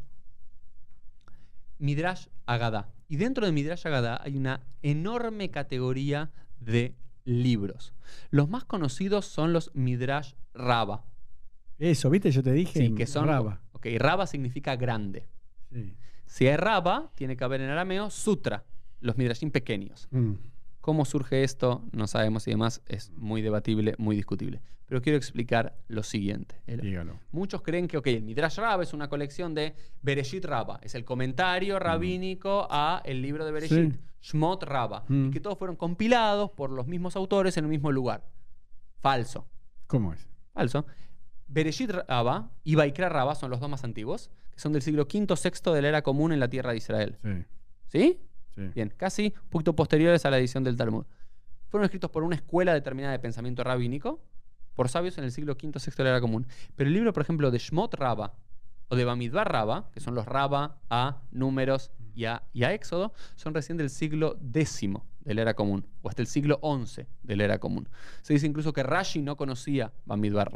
Midrash 1.78 2.28
Agadá. 2.46 2.90
Y 3.08 3.16
dentro 3.16 3.46
de 3.46 3.52
Midrash 3.52 3.88
Agadá 3.88 4.20
hay 4.22 4.36
una 4.36 4.62
enorme 4.82 5.50
categoría 5.50 6.32
de 6.60 6.96
libros. 7.24 7.94
Los 8.30 8.50
más 8.50 8.66
conocidos 8.66 9.26
son 9.26 9.54
los 9.54 9.72
Midrash 9.74 10.34
Raba. 10.54 11.06
Eso, 11.78 12.10
¿viste? 12.10 12.32
Yo 12.32 12.44
te 12.44 12.52
dije. 12.52 12.80
Sí, 12.80 12.94
que 12.94 13.08
son. 13.08 13.28
Raba. 13.28 13.62
Ok, 13.72 13.88
Raba 13.98 14.28
significa 14.28 14.76
grande. 14.76 15.28
Sí. 15.72 15.96
Si 16.26 16.48
hay 16.48 16.58
Raba, 16.58 17.12
tiene 17.16 17.36
que 17.38 17.44
haber 17.44 17.62
en 17.62 17.70
arameo 17.70 18.10
Sutra, 18.10 18.66
los 19.00 19.18
Midrashim 19.18 19.52
pequeños. 19.52 20.08
Mm. 20.12 20.34
¿Cómo 20.82 21.06
surge 21.06 21.44
esto? 21.44 21.84
No 21.92 22.08
sabemos 22.08 22.48
y 22.48 22.52
demás. 22.52 22.82
Es 22.88 23.12
muy 23.12 23.42
debatible, 23.42 23.96
muy 23.98 24.16
discutible. 24.16 24.62
Pero 24.86 25.02
quiero 25.02 25.18
explicar 25.18 25.76
lo 25.88 26.04
siguiente. 26.04 26.62
Dígalo. 26.66 27.20
Muchos 27.32 27.62
creen 27.62 27.88
que, 27.88 27.98
ok, 27.98 28.08
el 28.08 28.24
Midrash 28.24 28.58
Raba 28.58 28.82
es 28.82 28.94
una 28.94 29.08
colección 29.10 29.54
de 29.54 29.76
Bereshit 30.02 30.46
Raba. 30.46 30.80
Es 30.82 30.96
el 30.96 31.06
comentario 31.06 31.78
rabínico 31.80 32.68
a 32.72 33.02
el 33.06 33.22
libro 33.22 33.46
de 33.46 33.52
Bereshit, 33.52 33.94
Sí. 33.94 34.00
Shmot 34.22 34.64
Raba. 34.64 35.04
Mm. 35.10 35.28
Y 35.28 35.32
que 35.32 35.40
todos 35.40 35.58
fueron 35.58 35.76
compilados 35.76 36.50
por 36.52 36.72
los 36.72 36.88
mismos 36.88 37.16
autores 37.16 37.56
en 37.58 37.66
el 37.66 37.70
mismo 37.70 37.92
lugar. 37.92 38.26
Falso. 39.00 39.48
¿Cómo 39.86 40.14
es? 40.14 40.28
Falso. 40.54 40.86
Bereshit 41.48 41.92
Raba 41.92 42.52
y 42.64 42.76
Baikra 42.76 43.10
Raba 43.10 43.36
son 43.36 43.52
los 43.52 43.60
dos 43.60 43.70
más 43.70 43.84
antiguos, 43.84 44.32
que 44.52 44.60
son 44.60 44.72
del 44.74 44.82
siglo 44.82 45.04
V 45.04 45.28
VI 45.28 45.72
de 45.74 45.82
la 45.82 45.88
era 45.90 46.02
común 46.04 46.32
en 46.32 46.40
la 46.40 46.48
tierra 46.50 46.72
de 46.72 46.78
Israel. 46.78 47.18
Sí. 47.24 47.46
¿Sí? 47.88 48.20
Bien, 48.74 48.94
casi 48.96 49.34
un 49.44 49.50
poquito 49.50 49.76
posteriores 49.76 50.26
a 50.26 50.30
la 50.32 50.38
edición 50.38 50.64
del 50.64 50.76
Talmud. 50.76 51.06
Fueron 51.70 51.86
escritos 51.86 52.10
por 52.12 52.24
una 52.24 52.36
escuela 52.36 52.74
determinada 52.74 53.12
de 53.14 53.20
pensamiento 53.20 53.64
rabínico, 53.64 54.22
por 54.76 54.90
sabios 54.90 55.18
en 55.18 55.24
el 55.26 55.32
siglo 55.32 55.54
V 55.54 55.72
VI 55.74 55.92
de 55.98 56.04
la 56.04 56.10
era 56.12 56.22
común. 56.22 56.48
Pero 56.76 56.88
el 56.88 56.94
libro, 56.94 57.14
por 57.14 57.22
ejemplo, 57.24 57.52
de 57.52 57.58
Shmot 57.60 57.94
Raba 57.96 58.34
o 58.88 58.96
de 58.96 59.06
Bamidbar 59.06 59.52
Raba, 59.52 59.90
que 59.92 60.00
son 60.00 60.16
los 60.16 60.26
Raba 60.26 60.80
a 60.90 61.22
números 61.32 61.92
y 62.16 62.26
a, 62.26 62.44
y 62.54 62.64
a 62.64 62.74
Éxodo 62.74 63.14
son 63.36 63.54
recién 63.54 63.78
del 63.78 63.90
siglo 63.90 64.38
X 64.54 64.82
de 65.24 65.34
la 65.36 65.42
era 65.44 65.54
común, 65.54 65.86
o 66.02 66.10
hasta 66.10 66.22
el 66.24 66.28
siglo 66.28 66.60
XI 66.64 67.06
de 67.24 67.36
la 67.36 67.44
era 67.44 67.60
común. 67.60 67.88
Se 68.24 68.34
dice 68.34 68.48
incluso 68.48 68.74
que 68.74 68.82
Rashi 68.82 69.22
no 69.22 69.38
conocía 69.38 69.94
Bamidbar. 70.06 70.50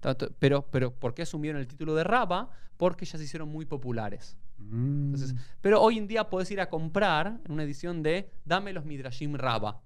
Tanto- 0.00 0.30
Pero, 0.38 0.62
pero, 0.70 0.92
¿por 0.92 1.12
qué 1.14 1.22
asumieron 1.22 1.60
el 1.60 1.66
título 1.66 1.94
de 1.96 2.04
Raba? 2.04 2.50
Porque 2.76 3.04
ya 3.04 3.18
se 3.18 3.24
hicieron 3.24 3.48
muy 3.48 3.64
populares. 3.64 4.36
Mm. 4.58 5.14
Entonces, 5.14 5.34
pero 5.60 5.80
hoy 5.80 5.98
en 5.98 6.06
día 6.06 6.28
podés 6.28 6.50
ir 6.50 6.60
a 6.60 6.68
comprar 6.68 7.40
en 7.44 7.52
una 7.52 7.62
edición 7.62 8.02
de 8.02 8.30
Dame 8.44 8.72
los 8.72 8.84
Midrashim 8.84 9.34
Raba. 9.34 9.82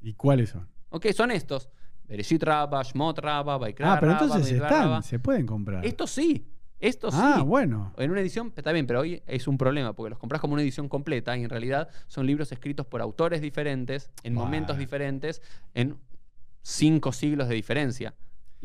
¿Y 0.00 0.14
cuáles 0.14 0.50
son? 0.50 0.68
Ok, 0.90 1.06
son 1.12 1.30
estos. 1.30 1.70
Bereshit 2.06 2.42
Raba, 2.42 2.82
Shmot 2.82 3.18
Raba, 3.18 3.56
Baikra 3.56 3.94
Ah, 3.94 4.00
pero 4.00 4.12
entonces 4.12 4.50
están, 4.50 5.02
se 5.02 5.18
pueden 5.18 5.46
comprar. 5.46 5.84
Estos 5.84 6.10
sí, 6.10 6.46
estos 6.80 7.14
ah, 7.16 7.36
sí. 7.38 7.42
bueno. 7.42 7.94
En 7.96 8.10
una 8.10 8.20
edición, 8.20 8.52
está 8.54 8.70
bien, 8.72 8.86
pero 8.86 9.00
hoy 9.00 9.22
es 9.26 9.48
un 9.48 9.56
problema 9.56 9.94
porque 9.94 10.10
los 10.10 10.18
compras 10.18 10.40
como 10.40 10.52
una 10.52 10.62
edición 10.62 10.88
completa 10.88 11.36
y 11.36 11.42
en 11.42 11.48
realidad 11.48 11.88
son 12.08 12.26
libros 12.26 12.52
escritos 12.52 12.86
por 12.86 13.00
autores 13.00 13.40
diferentes, 13.40 14.10
en 14.22 14.34
momentos 14.34 14.76
diferentes, 14.76 15.40
en 15.72 15.96
cinco 16.60 17.12
siglos 17.12 17.48
de 17.48 17.54
diferencia. 17.54 18.14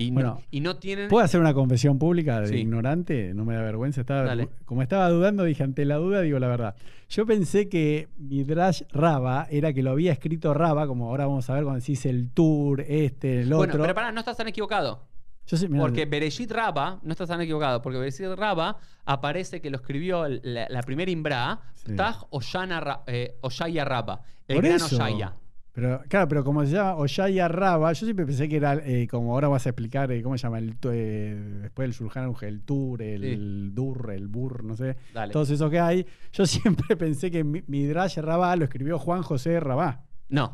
Y, 0.01 0.11
Bueno, 0.11 0.35
no, 0.35 0.41
y 0.49 0.61
no 0.61 0.77
tienen. 0.77 1.09
¿Puedo 1.09 1.25
hacer 1.25 1.41
una 1.41 1.53
confesión 1.53 1.99
pública 1.99 2.39
de 2.39 2.47
Sí. 2.47 2.55
ignorante? 2.55 3.33
No 3.33 3.43
me 3.43 3.53
da 3.55 3.61
vergüenza. 3.61 3.99
Estaba, 3.99 4.23
Dale. 4.23 4.47
como 4.63 4.81
estaba 4.81 5.09
dudando, 5.09 5.43
dije 5.43 5.61
ante 5.61 5.83
la 5.83 5.97
duda, 5.97 6.21
digo 6.21 6.39
la 6.39 6.47
verdad. 6.47 6.75
Yo 7.09 7.25
pensé 7.25 7.67
que 7.67 8.07
Midrash 8.17 8.83
Raba 8.93 9.45
era 9.51 9.73
que 9.73 9.83
lo 9.83 9.91
había 9.91 10.13
escrito 10.13 10.53
Raba, 10.53 10.87
como 10.87 11.09
ahora 11.09 11.25
vamos 11.25 11.49
a 11.49 11.53
ver 11.53 11.63
cuando 11.63 11.81
decís 11.81 12.05
el 12.05 12.29
tour, 12.31 12.79
este, 12.87 13.41
el 13.41 13.49
Bueno, 13.49 13.73
otro. 13.73 13.81
pero 13.81 13.93
pará, 13.93 14.11
no 14.13 14.19
estás 14.21 14.37
tan 14.37 14.47
equivocado. 14.47 15.05
Yo 15.47 15.57
sé- 15.57 15.67
mirá, 15.67 15.81
Porque 15.81 16.05
Bereshit 16.05 16.49
Raba, 16.51 16.99
no 17.03 17.11
estás 17.11 17.27
tan 17.27 17.41
equivocado, 17.41 17.81
porque 17.81 17.97
Bereshit 17.99 18.27
Raba 18.37 18.77
aparece 19.05 19.59
que 19.59 19.69
lo 19.69 19.77
escribió 19.77 20.27
la, 20.29 20.67
la 20.69 20.81
primera 20.83 21.11
Imbra, 21.11 21.59
Sí. 21.73 21.95
Taj 21.95 22.23
Oshana 22.29 23.01
eh, 23.07 23.35
Oshaya 23.41 23.83
Raba, 23.83 24.21
el 24.47 24.61
gran. 24.61 24.81
Oshaya. 24.81 25.33
Pero, 25.71 26.01
claro, 26.09 26.27
pero 26.27 26.43
como 26.43 26.65
se 26.65 26.71
llama 26.73 26.95
Oshaya 26.95 27.47
Raba, 27.47 27.93
yo 27.93 28.05
siempre 28.05 28.25
pensé 28.25 28.49
que 28.49 28.57
era, 28.57 28.73
eh, 28.83 29.07
como 29.07 29.33
ahora 29.33 29.47
vas 29.47 29.65
a 29.65 29.69
explicar, 29.69 30.11
eh, 30.11 30.21
¿cómo 30.23 30.37
se 30.37 30.43
llama? 30.43 30.57
El, 30.57 30.75
eh, 30.91 31.59
después 31.61 31.87
del 31.87 31.93
Shulchan 31.93 32.23
Aruch, 32.23 32.43
el 32.43 32.61
Tur, 32.63 33.01
el 33.01 33.73
Dur, 33.73 34.11
el 34.11 34.27
Bur, 34.27 34.63
no 34.63 34.75
sé. 34.75 34.97
Dale. 35.13 35.31
Todos 35.31 35.49
esos 35.51 35.69
que 35.69 35.79
hay. 35.79 36.05
Yo 36.33 36.45
siempre 36.47 36.97
pensé 36.97 37.29
que 37.31 37.43
Mi- 37.43 37.63
Midrash 37.67 38.17
Rabá 38.17 38.55
lo 38.55 38.63
escribió 38.65 38.97
Juan 38.99 39.21
José 39.21 39.59
Rabá. 39.59 40.03
No. 40.27 40.53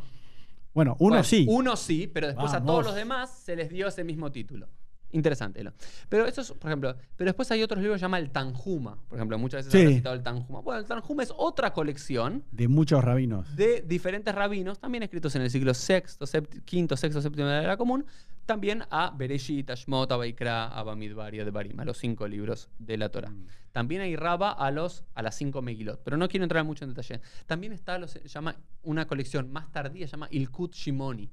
Bueno, 0.74 0.97
uno 0.99 1.11
Bueno, 1.11 1.24
sí. 1.24 1.45
Uno 1.49 1.78
sí, 1.78 2.07
pero 2.13 2.28
después 2.28 2.53
a 2.53 2.63
todos 2.63 2.84
los 2.86 2.95
demás 2.95 3.30
se 3.32 3.55
les 3.55 3.70
dio 3.70 3.88
ese 3.88 4.03
mismo 4.03 4.32
título. 4.32 4.68
Interesante. 5.16 5.63
¿no? 5.63 5.72
Pero 6.09 6.26
eso 6.26 6.41
es, 6.41 6.51
por 6.51 6.70
ejemplo, 6.70 6.95
pero 7.16 7.30
después 7.30 7.49
hay 7.51 7.63
otros 7.63 7.80
libros 7.80 7.95
que 7.95 7.99
se 7.99 8.03
llama 8.03 8.20
el 8.20 8.30
Tanjuma. 8.32 8.97
Por 9.07 9.18
ejemplo, 9.18 9.38
muchas 9.39 9.66
veces 9.66 9.72
Sí. 9.72 9.88
se 9.88 9.93
ha 9.93 9.97
citado 9.97 10.16
el 10.16 10.24
Tanjuma. 10.24 10.59
Bueno, 10.59 10.80
el 10.82 10.86
Tanjuma 10.86 11.24
es 11.24 11.32
otra 11.36 11.72
colección 11.74 12.43
De 12.51 12.68
muchos 12.68 13.03
rabinos. 13.03 13.55
de 13.55 13.82
diferentes 13.82 14.36
rabinos, 14.36 14.80
también 14.80 15.03
escritos 15.03 15.36
en 15.36 15.41
el 15.43 15.49
siglo 15.49 15.72
VI, 15.74 16.03
V, 16.20 16.47
VI, 16.72 16.88
VII 16.88 17.30
de 17.36 17.43
la 17.43 17.63
era 17.63 17.78
común, 17.78 18.05
también 18.45 18.84
a 18.91 19.11
Bereshit, 19.16 19.70
a 19.72 19.76
Shmot, 19.76 20.11
a 20.11 20.18
Baikra, 20.18 20.68
a 20.68 20.84
Bamidbar 20.84 21.34
y 21.34 21.39
a 21.39 21.45
Devarim, 21.45 21.80
a 21.80 21.86
los 21.86 21.97
cinco 21.97 22.28
libros 22.28 22.70
de 22.78 22.97
la 22.97 23.09
Torah. 23.09 23.30
Mm. 23.32 23.47
También 23.72 24.01
hay 24.01 24.16
Raba 24.16 24.51
a, 24.51 24.70
los, 24.72 25.03
a 25.16 25.22
las 25.22 25.36
cinco 25.36 25.61
Megilot, 25.61 26.01
pero 26.03 26.16
no 26.18 26.28
quiero 26.28 26.43
entrar 26.43 26.63
mucho 26.63 26.86
en 26.86 26.93
detalle. 26.93 27.22
También 27.45 27.74
está 27.74 27.97
los, 27.97 28.13
llama, 28.26 28.55
una 28.84 29.07
colección 29.07 29.51
más 29.51 29.72
tardía, 29.72 30.05
llama 30.05 30.28
Ilkut 30.30 30.74
Shimoni. 30.74 31.30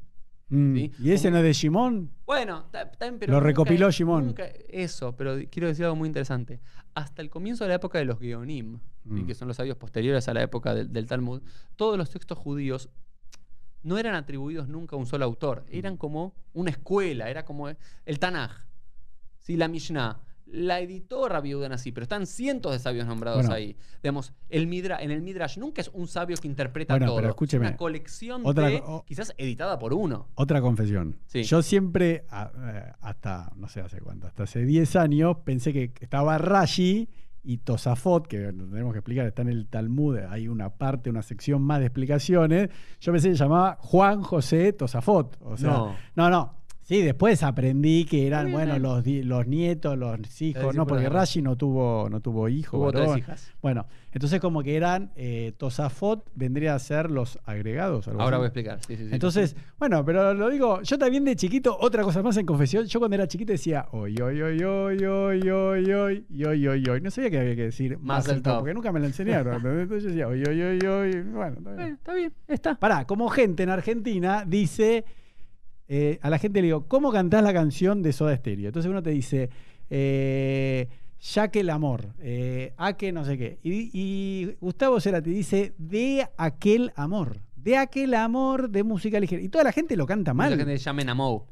Mm. 0.54 0.74
Sí. 0.76 0.92
¿Y 1.00 1.10
ese 1.12 1.28
Como- 1.28 1.32
no 1.32 1.38
es 1.38 1.44
de 1.44 1.52
Shimón? 1.54 2.10
Bueno, 2.26 2.64
ta- 2.70 2.90
también, 2.90 3.18
pero 3.18 3.32
Lo 3.32 3.38
nunca- 3.38 3.46
recopiló 3.46 3.90
Shimon. 3.90 4.34
eso, 4.68 5.16
pero 5.16 5.36
quiero 5.50 5.68
decir 5.68 5.84
algo 5.86 5.96
muy 5.96 6.06
interesante. 6.08 6.60
Hasta 6.94 7.22
el 7.22 7.30
comienzo 7.30 7.64
de 7.64 7.68
la 7.68 7.76
época 7.76 7.98
de 7.98 8.04
los 8.04 8.18
Geonim, 8.18 8.78
¿sí? 9.04 9.08
Mm. 9.22 9.26
que 9.26 9.34
son 9.34 9.48
los 9.48 9.56
sabios 9.56 9.78
posteriores 9.78 10.28
a 10.28 10.34
la 10.34 10.42
época 10.42 10.74
del, 10.74 10.92
del 10.92 11.06
Talmud, 11.06 11.40
todos 11.76 11.96
los 11.96 12.10
textos 12.10 12.36
judíos 12.36 12.90
no 13.82 13.96
eran 13.98 14.14
atribuidos 14.14 14.68
nunca 14.68 14.94
a 14.94 14.98
un 14.98 15.06
solo 15.06 15.24
autor. 15.24 15.64
Mm. 15.70 15.74
Eran 15.76 15.96
como 15.96 16.34
una 16.52 16.70
escuela, 16.70 17.30
era 17.30 17.44
como 17.46 17.68
el 17.68 18.18
Tanaj, 18.18 18.50
¿sí? 19.38 19.56
la 19.56 19.68
Mishnah. 19.68 20.20
La 20.54 20.80
editó 20.80 21.28
Rabbi 21.28 21.48
Yehuda 21.48 21.68
así, 21.74 21.92
pero 21.92 22.02
están 22.02 22.26
cientos 22.26 22.72
de 22.72 22.78
sabios 22.78 23.06
nombrados 23.06 23.38
Bueno. 23.40 23.54
ahí. 23.54 23.74
Digamos, 24.02 24.34
el 24.50 24.66
Midra, 24.66 25.02
en 25.02 25.10
el 25.10 25.22
Midrash 25.22 25.56
nunca 25.58 25.80
es 25.80 25.90
un 25.94 26.06
sabio 26.06 26.36
que 26.36 26.46
interpreta 26.46 26.92
Bueno, 26.92 27.06
todo. 27.06 27.16
pero 27.16 27.28
escúcheme. 27.30 27.64
Es 27.64 27.70
una 27.70 27.76
colección 27.78 28.42
Otra 28.44 28.68
de, 28.68 28.82
o- 28.84 29.02
quizás 29.06 29.32
editada 29.38 29.78
por 29.78 29.94
uno. 29.94 30.28
Otra 30.34 30.60
confesión. 30.60 31.16
Sí. 31.26 31.42
Yo 31.44 31.62
siempre, 31.62 32.26
eh, 32.30 32.92
hasta, 33.00 33.50
no 33.56 33.66
sé 33.68 33.80
hace 33.80 34.00
cuánto, 34.00 34.26
hasta 34.26 34.42
hace 34.42 34.64
10 34.66 34.94
años, 34.96 35.38
pensé 35.44 35.72
que 35.72 35.90
estaba 36.00 36.36
Rashi 36.36 37.08
y 37.44 37.58
Tosafot, 37.58 38.26
que 38.28 38.38
tenemos 38.52 38.92
que 38.92 38.98
explicar, 38.98 39.26
está 39.26 39.42
en 39.42 39.48
el 39.48 39.66
Talmud, 39.68 40.16
hay 40.28 40.48
una 40.48 40.68
parte, 40.70 41.10
una 41.10 41.22
sección 41.22 41.60
más 41.62 41.80
de 41.80 41.86
explicaciones. 41.86 42.68
Yo 43.00 43.10
pensé 43.10 43.30
que 43.30 43.36
se 43.36 43.42
llamaba 43.42 43.78
Juan 43.80 44.22
José 44.22 44.72
Tosafot. 44.74 45.38
O 45.40 45.56
sea, 45.56 45.70
No. 45.70 45.96
no, 46.14 46.30
no. 46.30 46.54
Sí, 46.84 47.00
después 47.00 47.42
aprendí 47.44 48.04
que 48.04 48.26
eran, 48.26 48.50
bueno, 48.50 48.76
los, 48.78 49.04
di- 49.04 49.22
los 49.22 49.46
nietos, 49.46 49.96
los 49.96 50.18
hijos, 50.42 50.62
decir 50.64 50.76
no, 50.76 50.84
por 50.84 50.98
porque 50.98 51.04
la- 51.04 51.10
Rashi 51.20 51.40
no 51.40 51.56
tuvo, 51.56 52.08
no 52.10 52.20
tuvo 52.20 52.48
hijo. 52.48 52.76
Hubo 52.76 52.90
tres 52.90 53.16
hijas. 53.18 53.52
Bueno, 53.62 53.86
entonces 54.10 54.40
como 54.40 54.62
que 54.64 54.76
eran, 54.76 55.12
eh, 55.14 55.52
Tosafot 55.56 56.28
vendría 56.34 56.74
a 56.74 56.78
ser 56.80 57.08
los 57.10 57.38
agregados. 57.44 58.08
algo 58.08 58.20
Ahora 58.20 58.36
así. 58.36 58.40
voy 58.40 58.44
a 58.44 58.48
explicar. 58.48 58.78
Sí, 58.86 58.96
sí, 58.96 59.04
sí. 59.08 59.14
Entonces, 59.14 59.56
bueno, 59.78 60.04
pero 60.04 60.34
lo 60.34 60.50
digo, 60.50 60.82
yo 60.82 60.98
también 60.98 61.24
de 61.24 61.36
chiquito, 61.36 61.76
otra 61.80 62.02
cosa 62.02 62.20
más 62.20 62.36
en 62.36 62.46
confesión, 62.46 62.84
yo 62.86 62.98
cuando 62.98 63.14
era 63.14 63.28
chiquito 63.28 63.52
decía, 63.52 63.86
oy, 63.92 64.16
oy, 64.20 64.42
oy, 64.42 64.62
oy, 64.64 65.04
oy, 65.04 65.48
oy, 65.50 65.92
oy, 65.92 66.26
y 66.28 66.44
oy, 66.44 66.66
oy, 66.68 66.88
oy. 66.88 67.00
No 67.00 67.10
sabía 67.12 67.30
que 67.30 67.38
había 67.38 67.54
que 67.56 67.62
decir 67.62 67.96
Más 68.00 68.28
alto, 68.28 68.50
top. 68.50 68.58
porque 68.58 68.74
nunca 68.74 68.90
me 68.90 68.98
lo 68.98 69.06
enseñaron. 69.06 69.54
Entonces 69.80 70.02
yo 70.02 70.08
decía, 70.08 70.26
oy, 70.26 70.42
oy, 70.44 70.60
oy, 70.62 70.86
oy. 70.86 71.20
Bueno, 71.22 71.56
está 71.58 71.70
Eh, 71.70 71.76
bien. 71.76 71.92
está 71.94 72.14
bien, 72.14 72.32
está. 72.48 72.74
Pará, 72.74 73.06
como 73.06 73.28
gente 73.28 73.62
en 73.62 73.70
Argentina 73.70 74.44
dice, 74.46 75.04
eh, 75.94 76.18
a 76.22 76.30
la 76.30 76.38
gente 76.38 76.60
le 76.62 76.66
digo, 76.68 76.86
¿cómo 76.88 77.12
cantás 77.12 77.42
la 77.44 77.52
canción 77.52 78.02
de 78.02 78.12
Soda 78.14 78.34
Stereo? 78.36 78.68
Entonces 78.68 78.90
uno 78.90 79.02
te 79.02 79.10
dice, 79.10 79.50
eh, 79.90 80.88
ya 81.20 81.48
que 81.48 81.60
el 81.60 81.68
amor, 81.70 82.14
eh, 82.20 82.72
a 82.78 82.94
que 82.96 83.12
no 83.12 83.24
sé 83.24 83.36
qué. 83.36 83.58
Y, 83.62 83.90
y 83.92 84.56
Gustavo 84.60 85.00
Cerati 85.00 85.30
dice, 85.30 85.74
de 85.78 86.26
aquel 86.38 86.92
amor, 86.96 87.40
de 87.56 87.76
aquel 87.76 88.14
amor 88.14 88.70
de 88.70 88.82
música 88.82 89.20
ligera. 89.20 89.42
Y 89.42 89.48
toda 89.48 89.64
la 89.64 89.72
gente 89.72 89.96
lo 89.96 90.06
canta 90.06 90.32
mal. 90.34 90.56
gente 90.56 90.76
llamen 90.78 91.08
a 91.10 91.14
Mou. 91.14 91.44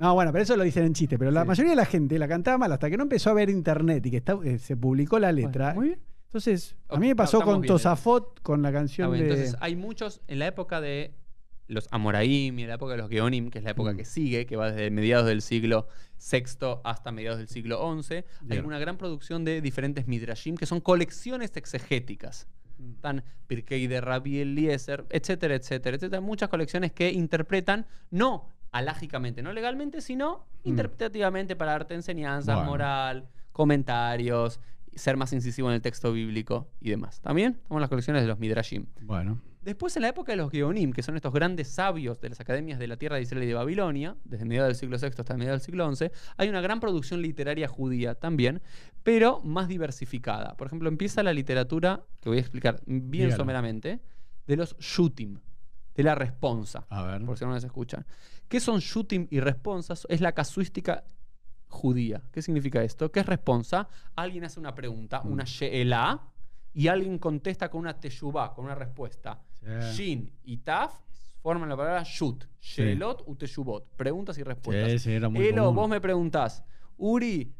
No, 0.00 0.14
bueno, 0.14 0.32
pero 0.32 0.42
eso 0.42 0.56
lo 0.56 0.64
dicen 0.64 0.84
en 0.84 0.92
chiste. 0.94 1.18
Pero 1.18 1.30
la 1.30 1.42
Sí. 1.42 1.48
mayoría 1.48 1.70
de 1.70 1.76
la 1.76 1.84
gente 1.86 2.18
la 2.18 2.26
cantaba 2.26 2.58
mal 2.58 2.72
hasta 2.72 2.90
que 2.90 2.96
no 2.96 3.04
empezó 3.04 3.30
a 3.30 3.34
ver 3.34 3.50
internet 3.50 4.04
y 4.06 4.10
que 4.10 4.16
está- 4.16 4.38
eh, 4.44 4.58
se 4.58 4.76
publicó 4.76 5.18
la 5.18 5.30
letra. 5.30 5.74
Muy 5.74 5.88
bien. 5.88 6.00
Entonces, 6.26 6.76
a 6.88 6.98
mí 6.98 7.08
me 7.08 7.16
pasó 7.16 7.40
con 7.40 7.60
bien. 7.60 7.68
Tosafot, 7.72 8.40
con 8.42 8.62
la 8.62 8.72
canción 8.72 9.12
bien, 9.12 9.24
de... 9.26 9.30
Entonces, 9.30 9.56
hay 9.60 9.76
muchos, 9.76 10.22
en 10.28 10.38
la 10.38 10.46
época 10.46 10.80
de 10.80 11.12
los 11.70 11.88
Amoraim 11.90 12.58
y 12.58 12.66
la 12.66 12.74
época 12.74 12.92
de 12.92 12.98
los 12.98 13.08
Geonim, 13.10 13.50
que 13.50 13.58
es 13.58 13.64
la 13.64 13.70
época 13.70 13.92
Mm. 13.92 13.96
que 13.96 14.04
sigue, 14.04 14.46
que 14.46 14.56
va 14.56 14.70
desde 14.70 14.90
mediados 14.90 15.26
del 15.26 15.40
siglo 15.42 15.86
VI 16.18 16.80
hasta 16.84 17.12
mediados 17.12 17.38
del 17.38 17.48
siglo 17.48 17.78
XI, 18.02 18.24
hay 18.50 18.58
una 18.58 18.78
gran 18.78 18.96
producción 18.98 19.44
de 19.44 19.60
diferentes 19.60 20.06
Midrashim, 20.06 20.56
que 20.56 20.66
son 20.66 20.80
colecciones 20.80 21.52
exegéticas. 21.56 22.46
Mm. 22.78 22.90
Están 22.92 23.24
Pirkei 23.46 23.86
de 23.86 24.00
Rabbi 24.00 24.38
Eliezer, 24.40 25.04
etcétera, 25.10 25.54
etcétera, 25.54 25.96
etcétera. 25.96 26.20
Muchas 26.20 26.48
colecciones 26.48 26.92
que 26.92 27.10
interpretan 27.12 27.86
no 28.10 28.48
alágicamente, 28.72 29.42
no 29.42 29.52
legalmente, 29.52 30.00
sino 30.00 30.46
Mm. 30.64 30.68
interpretativamente 30.68 31.56
para 31.56 31.72
darte 31.72 31.94
enseñanza, 31.94 32.54
Bueno. 32.56 32.70
moral, 32.70 33.28
comentarios, 33.52 34.60
ser 34.94 35.16
más 35.16 35.32
incisivo 35.32 35.68
en 35.68 35.74
el 35.74 35.82
texto 35.82 36.12
bíblico 36.12 36.68
y 36.80 36.90
demás. 36.90 37.20
¿También? 37.20 37.58
Estamos 37.62 37.80
las 37.80 37.88
colecciones 37.90 38.22
de 38.22 38.28
los 38.28 38.38
Midrashim. 38.38 38.86
Bueno, 39.02 39.40
Después, 39.62 39.94
en 39.96 40.02
la 40.02 40.08
época 40.08 40.32
de 40.32 40.36
los 40.36 40.50
Geonim, 40.50 40.90
que 40.90 41.02
son 41.02 41.16
estos 41.16 41.34
grandes 41.34 41.68
sabios 41.68 42.18
de 42.22 42.30
las 42.30 42.40
academias 42.40 42.78
de 42.78 42.86
la 42.88 42.96
tierra 42.96 43.16
de 43.16 43.22
Israel 43.22 43.42
y 43.44 43.46
de 43.46 43.52
Babilonia, 43.52 44.16
desde 44.24 44.46
mediados 44.46 44.68
del 44.68 44.76
siglo 44.76 44.96
VI 44.96 45.08
hasta 45.18 45.36
mediados 45.36 45.60
del 45.60 45.66
siglo 45.66 45.94
XI, 45.94 46.10
hay 46.38 46.48
una 46.48 46.62
gran 46.62 46.80
producción 46.80 47.20
literaria 47.20 47.68
judía 47.68 48.14
también, 48.14 48.62
pero 49.02 49.42
más 49.42 49.68
diversificada. 49.68 50.56
Por 50.56 50.68
ejemplo, 50.68 50.88
empieza 50.88 51.22
la 51.22 51.34
literatura, 51.34 52.02
que 52.22 52.30
voy 52.30 52.38
a 52.38 52.40
explicar 52.40 52.80
bien 52.86 53.26
Dígalo. 53.26 53.36
someramente, 53.36 54.00
de 54.46 54.56
los 54.56 54.74
Shutim, 54.78 55.38
de 55.94 56.02
la 56.04 56.14
responsa, 56.14 56.86
a 56.88 57.02
ver. 57.02 57.22
por 57.26 57.36
si 57.36 57.44
no 57.44 57.52
les 57.52 57.64
escuchan. 57.64 58.06
¿Qué 58.48 58.60
son 58.60 58.80
Shutim 58.80 59.26
y 59.30 59.40
responsas? 59.40 60.06
Es 60.08 60.22
la 60.22 60.32
casuística 60.32 61.04
judía. 61.70 62.22
¿Qué 62.32 62.42
significa 62.42 62.82
esto? 62.82 63.10
¿Qué 63.10 63.20
es 63.20 63.26
responsa? 63.26 63.88
Alguien 64.16 64.44
hace 64.44 64.60
una 64.60 64.74
pregunta, 64.74 65.22
Mm. 65.24 65.32
una 65.32 65.44
she'elá, 65.44 66.20
y 66.74 66.88
alguien 66.88 67.18
contesta 67.18 67.70
con 67.70 67.80
una 67.80 67.98
teshuvá, 67.98 68.52
con 68.54 68.66
una 68.66 68.74
respuesta. 68.74 69.40
Sí. 69.54 69.92
Shin 69.94 70.32
y 70.44 70.58
Taf 70.58 70.92
forman 71.42 71.68
la 71.68 71.76
palabra 71.76 72.02
Shut. 72.04 72.44
Sheelot 72.60 73.22
u 73.26 73.34
Teshuvot. 73.36 73.86
Preguntas 73.96 74.36
y 74.38 74.42
respuestas. 74.42 74.90
Sí, 74.92 74.98
sí, 74.98 75.12
Elo, 75.14 75.72
vos 75.72 75.88
me 75.88 76.00
preguntás, 76.00 76.62
Uri, 76.98 77.54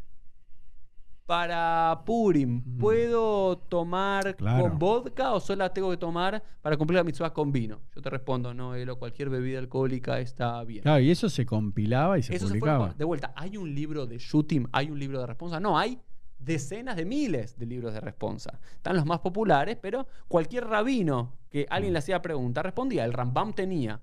para 1.35 2.03
Purim, 2.05 2.61
Mm. 2.67 2.79
¿puedo 2.79 3.57
tomar 3.57 4.35
Claro. 4.35 4.65
con 4.65 4.79
vodka 4.81 5.33
o 5.33 5.39
solo 5.39 5.59
la 5.63 5.73
tengo 5.73 5.89
que 5.89 5.97
tomar 5.97 6.43
para 6.61 6.77
cumplir 6.77 6.97
la 6.97 7.05
mitzvah 7.05 7.33
con 7.33 7.53
vino? 7.53 7.79
Yo 7.95 8.03
te 8.03 8.11
respondo, 8.11 8.53
no, 8.53 8.75
Elo, 8.75 8.99
cualquier 8.99 9.31
bebida 9.31 9.61
alcohólica 9.61 10.19
está 10.19 10.65
bien. 10.65 10.83
Claro, 10.83 10.99
y 10.99 11.09
eso 11.09 11.29
se 11.29 11.47
compilaba 11.47 12.19
y 12.19 12.25
se 12.25 12.35
Eso 12.35 12.49
se 12.49 12.55
publicaba. 12.55 12.89
fue 12.89 12.97
de 12.97 13.05
vuelta. 13.05 13.33
¿Hay 13.37 13.57
un 13.57 13.73
libro 13.73 14.07
de 14.09 14.19
shooting? 14.19 14.67
¿Hay 14.73 14.91
un 14.91 14.99
libro 14.99 15.21
de 15.21 15.27
responsa? 15.29 15.61
No, 15.61 15.79
hay 15.79 16.01
decenas 16.41 16.97
de 16.97 17.05
miles 17.05 17.57
de 17.57 17.65
libros 17.67 17.95
de 17.95 18.01
responsa. 18.01 18.59
Están 18.75 18.97
los 18.97 19.07
más 19.07 19.21
populares, 19.21 19.79
pero 19.81 20.09
cualquier 20.27 20.67
rabino 20.67 21.35
que 21.49 21.65
alguien 21.71 21.93
le 21.93 22.01
hacía 22.01 22.21
pregunta 22.21 22.61
respondía. 22.61 23.05
El 23.05 23.13
Rambam 23.13 23.53
tenía. 23.53 24.01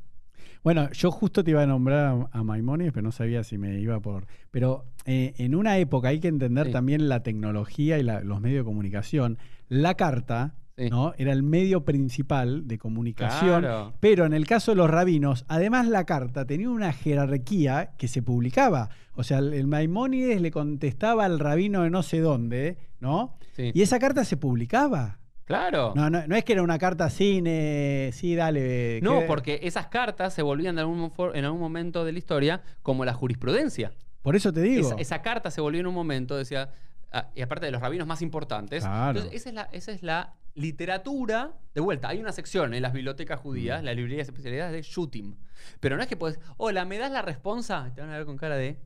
Bueno, 0.63 0.89
yo 0.91 1.11
justo 1.11 1.43
te 1.43 1.51
iba 1.51 1.63
a 1.63 1.67
nombrar 1.67 2.27
a 2.31 2.43
Maimonides, 2.43 2.93
pero 2.93 3.03
no 3.03 3.11
sabía 3.11 3.43
si 3.43 3.57
me 3.57 3.79
iba 3.79 3.99
por. 3.99 4.27
Pero 4.51 4.85
eh, 5.05 5.33
en 5.37 5.55
una 5.55 5.77
época 5.77 6.09
hay 6.09 6.19
que 6.19 6.27
entender 6.27 6.67
Sí. 6.67 6.71
también 6.73 7.07
la 7.09 7.23
tecnología 7.23 7.97
y 7.99 8.03
la- 8.03 8.21
los 8.21 8.41
medios 8.41 8.59
de 8.61 8.65
comunicación. 8.65 9.37
La 9.69 9.93
carta 9.95 10.55
Sí. 10.77 10.89
¿no? 10.91 11.13
era 11.17 11.31
el 11.33 11.41
medio 11.41 11.85
principal 11.85 12.67
de 12.67 12.77
comunicación. 12.77 13.61
Claro. 13.61 13.93
Pero 13.99 14.25
en 14.27 14.33
el 14.33 14.45
caso 14.45 14.71
de 14.71 14.75
los 14.75 14.87
rabinos, 14.89 15.43
además 15.47 15.87
la 15.87 16.05
carta 16.05 16.45
tenía 16.45 16.69
una 16.69 16.93
jerarquía 16.93 17.91
que 17.97 18.07
se 18.07 18.21
publicaba. 18.21 18.89
O 19.15 19.23
sea, 19.23 19.39
el, 19.39 19.53
el 19.53 19.65
Maimónides 19.65 20.39
le 20.39 20.51
contestaba 20.51 21.25
al 21.25 21.39
rabino 21.39 21.81
de 21.81 21.89
no 21.89 22.03
sé 22.03 22.19
dónde, 22.19 22.77
¿no? 22.99 23.37
Sí. 23.55 23.71
Y 23.73 23.81
esa 23.81 23.97
carta 23.97 24.23
se 24.23 24.37
publicaba. 24.37 25.17
Claro. 25.47 25.93
No, 25.95 26.09
no, 26.09 26.27
no 26.27 26.35
es 26.35 26.43
que 26.43 26.51
era 26.53 26.61
una 26.61 26.77
carta 26.77 27.09
cine, 27.09 28.09
sí, 28.11 28.35
dale. 28.35 28.99
No, 29.01 29.21
que- 29.21 29.25
porque 29.25 29.59
esas 29.63 29.87
cartas 29.87 30.33
se 30.33 30.41
volvían 30.41 30.75
de 30.75 30.81
algún 30.81 31.11
en 31.33 31.45
algún 31.45 31.59
momento 31.61 32.03
de 32.03 32.11
la 32.11 32.19
historia 32.19 32.61
como 32.83 33.05
la 33.05 33.13
jurisprudencia. 33.13 33.93
Por 34.21 34.35
eso 34.35 34.51
te 34.51 34.61
digo. 34.61 34.87
Esa, 34.89 34.95
esa 34.97 35.21
carta 35.21 35.49
se 35.49 35.61
volvió 35.61 35.79
en 35.79 35.87
un 35.87 35.93
momento, 35.95 36.35
decía, 36.35 36.71
ah, 37.13 37.29
y 37.33 37.41
aparte 37.41 37.65
de 37.65 37.71
los 37.71 37.81
rabinos 37.81 38.05
más 38.05 38.21
importantes. 38.21 38.83
Claro. 38.83 39.19
Entonces, 39.19 39.33
esa 39.41 39.49
es, 39.49 39.55
la, 39.55 39.61
esa 39.71 39.91
es 39.93 40.03
la 40.03 40.33
literatura. 40.53 41.53
De 41.73 41.79
vuelta, 41.79 42.09
hay 42.09 42.19
una 42.19 42.33
sección 42.33 42.73
en 42.73 42.81
las 42.81 42.91
bibliotecas 42.91 43.39
Mm. 43.39 43.43
judías, 43.43 43.83
las 43.85 43.95
librerías 43.95 44.27
especialidades 44.27 44.73
de 44.73 44.81
shooting. 44.81 45.37
Pero 45.79 45.95
no 45.95 46.01
es 46.01 46.09
que 46.09 46.17
puedes, 46.17 46.39
hola, 46.57 46.83
¿me 46.83 46.97
das 46.97 47.11
la 47.11 47.21
responsa? 47.21 47.89
Te 47.95 48.01
van 48.01 48.09
a 48.09 48.17
ver 48.17 48.25
con 48.25 48.35
cara 48.35 48.57
de. 48.57 48.77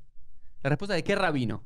¿La 0.61 0.69
respuesta 0.69 0.93
de 0.93 1.03
qué 1.03 1.15
rabino? 1.15 1.63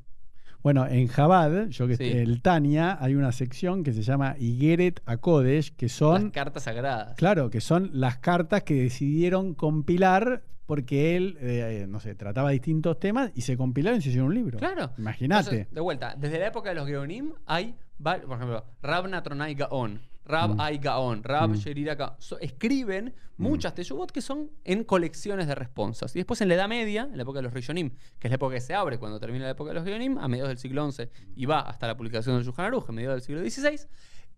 Bueno, 0.62 0.86
en 0.86 1.06
Jabad, 1.06 1.68
yo 1.68 1.86
que 1.86 1.96
Sí. 1.96 2.04
el 2.04 2.42
Tania, 2.42 2.98
hay 3.00 3.14
una 3.14 3.32
sección 3.32 3.82
que 3.84 3.92
se 3.92 4.02
llama 4.02 4.36
Igeret 4.38 5.00
a 5.06 5.16
Kodesh, 5.18 5.72
que 5.76 5.88
son, 5.88 6.24
Las 6.24 6.32
cartas 6.32 6.64
sagradas. 6.64 7.14
claro, 7.16 7.50
que 7.50 7.60
son 7.60 7.90
las 7.92 8.18
cartas 8.18 8.62
que 8.64 8.74
decidieron 8.74 9.54
compilar 9.54 10.42
porque 10.66 11.16
él, 11.16 11.38
eh, 11.40 11.86
no 11.88 12.00
sé, 12.00 12.16
trataba 12.16 12.50
distintos 12.50 12.98
temas 12.98 13.30
y 13.36 13.42
se 13.42 13.56
compilaron 13.56 14.00
y 14.00 14.02
se 14.02 14.08
hicieron 14.08 14.28
un 14.30 14.34
libro. 14.34 14.58
Claro. 14.58 14.90
Imagínate. 14.98 15.68
De 15.70 15.80
vuelta, 15.80 16.16
desde 16.18 16.40
la 16.40 16.48
época 16.48 16.70
de 16.70 16.74
los 16.74 16.88
Geonim 16.88 17.30
hay, 17.46 17.76
por 18.02 18.16
ejemplo, 18.36 18.64
Rab 18.82 19.08
Natronai 19.08 19.54
Gaon, 19.54 20.00
Rab 20.26 20.54
Mm. 20.56 20.80
Gaon, 20.80 21.22
Rab 21.22 21.50
Mm. 21.50 21.54
Sherira 21.54 21.94
Gaon. 21.94 22.14
So- 22.18 22.38
escriben 22.40 23.14
muchas 23.38 23.74
teshuvot 23.74 24.10
que 24.10 24.20
son 24.20 24.50
en 24.64 24.82
colecciones 24.84 25.46
de 25.46 25.54
responsas. 25.54 26.14
Y 26.16 26.18
después 26.18 26.40
en 26.40 26.48
la 26.48 26.54
Edad 26.54 26.68
Media, 26.68 27.02
en 27.10 27.16
la 27.16 27.22
época 27.22 27.38
de 27.38 27.42
los 27.44 27.52
Rishonim, 27.54 27.90
que 28.18 28.26
es 28.28 28.30
la 28.30 28.34
época 28.36 28.54
que 28.54 28.60
se 28.60 28.74
abre 28.74 28.98
cuando 28.98 29.20
termina 29.20 29.44
la 29.44 29.50
época 29.52 29.70
de 29.70 29.74
los 29.74 29.84
Geonim, 29.84 30.18
a 30.18 30.26
mediados 30.28 30.48
del 30.48 30.58
siglo 30.58 30.90
XI 30.90 31.08
y 31.36 31.46
va 31.46 31.60
hasta 31.60 31.86
la 31.86 31.96
publicación 31.96 32.34
del 32.36 32.44
Shulchan 32.44 32.66
Aruch, 32.66 32.88
en 32.88 32.94
mediados 32.96 33.16
del 33.16 33.22
siglo 33.22 33.48
XVI, 33.68 33.86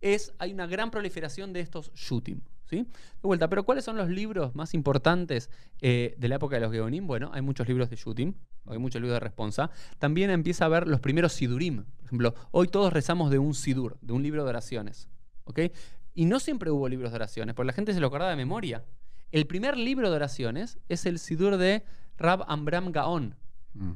es, 0.00 0.32
hay 0.38 0.52
una 0.52 0.66
gran 0.66 0.90
proliferación 0.90 1.52
de 1.52 1.60
estos 1.60 1.92
shooting. 1.94 2.42
¿sí? 2.68 2.82
De 2.82 2.88
vuelta, 3.22 3.48
pero 3.48 3.64
¿cuáles 3.64 3.82
son 3.84 3.96
los 3.96 4.10
libros 4.10 4.54
más 4.54 4.74
importantes 4.74 5.48
eh, 5.80 6.14
de 6.18 6.28
la 6.28 6.34
época 6.36 6.56
de 6.56 6.60
los 6.60 6.70
Geonim? 6.72 7.06
Bueno, 7.06 7.30
hay 7.32 7.40
muchos 7.40 7.66
libros 7.66 7.88
de 7.88 7.96
shooting, 7.96 8.36
hay 8.66 8.78
muchos 8.78 9.00
libros 9.00 9.14
de 9.16 9.20
responsa. 9.20 9.70
También 9.98 10.28
empieza 10.30 10.64
a 10.64 10.66
haber 10.66 10.86
los 10.86 11.00
primeros 11.00 11.32
sidurim. 11.32 11.84
Por 11.96 12.04
ejemplo, 12.06 12.34
hoy 12.50 12.68
todos 12.68 12.92
rezamos 12.92 13.30
de 13.30 13.38
un 13.38 13.54
sidur, 13.54 13.96
de 14.02 14.12
un 14.12 14.22
libro 14.22 14.44
de 14.44 14.50
oraciones. 14.50 15.08
¿Ok? 15.48 15.60
Y 16.14 16.26
no 16.26 16.38
siempre 16.40 16.70
hubo 16.70 16.88
libros 16.88 17.10
de 17.10 17.16
oraciones, 17.16 17.54
porque 17.54 17.66
la 17.66 17.72
gente 17.72 17.92
se 17.94 18.00
lo 18.00 18.06
acordaba 18.06 18.30
de 18.30 18.36
memoria. 18.36 18.84
El 19.32 19.46
primer 19.46 19.76
libro 19.76 20.10
de 20.10 20.16
oraciones 20.16 20.78
es 20.88 21.06
el 21.06 21.18
sidur 21.18 21.56
de 21.56 21.84
Rab 22.16 22.44
Amram 22.48 22.92
Gaon, 22.92 23.34
Mm. 23.74 23.92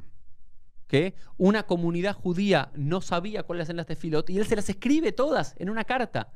que 0.87 1.15
una 1.37 1.63
comunidad 1.63 2.13
judía 2.13 2.71
no 2.75 3.01
sabía 3.01 3.43
cuáles 3.43 3.67
eran 3.67 3.77
las 3.77 3.87
tefilot 3.87 4.29
y 4.29 4.37
él 4.37 4.45
se 4.45 4.55
las 4.55 4.69
escribe 4.69 5.11
todas 5.11 5.55
en 5.57 5.69
una 5.69 5.83
carta. 5.83 6.31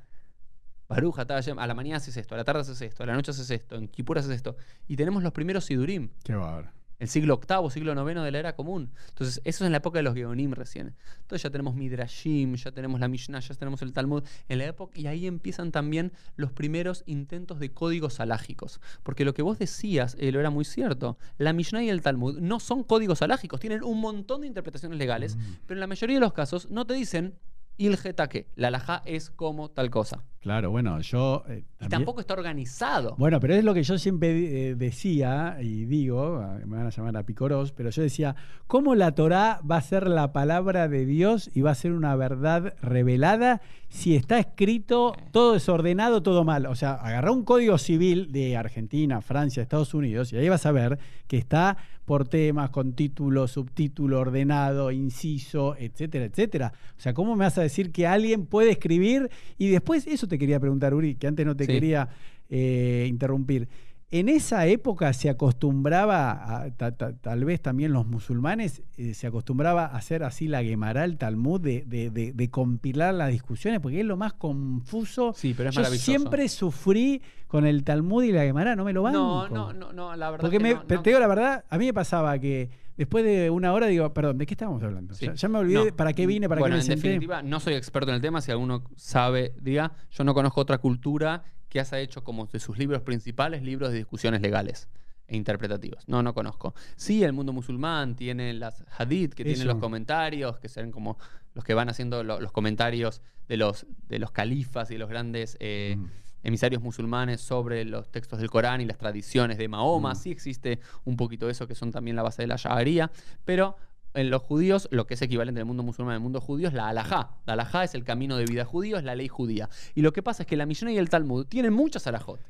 Hashem, 0.89 1.59
a 1.59 1.67
la 1.67 1.73
mañana 1.73 1.97
haces 1.97 2.17
esto, 2.17 2.33
a 2.33 2.37
la 2.37 2.43
tarde 2.43 2.61
haces 2.61 2.81
esto, 2.81 3.03
a 3.03 3.05
la 3.05 3.13
noche 3.13 3.31
haces 3.31 3.49
esto, 3.51 3.75
en 3.75 3.87
Kippur 3.87 4.17
haces 4.17 4.31
esto. 4.31 4.55
Y 4.87 4.95
tenemos 4.95 5.21
los 5.21 5.31
primeros 5.33 5.65
Sidurim, 5.65 6.09
Qué 6.23 6.33
bárbaro. 6.33 6.71
El 6.99 7.07
siglo 7.07 7.35
octavo, 7.35 7.69
siglo 7.69 7.93
noveno 7.93 8.23
de 8.23 8.31
la 8.31 8.39
era 8.39 8.55
común. 8.55 8.91
Entonces, 9.09 9.41
eso 9.43 9.63
es 9.63 9.67
en 9.67 9.71
la 9.71 9.77
época 9.77 9.99
de 9.99 10.03
los 10.03 10.15
Geonim 10.15 10.51
recién. 10.53 10.95
Entonces 11.21 11.43
ya 11.43 11.49
tenemos 11.49 11.75
Midrashim, 11.75 12.55
ya 12.55 12.71
tenemos 12.71 12.99
la 12.99 13.07
Mishnah, 13.07 13.39
ya 13.39 13.53
tenemos 13.55 13.81
el 13.81 13.93
Talmud 13.93 14.23
en 14.49 14.57
la 14.57 14.65
época, 14.65 14.99
y 14.99 15.07
ahí 15.07 15.27
empiezan 15.27 15.71
también 15.71 16.11
los 16.35 16.51
primeros 16.51 17.03
intentos 17.05 17.59
de 17.59 17.71
códigos 17.71 18.19
alágicos. 18.19 18.81
Porque 19.03 19.25
lo 19.25 19.33
que 19.33 19.41
vos 19.43 19.59
decías, 19.59 20.15
eh, 20.19 20.31
lo 20.31 20.39
era 20.39 20.49
muy 20.49 20.65
cierto. 20.65 21.17
La 21.37 21.53
Mishnah 21.53 21.83
y 21.83 21.89
el 21.89 22.01
Talmud 22.01 22.39
no 22.39 22.59
son 22.59 22.83
códigos 22.83 23.21
alágicos, 23.21 23.59
tienen 23.59 23.83
un 23.83 23.99
montón 24.01 24.41
de 24.41 24.47
interpretaciones 24.47 24.97
legales, 24.97 25.35
Mm. 25.35 25.39
pero 25.67 25.77
en 25.77 25.81
la 25.81 25.87
mayoría 25.87 26.15
de 26.15 26.21
los 26.21 26.33
casos 26.33 26.69
no 26.71 26.85
te 26.85 26.93
dicen 26.95 27.35
il 27.77 27.97
que 28.29 28.47
la 28.55 28.69
alajá 28.69 29.01
es 29.05 29.29
como 29.29 29.69
tal 29.69 29.89
cosa. 29.89 30.23
Claro, 30.39 30.71
bueno, 30.71 30.99
yo. 31.01 31.43
eh, 31.49 31.63
Y 31.81 31.87
tampoco 31.87 32.21
está 32.21 32.33
organizado. 32.33 33.15
Bueno, 33.17 33.39
pero 33.39 33.53
es 33.53 33.63
lo 33.63 33.73
que 33.73 33.83
yo 33.83 33.97
siempre 33.97 34.69
eh, 34.69 34.75
decía 34.75 35.57
y 35.61 35.85
digo, 35.85 36.37
ah, 36.41 36.59
me 36.65 36.77
van 36.77 36.87
a 36.87 36.89
llamar 36.89 37.17
a 37.17 37.23
Picoros, 37.23 37.73
pero 37.73 37.89
yo 37.89 38.01
decía, 38.01 38.35
¿cómo 38.65 38.95
la 38.95 39.11
Torá 39.13 39.59
va 39.69 39.77
a 39.77 39.81
ser 39.81 40.07
la 40.07 40.31
palabra 40.31 40.87
de 40.87 41.05
Dios 41.05 41.49
y 41.53 41.61
va 41.61 41.71
a 41.71 41.75
ser 41.75 41.91
una 41.91 42.15
verdad 42.15 42.75
revelada 42.81 43.61
si 43.89 44.15
está 44.15 44.39
escrito 44.39 45.13
todo 45.31 45.53
desordenado, 45.53 46.23
todo 46.23 46.43
mal? 46.45 46.65
O 46.67 46.75
sea, 46.75 46.93
agarrá 46.93 47.31
un 47.31 47.43
código 47.43 47.77
civil 47.77 48.31
de 48.31 48.55
Argentina, 48.57 49.21
Francia, 49.21 49.61
Estados 49.61 49.93
Unidos 49.93 50.31
y 50.31 50.37
ahí 50.37 50.47
vas 50.49 50.65
a 50.65 50.71
ver 50.71 50.97
que 51.27 51.37
está 51.37 51.77
por 52.07 52.25
temas, 52.25 52.69
con 52.69 52.93
título, 52.93 53.49
subtítulo, 53.49 54.21
ordenado, 54.21 54.91
inciso, 54.93 55.75
etcétera, 55.77 56.23
etcétera. 56.23 56.71
O 56.97 57.01
sea, 57.01 57.13
¿cómo 57.13 57.35
me 57.35 57.43
vas 57.43 57.57
a 57.57 57.61
decir 57.63 57.91
que 57.91 58.07
alguien 58.07 58.45
puede 58.45 58.71
escribir? 58.71 59.29
Y 59.57 59.67
después, 59.67 60.07
eso 60.07 60.25
te 60.25 60.37
quería 60.39 60.57
preguntar, 60.57 60.93
Uri, 60.93 61.15
que 61.15 61.27
antes 61.27 61.45
no 61.45 61.57
te 61.57 61.65
Sí. 61.65 61.71
quería 61.73 62.07
eh, 62.49 63.05
interrumpir. 63.09 63.67
En 64.09 64.29
esa 64.29 64.65
época 64.67 65.11
se 65.11 65.29
acostumbraba, 65.29 66.31
a- 66.63 66.71
ta- 66.71 66.93
ta- 66.95 67.11
tal 67.13 67.43
vez 67.43 67.61
también 67.61 67.91
los 67.91 68.05
musulmanes, 68.07 68.81
eh, 68.95 69.13
se 69.13 69.27
acostumbraba 69.27 69.85
a 69.87 69.97
hacer 69.97 70.23
así 70.23 70.47
la 70.47 70.63
Gemara, 70.63 71.03
el 71.03 71.17
Talmud, 71.17 71.59
de, 71.59 71.83
de- 71.85 72.09
de- 72.09 72.31
de 72.31 72.49
compilar 72.49 73.13
las 73.13 73.31
discusiones, 73.31 73.81
porque 73.81 73.99
es 73.99 74.05
lo 74.05 74.15
más 74.15 74.31
confuso. 74.31 75.33
Sí, 75.35 75.53
pero 75.57 75.69
es 75.69 75.75
Yo 75.75 75.81
maravilloso. 75.81 76.05
siempre 76.05 76.47
sufrí 76.47 77.21
con 77.47 77.65
el 77.65 77.83
Talmud 77.83 78.23
y 78.23 78.31
la 78.31 78.43
Gemara, 78.43 78.77
no 78.77 78.85
me 78.85 78.93
lo 78.93 79.03
banco. 79.03 79.17
No, 79.17 79.49
no, 79.49 79.73
no, 79.73 79.91
no, 79.91 80.15
la 80.15 80.31
verdad 80.31 80.41
Porque 80.41 80.57
que 80.57 80.63
me, 80.63 80.73
no, 80.75 80.83
pero 80.87 80.99
no. 80.99 81.03
te 81.03 81.09
digo 81.09 81.19
la 81.19 81.27
verdad, 81.27 81.65
a 81.69 81.77
mí 81.77 81.85
me 81.87 81.93
pasaba 81.93 82.39
que 82.39 82.69
después 82.95 83.25
de 83.25 83.49
una 83.49 83.73
hora 83.73 83.87
digo, 83.87 84.13
perdón, 84.13 84.37
¿de 84.37 84.45
qué 84.45 84.53
estábamos 84.53 84.81
hablando? 84.83 85.15
Sí. 85.15 85.25
Ya, 85.25 85.33
ya 85.33 85.49
me 85.49 85.59
olvidé 85.59 85.89
No. 85.91 85.95
para 85.97 86.13
qué 86.13 86.25
vine, 86.25 86.47
para 86.47 86.59
bueno, 86.59 86.75
qué 86.75 86.77
me 86.77 86.81
en 86.83 86.85
senté. 86.87 87.07
definitiva, 87.09 87.41
no 87.43 87.59
soy 87.59 87.73
experto 87.73 88.09
en 88.11 88.15
el 88.15 88.21
tema. 88.21 88.39
Si 88.39 88.51
alguno 88.51 88.83
sabe, 88.95 89.53
diga. 89.61 89.91
Yo 90.11 90.23
no 90.23 90.33
conozco 90.33 90.61
otra 90.61 90.77
cultura 90.77 91.43
que 91.69 91.79
haya 91.79 91.99
hecho 91.99 92.23
como 92.23 92.45
de 92.47 92.59
sus 92.59 92.77
libros 92.77 93.01
principales 93.01 93.61
libros 93.63 93.91
de 93.91 93.97
discusiones 93.97 94.41
legales 94.41 94.87
e 95.27 95.35
interpretativos. 95.35 96.07
No, 96.07 96.23
no 96.23 96.33
conozco. 96.33 96.73
Sí, 96.95 97.23
el 97.23 97.33
mundo 97.33 97.51
musulmán 97.53 98.15
tiene 98.15 98.53
las 98.53 98.83
hadith, 98.97 99.33
que 99.33 99.43
tienen 99.43 99.67
los 99.67 99.77
comentarios, 99.77 100.57
que 100.59 100.69
serán 100.69 100.91
como 100.91 101.17
los 101.53 101.63
que 101.65 101.73
van 101.73 101.89
haciendo 101.89 102.23
lo- 102.23 102.39
los 102.39 102.51
comentarios 102.51 103.21
de 103.49 103.57
los, 103.57 103.85
de 104.07 104.19
los 104.19 104.31
califas 104.31 104.89
y 104.91 104.93
de 104.93 104.99
los 104.99 105.09
grandes 105.09 105.57
eh, 105.59 105.95
Mm. 105.97 106.05
emisarios 106.43 106.81
musulmanes 106.81 107.41
sobre 107.41 107.83
los 107.83 108.09
textos 108.09 108.39
del 108.39 108.49
Corán 108.49 108.79
y 108.79 108.85
las 108.85 108.97
tradiciones 108.97 109.57
de 109.57 109.67
Mahoma. 109.67 110.13
Mm. 110.13 110.15
Sí 110.15 110.31
existe 110.31 110.79
un 111.03 111.17
poquito 111.17 111.49
eso, 111.49 111.67
que 111.67 111.75
son 111.75 111.91
también 111.91 112.15
la 112.15 112.23
base 112.23 112.43
de 112.43 112.47
la 112.47 112.55
Shaharía, 112.57 113.11
pero 113.43 113.75
en 114.17 114.29
los 114.29 114.41
judíos, 114.41 114.87
lo 114.91 115.07
que 115.07 115.13
es 115.13 115.21
equivalente 115.21 115.59
en 115.59 115.63
el 115.63 115.65
mundo 115.65 115.83
musulmán 115.83 116.15
el 116.15 116.19
mundo 116.19 116.41
judío 116.41 116.67
es 116.67 116.73
la 116.73 116.89
alajá. 116.89 117.37
La 117.45 117.53
alajá 117.53 117.83
es 117.83 117.95
el 117.95 118.03
camino 118.03 118.37
de 118.37 118.45
vida 118.45 118.65
judío, 118.65 118.97
es 118.97 119.03
la 119.03 119.15
ley 119.15 119.27
judía. 119.27 119.69
Y 119.95 120.01
lo 120.01 120.11
que 120.13 120.21
pasa 120.21 120.43
es 120.43 120.47
que 120.47 120.57
la 120.57 120.65
Mishnah 120.65 120.91
y 120.91 120.97
el 120.97 121.09
Talmud 121.09 121.45
tienen 121.45 121.73
muchas 121.73 122.07
alajot, 122.07 122.41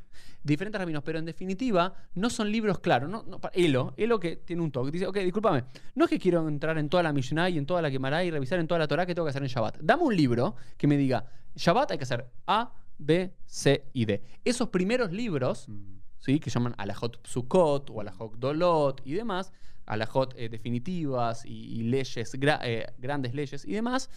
diferentes 0.44 0.80
rabinos, 0.80 1.04
pero 1.04 1.20
en 1.20 1.26
definitiva 1.26 1.94
no 2.16 2.30
son 2.30 2.52
libros 2.52 2.80
claros. 2.80 3.10
No, 3.10 3.24
no, 3.28 3.40
Elo, 3.54 3.94
Elo 3.98 4.20
que 4.20 4.38
tiene 4.38 4.62
un 4.62 4.72
toque, 4.72 4.92
dice, 4.92 5.08
ok, 5.08 5.18
discúlpame, 5.18 5.66
no 5.96 6.06
es 6.06 6.10
que 6.10 6.20
quiero 6.20 6.48
entrar 6.48 6.78
en 6.78 6.90
toda 6.90 7.04
la 7.04 7.14
Mishnah 7.14 7.50
y 7.50 7.58
en 7.58 7.66
toda 7.66 7.82
la 7.82 7.92
Gemara 7.92 8.24
y 8.24 8.32
revisar 8.32 8.60
en 8.60 8.68
toda 8.68 8.80
la 8.80 8.88
Torah 8.88 9.06
que 9.06 9.14
tengo 9.14 9.26
que 9.26 9.32
hacer 9.32 9.44
en 9.44 9.50
Shabbat. 9.50 9.78
Dame 9.82 10.04
un 10.04 10.16
libro 10.16 10.56
que 10.78 10.88
me 10.88 10.98
diga, 10.98 11.26
Shabbat 11.56 11.92
hay 11.92 11.98
que 11.98 12.04
hacer 12.04 12.28
A, 12.48 12.74
B, 12.98 13.34
C 13.46 13.86
y 13.94 14.06
D. 14.06 14.24
Esos 14.44 14.70
primeros 14.70 15.12
libros 15.12 15.68
Mm. 15.68 15.98
¿sí? 16.20 16.40
que 16.40 16.50
llaman 16.50 16.76
alajot 16.78 17.22
psukot 17.24 17.90
o 17.90 18.02
alajot 18.02 18.36
dolot 18.38 19.02
y 19.06 19.14
demás, 19.14 19.52
alajot 19.88 20.34
eh, 20.38 20.50
definitivas 20.50 21.46
y, 21.46 21.80
y 21.80 21.84
leyes, 21.84 22.34
gra- 22.40 22.60
eh, 22.64 22.86
grandes 23.00 23.34
leyes 23.34 23.66
y 23.66 23.74
demás, 23.74 24.10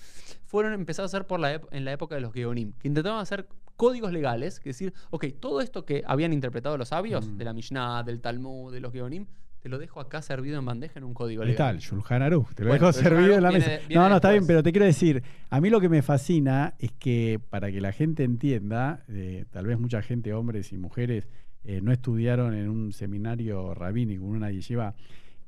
fueron 0.45 0.73
empezados 0.75 1.15
a 1.15 1.17
hacer 1.19 1.27
por 1.27 1.41
la 1.41 1.61
en 1.71 1.85
la 1.85 1.93
época 1.93 2.15
de 2.17 2.21
los 2.21 2.33
Geonim, 2.33 2.73
que 2.73 2.89
intentaban 2.89 3.21
hacer 3.21 3.47
códigos 3.77 4.13
legales, 4.13 4.61
que 4.61 4.71
decir, 4.71 4.93
ok, 5.11 5.27
todo 5.41 5.61
esto 5.63 5.87
que 5.87 6.03
habían 6.07 6.33
interpretado 6.35 6.77
los 6.77 6.89
sabios, 6.89 7.27
Mm. 7.27 7.37
de 7.39 7.45
la 7.45 7.53
Mishnah, 7.55 8.03
del 8.03 8.21
Talmud, 8.21 8.73
de 8.73 8.81
los 8.81 8.93
Geonim, 8.93 9.25
te 9.61 9.69
lo 9.69 9.79
dejo 9.79 10.01
acá 10.01 10.21
servido 10.23 10.59
en 10.59 10.65
bandeja 10.65 10.99
en 10.99 11.05
un 11.05 11.13
código 11.15 11.45
legal. 11.45 11.77
el 11.77 11.81
Shulchan 11.81 12.23
Aruch, 12.23 12.49
te 12.55 12.63
lo 12.65 12.71
Bueno, 12.71 12.87
dejo 12.87 12.99
servido 12.99 13.35
en 13.37 13.43
la 13.43 13.51
mesa. 13.53 13.69
Viene- 13.87 13.95
no, 13.95 14.09
no, 14.09 14.17
está 14.17 14.31
bien, 14.33 14.47
pero 14.47 14.63
te 14.63 14.73
quiero 14.73 14.87
decir, 14.87 15.23
a 15.51 15.61
mí 15.61 15.69
lo 15.71 15.81
que 15.81 15.89
me 15.91 16.01
fascina 16.03 16.75
es 16.79 16.93
que 16.93 17.41
para 17.51 17.71
que 17.71 17.81
la 17.81 17.93
gente 17.93 18.25
entienda, 18.25 19.05
eh, 19.09 19.45
tal 19.51 19.67
vez 19.67 19.79
mucha 19.79 20.01
gente, 20.03 20.33
hombres 20.33 20.73
y 20.73 20.79
mujeres, 20.79 21.29
eh, 21.65 21.81
no 21.83 21.93
estudiaron 21.93 22.55
en 22.55 22.71
un 22.71 22.93
seminario 22.93 23.75
rabínico, 23.75 24.25
en 24.25 24.31
una 24.31 24.51
yeshiva, 24.51 24.95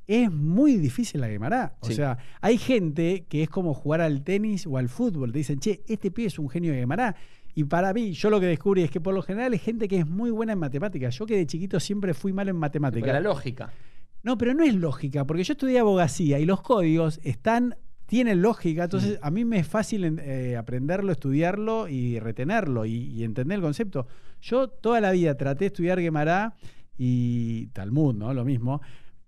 es 0.07 0.31
muy 0.31 0.77
difícil 0.77 1.21
la 1.21 1.27
Gemara. 1.27 1.75
O 1.81 1.87
Sí. 1.87 1.93
sea, 1.95 2.17
hay 2.41 2.57
gente 2.57 3.25
que 3.29 3.43
es 3.43 3.49
como 3.49 3.73
jugar 3.73 4.01
al 4.01 4.23
tenis 4.23 4.67
o 4.67 4.77
al 4.77 4.89
fútbol. 4.89 5.31
Te 5.31 5.37
dicen, 5.39 5.59
che, 5.59 5.81
este 5.87 6.11
pibe 6.11 6.27
es 6.27 6.39
un 6.39 6.49
genio 6.49 6.71
de 6.73 6.79
Gemara. 6.79 7.15
Y 7.55 7.63
para 7.65 7.93
mí, 7.93 8.13
yo 8.13 8.29
lo 8.29 8.39
que 8.39 8.47
descubrí 8.47 8.81
es 8.81 8.89
que 8.91 8.99
por 8.99 9.13
lo 9.13 9.21
general 9.21 9.53
es 9.53 9.61
gente 9.61 9.87
que 9.87 9.99
es 9.99 10.07
muy 10.07 10.31
buena 10.31 10.53
en 10.53 10.59
matemáticas. 10.59 11.15
Yo 11.17 11.25
que 11.25 11.37
de 11.37 11.45
chiquito 11.45 11.79
siempre 11.79 12.13
fui 12.13 12.33
malo 12.33 12.49
en 12.51 12.57
matemáticas. 12.57 13.07
la 13.13 13.19
lógica. 13.19 13.71
No, 14.23 14.37
pero 14.37 14.53
no 14.53 14.63
es 14.63 14.73
lógica, 14.73 15.25
porque 15.25 15.43
yo 15.43 15.51
estudié 15.53 15.79
abogacía 15.79 16.39
y 16.39 16.45
los 16.45 16.61
códigos 16.61 17.19
están, 17.23 17.75
tienen 18.05 18.41
lógica, 18.41 18.85
entonces 18.85 19.19
a 19.21 19.29
mí 19.31 19.43
me 19.43 19.59
es 19.59 19.67
fácil 19.67 20.17
eh, 20.19 20.55
aprenderlo, 20.55 21.11
estudiarlo 21.11 21.89
y 21.89 22.19
retenerlo 22.19 22.85
y, 22.85 22.93
y 22.93 23.23
entender 23.25 23.57
el 23.57 23.61
concepto. 23.61 24.07
Yo 24.41 24.69
toda 24.69 25.01
la 25.01 25.11
vida 25.11 25.35
traté 25.35 25.65
de 25.65 25.67
estudiar 25.67 25.99
Gemara 25.99 26.55
y 26.97 27.67
Talmud, 27.67 28.15
¿no? 28.15 28.33
Lo 28.33 28.45
mismo. 28.45 28.81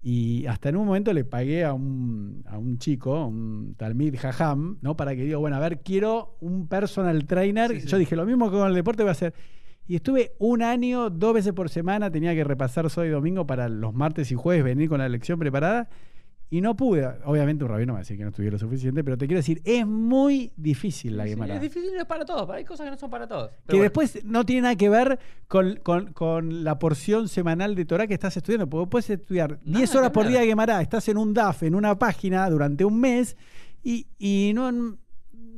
Y 0.08 0.46
hasta 0.46 0.70
en 0.70 0.76
un 0.76 0.86
momento 0.86 1.12
le 1.14 1.24
pagué 1.24 1.66
a 1.66 1.74
un, 1.74 2.44
a 2.46 2.60
un 2.60 2.78
chico, 2.78 3.26
un 3.26 3.74
Talmid 3.76 4.16
Jajam, 4.16 4.78
¿no? 4.84 4.96
Para 4.96 5.16
que 5.16 5.24
diga, 5.24 5.38
bueno, 5.38 5.56
a 5.56 5.60
ver, 5.60 5.82
quiero 5.82 6.38
un 6.42 6.68
personal 6.68 7.26
trainer. 7.26 7.72
Sí, 7.72 7.82
sí. 7.82 7.88
Yo 7.88 7.98
dije, 7.98 8.16
lo 8.16 8.24
mismo 8.24 8.52
que 8.52 8.58
con 8.58 8.68
el 8.68 8.76
deporte 8.76 9.02
voy 9.02 9.10
a 9.10 9.14
hacer. 9.14 9.34
Y 9.88 9.96
estuve 9.96 10.34
un 10.38 10.62
año, 10.62 11.10
dos 11.10 11.34
veces 11.34 11.54
por 11.54 11.70
semana, 11.70 12.12
tenía 12.12 12.36
que 12.36 12.44
repasar 12.44 12.88
sábado 12.92 13.10
y 13.10 13.14
domingo 13.14 13.48
para 13.48 13.68
los 13.68 13.96
martes 13.96 14.32
y 14.32 14.36
jueves 14.36 14.64
venir 14.64 14.90
con 14.90 15.00
la 15.00 15.10
lección 15.10 15.40
preparada. 15.40 15.90
Y 16.50 16.62
no 16.62 16.76
pude. 16.76 17.06
Obviamente 17.26 17.64
un 17.64 17.72
rabino 17.72 17.94
me 17.94 17.96
va 17.96 18.00
a 18.00 18.02
decir 18.04 18.18
que 18.18 18.24
no 18.24 18.30
estudié 18.30 18.52
lo 18.52 18.60
suficiente, 18.60 19.04
pero 19.04 19.18
te 19.18 19.26
quiero 19.26 19.40
decir, 19.40 19.62
es 19.66 19.86
muy 19.86 20.54
difícil 20.56 21.18
la 21.18 21.24
Sí, 21.24 21.32
Gemara. 21.32 21.56
es 21.56 21.62
difícil, 21.62 21.92
no 21.94 22.00
es 22.02 22.06
para 22.06 22.24
todos. 22.24 22.48
Hay 22.52 22.64
cosas 22.64 22.86
que 22.86 22.92
no 22.92 22.98
son 22.98 23.10
para 23.10 23.28
todos. 23.28 23.50
Que 23.68 23.74
bueno, 23.78 23.84
después 23.84 24.24
no 24.24 24.46
tiene 24.46 24.62
nada 24.62 24.76
que 24.76 24.88
ver 24.88 25.20
con, 25.48 25.78
con- 25.78 26.14
con 26.14 26.64
la 26.64 26.78
porción 26.78 27.28
semanal 27.28 27.74
de 27.76 27.86
Torah 27.86 28.06
que 28.08 28.14
estás 28.14 28.38
estudiando. 28.38 28.70
Porque 28.70 28.90
puedes 28.92 29.10
estudiar 29.10 29.60
10 29.64 29.90
que 29.92 29.98
horas 29.98 30.12
por 30.12 30.28
día 30.28 30.42
de 30.42 30.48
Gemara, 30.48 30.82
estás 30.82 31.10
en 31.10 31.18
un 31.18 31.34
DAF, 31.34 31.64
en 31.64 31.74
una 31.76 31.98
página 31.98 32.48
durante 32.50 32.86
un 32.86 33.00
mes 33.00 33.36
y, 33.84 34.06
y 34.20 34.52
no 34.54 34.98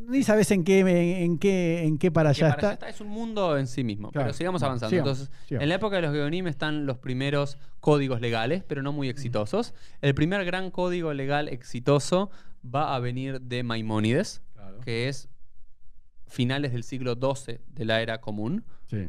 ni 0.07 0.23
sabes 0.23 0.49
en 0.51 0.63
qué, 0.63 0.79
en 1.23 1.37
qué, 1.37 1.83
en 1.85 1.97
qué 1.97 2.11
para 2.11 2.29
allá 2.31 2.49
está. 2.49 2.73
está, 2.73 2.89
es 2.89 3.01
un 3.01 3.09
mundo 3.09 3.57
en 3.57 3.67
sí 3.67 3.83
mismo. 3.83 4.11
Claro. 4.11 4.27
Pero 4.27 4.37
sigamos 4.37 4.63
avanzando. 4.63 4.89
sigamos, 4.89 5.11
Entonces, 5.19 5.35
sigamos. 5.47 5.63
en 5.63 5.69
la 5.69 5.75
época 5.75 5.95
de 5.97 6.01
los 6.03 6.11
Geonim 6.13 6.47
están 6.47 6.85
los 6.85 6.97
primeros 6.97 7.57
códigos 7.79 8.21
legales, 8.21 8.63
pero 8.67 8.81
no 8.81 8.91
muy 8.91 9.09
exitosos. 9.09 9.73
El 10.01 10.15
primer 10.15 10.43
gran 10.45 10.71
código 10.71 11.13
legal 11.13 11.49
exitoso 11.49 12.31
va 12.65 12.95
a 12.95 12.99
venir 12.99 13.41
de 13.41 13.63
Maimónides, 13.63 14.41
Claro. 14.53 14.79
que 14.81 15.07
es 15.09 15.29
finales 16.25 16.73
del 16.73 16.83
siglo 16.83 17.15
XII 17.15 17.59
de 17.67 17.85
la 17.85 18.01
era 18.01 18.19
común, 18.19 18.63
Sí. 18.89 19.07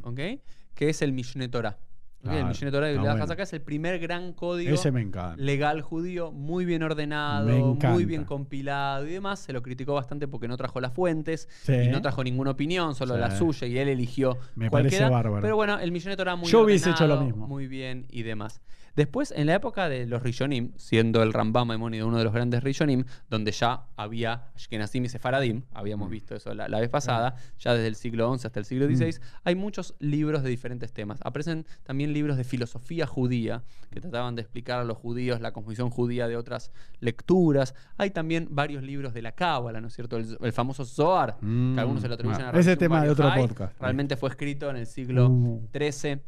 que 0.74 0.88
es 0.88 1.02
el 1.02 1.12
Mishneh 1.12 1.48
Torah. 1.48 1.78
El 2.24 2.44
Mishneh 2.46 2.70
Torah 2.70 2.86
de 2.88 2.98
bueno. 2.98 3.42
es 3.42 3.52
el 3.52 3.60
primer 3.62 3.98
gran 4.00 4.32
código 4.32 4.74
Ese 4.74 4.90
me 4.90 5.00
encanta. 5.00 5.36
legal 5.40 5.82
judío, 5.82 6.32
muy 6.32 6.64
bien 6.64 6.82
ordenado, 6.82 7.74
muy 7.74 8.04
bien 8.04 8.24
compilado 8.24 9.06
y 9.06 9.12
demás. 9.12 9.38
Se 9.38 9.52
lo 9.52 9.62
criticó 9.62 9.94
bastante 9.94 10.26
porque 10.28 10.48
no 10.48 10.56
trajo 10.56 10.80
las 10.80 10.92
fuentes 10.92 11.48
Sí. 11.62 11.72
y 11.74 11.88
no 11.88 12.02
trajo 12.02 12.24
ninguna 12.24 12.50
opinión, 12.50 12.94
solo 12.94 13.14
Sí. 13.14 13.20
la 13.20 13.30
suya 13.36 13.66
y 13.66 13.78
él 13.78 13.88
eligió 13.88 14.36
Me 14.56 14.70
parece 14.70 15.08
bárbaro. 15.08 15.40
Pero 15.42 15.56
bueno, 15.56 15.78
el 15.78 15.92
de 16.10 16.16
Torah 16.16 16.36
muy 16.36 16.48
Yo 16.48 16.62
hubiese 16.62 16.90
hecho 16.90 17.06
lo 17.06 17.20
mismo. 17.20 17.46
Muy 17.46 17.66
bien 17.66 18.06
y 18.10 18.22
demás. 18.22 18.60
Después, 18.98 19.32
en 19.36 19.46
la 19.46 19.54
época 19.54 19.88
de 19.88 20.06
los 20.06 20.24
Rishonim, 20.24 20.72
siendo 20.76 21.22
el 21.22 21.32
Rambam 21.32 21.68
Maimónides 21.68 22.04
uno 22.04 22.18
de 22.18 22.24
los 22.24 22.32
grandes 22.32 22.64
Rishonim, 22.64 23.04
donde 23.30 23.52
ya 23.52 23.84
había 23.96 24.50
Ashkenazim 24.56 25.04
y 25.04 25.08
Sefaradim, 25.08 25.62
habíamos 25.72 26.08
Mm. 26.08 26.10
visto 26.10 26.34
eso 26.34 26.52
la, 26.52 26.66
la 26.66 26.80
vez 26.80 26.88
pasada, 26.90 27.36
ya 27.60 27.74
desde 27.74 27.86
el 27.86 27.94
siglo 27.94 28.36
XI 28.36 28.46
hasta 28.48 28.58
el 28.58 28.64
siglo 28.66 28.86
XVI, 28.88 29.20
hay 29.44 29.54
muchos 29.54 29.94
libros 30.00 30.42
de 30.42 30.50
diferentes 30.50 30.92
temas. 30.92 31.20
Aparecen 31.22 31.64
también 31.84 32.12
libros 32.12 32.36
de 32.36 32.42
filosofía 32.42 33.06
judía, 33.06 33.62
que 33.92 34.00
trataban 34.00 34.34
de 34.34 34.42
explicar 34.42 34.80
a 34.80 34.84
los 34.84 34.98
judíos 34.98 35.40
la 35.40 35.52
cosmovisión 35.52 35.90
judía 35.90 36.26
de 36.26 36.36
otras 36.36 36.72
lecturas. 36.98 37.76
Hay 37.98 38.10
también 38.10 38.48
varios 38.50 38.82
libros 38.82 39.14
de 39.14 39.22
la 39.22 39.30
Cábala, 39.30 39.80
¿no 39.80 39.86
es 39.86 39.94
cierto? 39.94 40.16
El, 40.16 40.36
el 40.40 40.52
famoso 40.52 40.84
Zohar, 40.84 41.36
Mm, 41.40 41.74
que 41.76 41.80
algunos 41.80 42.02
se 42.02 42.08
lo 42.08 42.14
atribuyen 42.14 42.42
bueno, 42.46 42.58
a 42.58 42.60
ese 42.60 42.76
tema 42.76 43.00
de 43.04 43.10
otro 43.10 43.30
podcast. 43.32 43.80
Realmente 43.80 44.16
fue 44.16 44.28
escrito 44.30 44.68
en 44.70 44.76
el 44.76 44.86
siglo 44.86 45.28
Uh, 45.30 45.68
XIII 45.72 46.20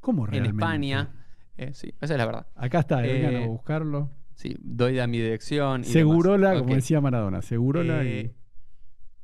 ¿Cómo 0.00 0.26
en 0.26 0.30
realmente? 0.32 0.56
España. 0.62 1.10
Eh, 1.60 1.70
sí, 1.74 1.92
esa 2.00 2.14
es 2.14 2.18
la 2.18 2.24
verdad. 2.26 2.46
Acá 2.56 2.80
está, 2.80 3.04
Eh, 3.04 3.12
vengan 3.12 3.36
a 3.42 3.46
buscarlo. 3.46 4.10
Sí, 4.34 4.56
doy 4.60 4.98
a 4.98 5.06
mi 5.06 5.18
dirección. 5.18 5.82
y 5.82 5.84
Segurola, 5.84 6.48
demás. 6.50 6.62
como 6.62 6.74
decía 6.74 7.00
Maradona, 7.02 7.42
Segurola 7.42 8.02
Eh, 8.02 8.32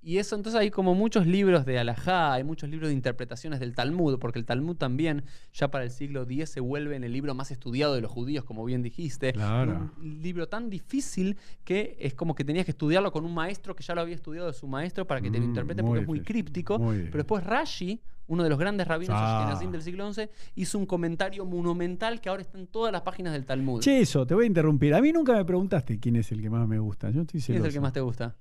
y 0.09 0.19
eso, 0.19 0.37
entonces 0.37 0.61
hay 0.61 0.71
como 0.71 0.95
muchos 0.95 1.27
libros 1.27 1.67
de 1.67 1.81
alajá, 1.81 2.33
hay 2.35 2.45
muchos 2.45 2.71
libros 2.71 2.91
de 2.91 2.95
interpretaciones 2.95 3.59
del 3.59 3.75
Talmud, 3.75 4.21
porque 4.21 4.39
el 4.39 4.45
Talmud 4.45 4.77
también, 4.77 5.25
ya 5.53 5.69
para 5.69 5.83
el 5.83 5.91
siglo 5.91 6.23
X, 6.23 6.49
se 6.51 6.61
vuelve 6.61 6.95
en 6.95 7.03
el 7.03 7.13
libro 7.13 7.35
más 7.35 7.51
estudiado 7.51 7.93
de 7.95 8.01
los 8.01 8.13
judíos, 8.13 8.45
como 8.45 8.65
bien 8.65 8.83
dijiste. 8.83 9.33
Claro. 9.33 9.91
Un 10.01 10.23
libro 10.23 10.49
tan 10.49 10.71
difícil 10.71 11.37
que 11.65 11.97
es 11.99 12.15
como 12.15 12.37
que 12.37 12.45
tenías 12.45 12.65
que 12.65 12.71
estudiarlo 12.71 13.11
con 13.11 13.25
un 13.25 13.35
maestro 13.35 13.75
que 13.75 13.83
ya 13.83 13.97
lo 13.97 14.01
había 14.03 14.15
estudiado 14.15 14.47
de 14.47 14.53
su 14.53 14.69
maestro 14.69 15.09
para 15.09 15.21
que 15.21 15.29
te 15.29 15.39
lo 15.39 15.45
Mm, 15.45 15.49
interprete, 15.49 15.83
porque 15.83 16.03
es 16.03 16.07
muy 16.07 16.21
críptico. 16.21 16.79
muy 16.79 16.99
Pero 17.07 17.17
después 17.17 17.43
Rashi, 17.43 18.01
uno 18.29 18.45
de 18.45 18.49
los 18.49 18.59
grandes 18.61 18.87
rabinos 18.87 19.17
Ah. 19.19 19.59
del 19.71 19.83
siglo 19.83 20.13
XI, 20.13 20.29
hizo 20.55 20.79
un 20.79 20.87
comentario 20.87 21.45
monumental 21.45 22.21
que 22.21 22.29
ahora 22.29 22.43
está 22.43 22.59
en 22.59 22.69
todas 22.69 22.93
las 22.93 23.03
páginas 23.03 23.33
del 23.33 23.45
Talmud. 23.45 23.81
Che, 23.83 24.01
eso, 24.03 24.25
te 24.25 24.35
voy 24.35 24.45
a 24.45 24.47
interrumpir. 24.47 24.95
A 24.95 25.01
mí 25.01 25.11
nunca 25.13 25.33
me 25.33 25.45
preguntaste 25.45 25.99
quién 25.99 26.15
es 26.15 26.31
el 26.31 26.41
que 26.41 26.49
más 26.51 26.69
me 26.69 26.79
gusta. 26.79 27.11
Yo 27.11 27.23
estoy 27.23 27.41
¿Quién 27.41 27.59
es 27.59 27.65
el 27.65 27.73
que 27.73 27.81
más 27.81 27.93
te 27.93 28.01
gusta? 28.01 28.37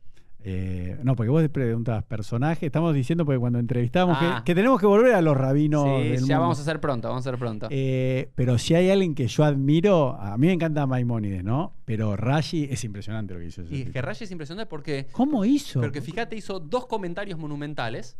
Eh, 0.47 0.99
no, 1.03 1.15
porque 1.15 1.31
vos 1.31 1.47
preguntabas 1.49 2.03
personaje. 2.03 2.67
Estamos 2.67 2.93
diciendo 2.93 3.25
porque 3.25 3.39
cuando 3.39 3.57
entrevistamos 3.57 4.15
Ah. 4.19 4.41
que, 4.45 4.51
que 4.51 4.55
tenemos 4.55 4.79
que 4.79 4.85
volver 4.85 5.15
a 5.15 5.21
los 5.21 5.35
rabinos 5.35 5.83
sí, 5.85 6.03
del 6.09 6.13
ya 6.17 6.19
mundo. 6.21 6.39
vamos 6.41 6.59
a 6.59 6.61
hacer 6.61 6.79
pronto, 6.79 7.07
vamos 7.07 7.25
a 7.25 7.29
hacer 7.29 7.39
pronto. 7.39 7.67
Eh, 7.71 8.29
pero 8.35 8.59
si 8.59 8.75
hay 8.75 8.91
alguien 8.91 9.15
que 9.15 9.27
yo 9.27 9.43
admiro, 9.43 10.13
a 10.19 10.37
mí 10.37 10.45
me 10.47 10.53
encanta 10.53 10.85
Maimónides, 10.85 11.43
¿no? 11.43 11.73
Pero 11.85 12.15
Rashi 12.15 12.67
es 12.69 12.83
impresionante 12.83 13.33
lo 13.33 13.39
que 13.39 13.47
hizo. 13.47 13.61
ese 13.63 13.73
y 13.73 13.77
es 13.77 13.83
tipo. 13.85 13.93
que 13.93 14.01
Rashi 14.03 14.23
es 14.25 14.31
impresionante 14.31 14.69
porque, 14.69 15.07
¿Cómo 15.11 15.45
hizo? 15.45 15.81
porque 15.81 16.01
fíjate, 16.01 16.35
hizo 16.35 16.59
dos 16.59 16.85
comentarios 16.85 17.39
monumentales 17.39 18.15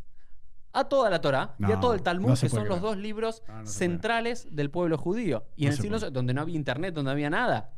a 0.74 0.84
toda 0.86 1.10
la 1.10 1.22
Torah 1.22 1.56
y 1.60 1.66
a 1.72 1.80
todo 1.80 1.94
el 1.94 2.02
Talmud, 2.02 2.30
no 2.30 2.36
que 2.36 2.50
son 2.50 2.68
los 2.68 2.82
dos 2.82 2.98
libros 2.98 3.44
No, 3.48 3.60
no 3.60 3.66
se 3.66 3.78
centrales 3.78 4.48
del 4.54 4.70
pueblo 4.72 4.98
judío. 4.98 5.46
Y 5.56 5.66
No 5.66 5.68
en 5.68 5.74
el 5.74 5.80
siglo 5.80 6.00
donde 6.12 6.34
no 6.34 6.42
había 6.42 6.56
internet, 6.56 6.94
donde 6.94 7.10
no 7.10 7.12
había 7.12 7.30
nada. 7.30 7.70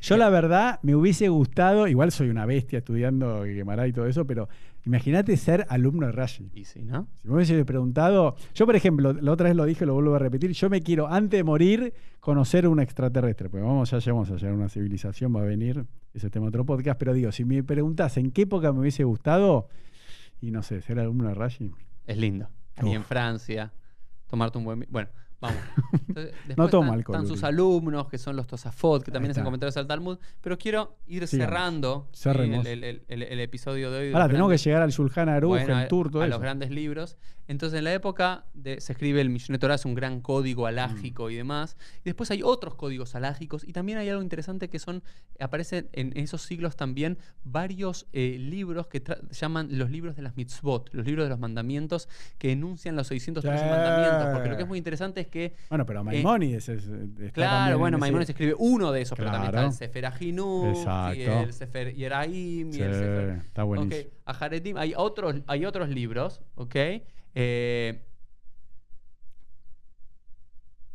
Yo 0.00 0.16
la 0.16 0.28
verdad 0.28 0.80
me 0.82 0.94
hubiese 0.94 1.28
gustado, 1.28 1.88
igual 1.88 2.12
soy 2.12 2.28
una 2.28 2.46
bestia 2.46 2.78
estudiando 2.78 3.44
Gemara 3.44 3.86
y 3.86 3.92
todo 3.92 4.06
eso, 4.06 4.26
pero 4.26 4.48
imagínate 4.84 5.36
ser 5.36 5.66
alumno 5.68 6.06
de 6.06 6.12
Rashi. 6.12 6.50
Y 6.54 6.64
sí, 6.64 6.82
¿no? 6.84 7.08
Si 7.22 7.28
me 7.28 7.34
hubiese 7.34 7.64
preguntado, 7.64 8.36
yo 8.54 8.66
por 8.66 8.76
ejemplo, 8.76 9.12
la 9.12 9.32
otra 9.32 9.48
vez 9.48 9.56
lo 9.56 9.64
dije, 9.64 9.86
lo 9.86 9.94
vuelvo 9.94 10.14
a 10.14 10.18
repetir, 10.18 10.52
yo 10.52 10.68
me 10.70 10.82
quiero 10.82 11.08
antes 11.08 11.38
de 11.38 11.44
morir 11.44 11.94
conocer 12.20 12.68
un 12.68 12.80
extraterrestre, 12.80 13.48
porque 13.48 13.64
vamos, 13.64 13.90
ya 13.90 13.98
llegamos 13.98 14.30
a 14.30 14.36
llegar 14.36 14.52
a 14.52 14.56
una 14.56 14.68
civilización, 14.68 15.34
va 15.34 15.40
a 15.40 15.44
venir, 15.44 15.84
ese 16.12 16.30
tema 16.30 16.46
otro 16.46 16.64
podcast, 16.64 16.98
pero 16.98 17.12
digo, 17.12 17.32
si 17.32 17.44
me 17.44 17.62
preguntas 17.62 18.16
en 18.16 18.30
qué 18.30 18.42
época 18.42 18.72
me 18.72 18.80
hubiese 18.80 19.04
gustado, 19.04 19.68
y 20.40 20.50
no 20.50 20.62
sé, 20.62 20.80
ser 20.80 20.98
alumno 20.98 21.28
de 21.28 21.34
Rashi. 21.34 21.72
Es 22.06 22.18
lindo. 22.18 22.48
Ahí 22.76 22.90
Uf. 22.90 22.96
en 22.96 23.04
Francia, 23.04 23.72
tomarte 24.28 24.58
un 24.58 24.64
buen... 24.64 24.86
Bueno, 24.90 25.08
vamos. 25.46 25.62
Entonces, 26.08 26.34
después 26.46 26.56
No 26.56 26.68
toma 26.68 26.86
están, 26.86 26.98
alcohol, 26.98 27.16
están 27.16 27.26
sus 27.28 27.44
alumnos, 27.44 28.08
que 28.08 28.18
son 28.18 28.36
los 28.36 28.46
Tosafot, 28.46 29.02
que 29.02 29.10
también 29.10 29.30
hacen 29.32 29.44
comentarios 29.44 29.76
al 29.76 29.86
Talmud. 29.86 30.18
Pero 30.40 30.58
quiero 30.58 30.96
ir 31.06 31.26
Sigamos. 31.26 31.50
cerrando. 31.54 32.08
Cerremos. 32.12 32.66
el, 32.66 32.84
el- 32.84 33.02
el- 33.08 33.22
el 33.22 33.40
episodio 33.40 33.90
de 33.90 33.98
hoy. 34.08 34.12
Ahora 34.12 34.28
tenemos 34.28 34.50
que 34.50 34.58
llegar 34.58 34.82
al 34.82 34.90
Shulchan 34.90 35.28
Aruch, 35.28 35.48
Bueno, 35.50 35.80
el 35.80 35.88
Tur, 35.88 36.10
todo 36.10 36.22
a 36.22 36.26
eso. 36.26 36.30
los 36.34 36.40
grandes 36.40 36.70
libros. 36.70 37.16
Entonces, 37.46 37.78
en 37.78 37.84
la 37.84 37.92
época 37.92 38.46
de, 38.54 38.80
se 38.80 38.92
escribe 38.92 39.20
el 39.20 39.28
Mishneh 39.30 39.58
Torah, 39.58 39.74
es 39.74 39.84
un 39.84 39.94
gran 39.94 40.20
código 40.20 40.66
alágico 40.66 41.28
y 41.30 41.36
demás. 41.36 41.76
Y 42.00 42.04
después 42.04 42.30
hay 42.30 42.42
otros 42.42 42.74
códigos 42.74 43.14
alágicos. 43.14 43.64
Y 43.66 43.72
también 43.72 43.98
hay 43.98 44.08
algo 44.08 44.22
interesante 44.22 44.68
que 44.70 44.78
son, 44.78 45.02
aparecen 45.38 45.88
en 45.92 46.16
esos 46.16 46.42
siglos 46.42 46.76
también 46.76 47.18
varios 47.44 48.06
eh, 48.12 48.36
libros 48.38 48.86
que 48.86 49.02
llaman 49.30 49.68
los 49.78 49.90
libros 49.90 50.16
de 50.16 50.22
las 50.22 50.36
mitzvot, 50.36 50.88
los 50.92 51.04
libros 51.06 51.24
de 51.26 51.30
los 51.30 51.38
mandamientos 51.38 52.08
que 52.38 52.52
enuncian 52.52 52.96
los 52.96 53.08
613 53.08 53.64
Sí. 53.64 53.70
mandamientos. 53.70 54.28
Porque 54.32 54.48
lo 54.48 54.56
que 54.56 54.62
es 54.62 54.68
muy 54.68 54.78
interesante 54.78 55.20
es 55.20 55.26
que 55.28 55.54
Bueno, 55.68 55.84
pero 55.86 56.02
Maimónides 56.04 56.68
es, 56.68 56.84
está 56.84 57.24
Eh, 57.26 57.30
Claro, 57.32 57.78
bueno, 57.78 57.98
Maimónides 57.98 58.30
escribe 58.30 58.54
uno 58.58 58.90
de 58.92 59.02
esos, 59.02 59.16
pero 59.18 59.30
también 59.30 59.54
está 59.54 59.66
el 59.66 59.72
Sefer 59.72 60.06
Ajinú, 60.06 60.72
y 61.14 61.22
el 61.22 61.52
Sefer 61.52 61.94
Yeraim, 61.94 62.70
y 62.70 62.72
Sí, 62.72 62.80
el 62.82 62.92
Sefer... 62.94 63.28
está 63.46 63.62
buenísimo. 63.64 64.00
Ok, 64.08 64.12
a 64.26 64.34
Jaretim 64.34 64.76
hay 64.76 64.94
otros, 64.96 65.36
hay 65.46 65.64
otros 65.66 65.88
libros, 65.88 66.40
¿ok? 66.54 66.74
Eh, 67.34 68.00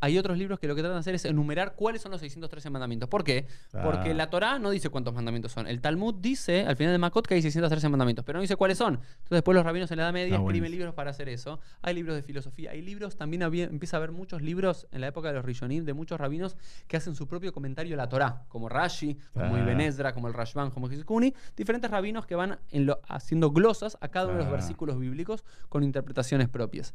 hay 0.02 0.18
otros 0.18 0.38
libros 0.38 0.60
que 0.60 0.68
lo 0.68 0.76
que 0.76 0.82
tratan 0.82 0.96
de 0.96 1.00
hacer 1.02 1.16
es 1.16 1.26
enumerar 1.26 1.76
cuáles 1.76 2.02
son 2.02 2.12
los 2.12 2.22
613 2.22 2.70
mandamientos. 2.70 3.10
¿Por 3.10 3.24
qué? 3.24 3.48
Porque 3.84 4.12
Ah. 4.12 4.14
la 4.14 4.30
Torá 4.30 4.60
no 4.60 4.70
dice 4.70 4.90
cuántos 4.90 5.14
mandamientos 5.14 5.52
son. 5.52 5.68
El 5.68 5.82
Talmud 5.82 6.16
dice, 6.16 6.66
al 6.66 6.76
final 6.76 6.94
de 6.94 6.98
Makot, 7.00 7.28
que 7.28 7.36
hay 7.36 7.42
613 7.42 7.90
mandamientos, 7.90 8.24
pero 8.26 8.38
no 8.38 8.42
dice 8.42 8.56
cuáles 8.56 8.78
son. 8.78 8.96
Entonces 8.96 9.30
después 9.30 9.56
los 9.56 9.66
rabinos 9.66 9.92
en 9.92 9.98
la 9.98 10.04
Edad 10.04 10.14
Media 10.14 10.36
Está 10.36 10.46
escriben 10.46 10.72
libros 10.72 10.94
para 10.94 11.12
hacer 11.12 11.30
eso. 11.30 11.60
Hay 11.82 11.94
libros 11.96 12.16
de 12.16 12.24
filosofía, 12.24 12.72
hay 12.72 12.82
libros, 12.82 13.18
también 13.18 13.44
había- 13.44 13.66
empieza 13.66 13.98
a 13.98 14.00
haber 14.00 14.12
muchos 14.12 14.42
libros 14.42 14.88
en 14.92 15.02
la 15.02 15.08
época 15.08 15.28
de 15.30 15.36
los 15.36 15.46
Rishonim, 15.46 15.84
de 15.86 15.94
muchos 15.94 16.20
rabinos 16.20 16.56
que 16.88 16.98
hacen 16.98 17.16
su 17.16 17.28
propio 17.28 17.52
comentario 17.54 17.96
a 17.96 17.98
la 17.98 18.08
Torá, 18.10 18.44
como 18.48 18.70
Rashi, 18.70 19.18
como 19.34 19.56
Ah. 19.56 19.60
Ibn 19.60 19.82
Ezra, 19.82 20.14
como 20.14 20.28
el 20.28 20.34
Rashban, 20.34 20.72
como 20.72 20.90
Hizkuni, 20.92 21.34
diferentes 21.58 21.90
rabinos 21.92 22.26
que 22.26 22.36
van 22.36 22.60
en 22.72 22.86
lo- 22.86 23.00
haciendo 23.08 23.52
glosas 23.52 23.98
a 24.02 24.08
cada 24.08 24.26
uno 24.28 24.36
de 24.36 24.40
los 24.44 24.48
Ah. 24.48 24.52
versículos 24.52 24.98
bíblicos 25.00 25.44
con 25.68 25.84
interpretaciones 25.84 26.48
propias. 26.50 26.94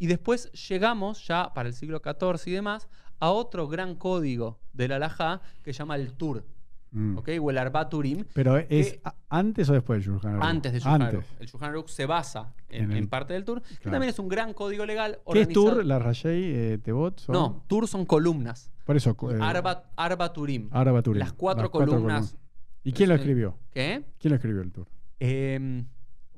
Y 0.00 0.06
después 0.08 0.50
llegamos 0.52 1.24
ya 1.28 1.52
para 1.54 1.68
el 1.68 1.74
siglo 1.74 2.00
XIV 2.04 2.48
y 2.48 2.50
demás 2.52 2.88
a 3.20 3.30
otro 3.30 3.68
gran 3.68 3.94
código 3.94 4.58
del 4.72 4.90
alajá 4.92 5.40
que 5.62 5.72
se 5.72 5.78
llama 5.78 5.94
el 5.96 6.14
Tur, 6.14 6.44
Mm. 6.92 7.18
¿ok? 7.18 7.28
O 7.40 7.50
el 7.50 7.58
Arbaturim. 7.58 8.24
Pero 8.34 8.56
es 8.56 8.94
que- 8.94 9.02
antes 9.28 9.68
o 9.70 9.74
después 9.74 9.98
del 10.04 10.10
Shulchan 10.12 10.32
Aruch? 10.32 10.44
Antes 10.44 10.72
de 10.72 10.78
Shulchan. 10.80 11.02
Aruch. 11.02 11.24
El 11.38 11.46
Shulchan 11.46 11.70
Aruch 11.70 11.88
se 11.88 12.04
basa 12.06 12.52
en, 12.68 12.84
En 12.86 12.90
el- 12.92 12.96
en 12.98 13.08
parte 13.08 13.32
del 13.34 13.44
Tur, 13.44 13.62
que 13.62 13.88
también 13.90 14.08
es 14.10 14.18
un 14.18 14.28
gran 14.28 14.52
código 14.54 14.84
legal. 14.84 15.20
¿Qué 15.32 15.42
es 15.42 15.48
Tur? 15.50 15.84
¿La 15.84 16.00
Rayei 16.00 16.44
eh, 16.52 16.78
Tebot? 16.82 17.20
son? 17.20 17.32
No, 17.34 17.62
Tur 17.68 17.86
son 17.86 18.04
columnas. 18.06 18.72
Por 18.84 18.96
eso. 18.96 19.14
eh, 19.30 19.38
Arba, 19.40 19.84
Arbaturim. 19.94 20.68
Arba 20.72 21.00
Turim. 21.02 21.20
Las 21.20 21.32
cuatro 21.34 21.70
columnas. 21.70 22.36
¿Y 22.82 22.92
quién 22.92 23.08
lo 23.10 23.14
Este- 23.14 23.24
escribió? 23.26 23.56
¿Qué? 23.70 24.02
¿Quién 24.18 24.30
lo 24.30 24.36
escribió 24.36 24.62
el 24.62 24.72
Tur? 24.72 24.88
Em, 25.20 25.86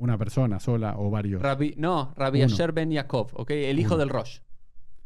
¿Una 0.02 0.18
persona 0.18 0.58
sola 0.58 0.94
o 0.98 1.10
varios? 1.10 1.40
Rabbi- 1.40 1.74
no, 1.76 2.12
Rabbi. 2.16 2.42
Asher 2.42 2.72
Ben 2.72 2.90
Yaakov, 2.90 3.28
¿ok? 3.34 3.50
El 3.52 3.78
hijo 3.78 3.94
Uno. 3.94 3.98
del 4.00 4.08
Rosh. 4.08 4.38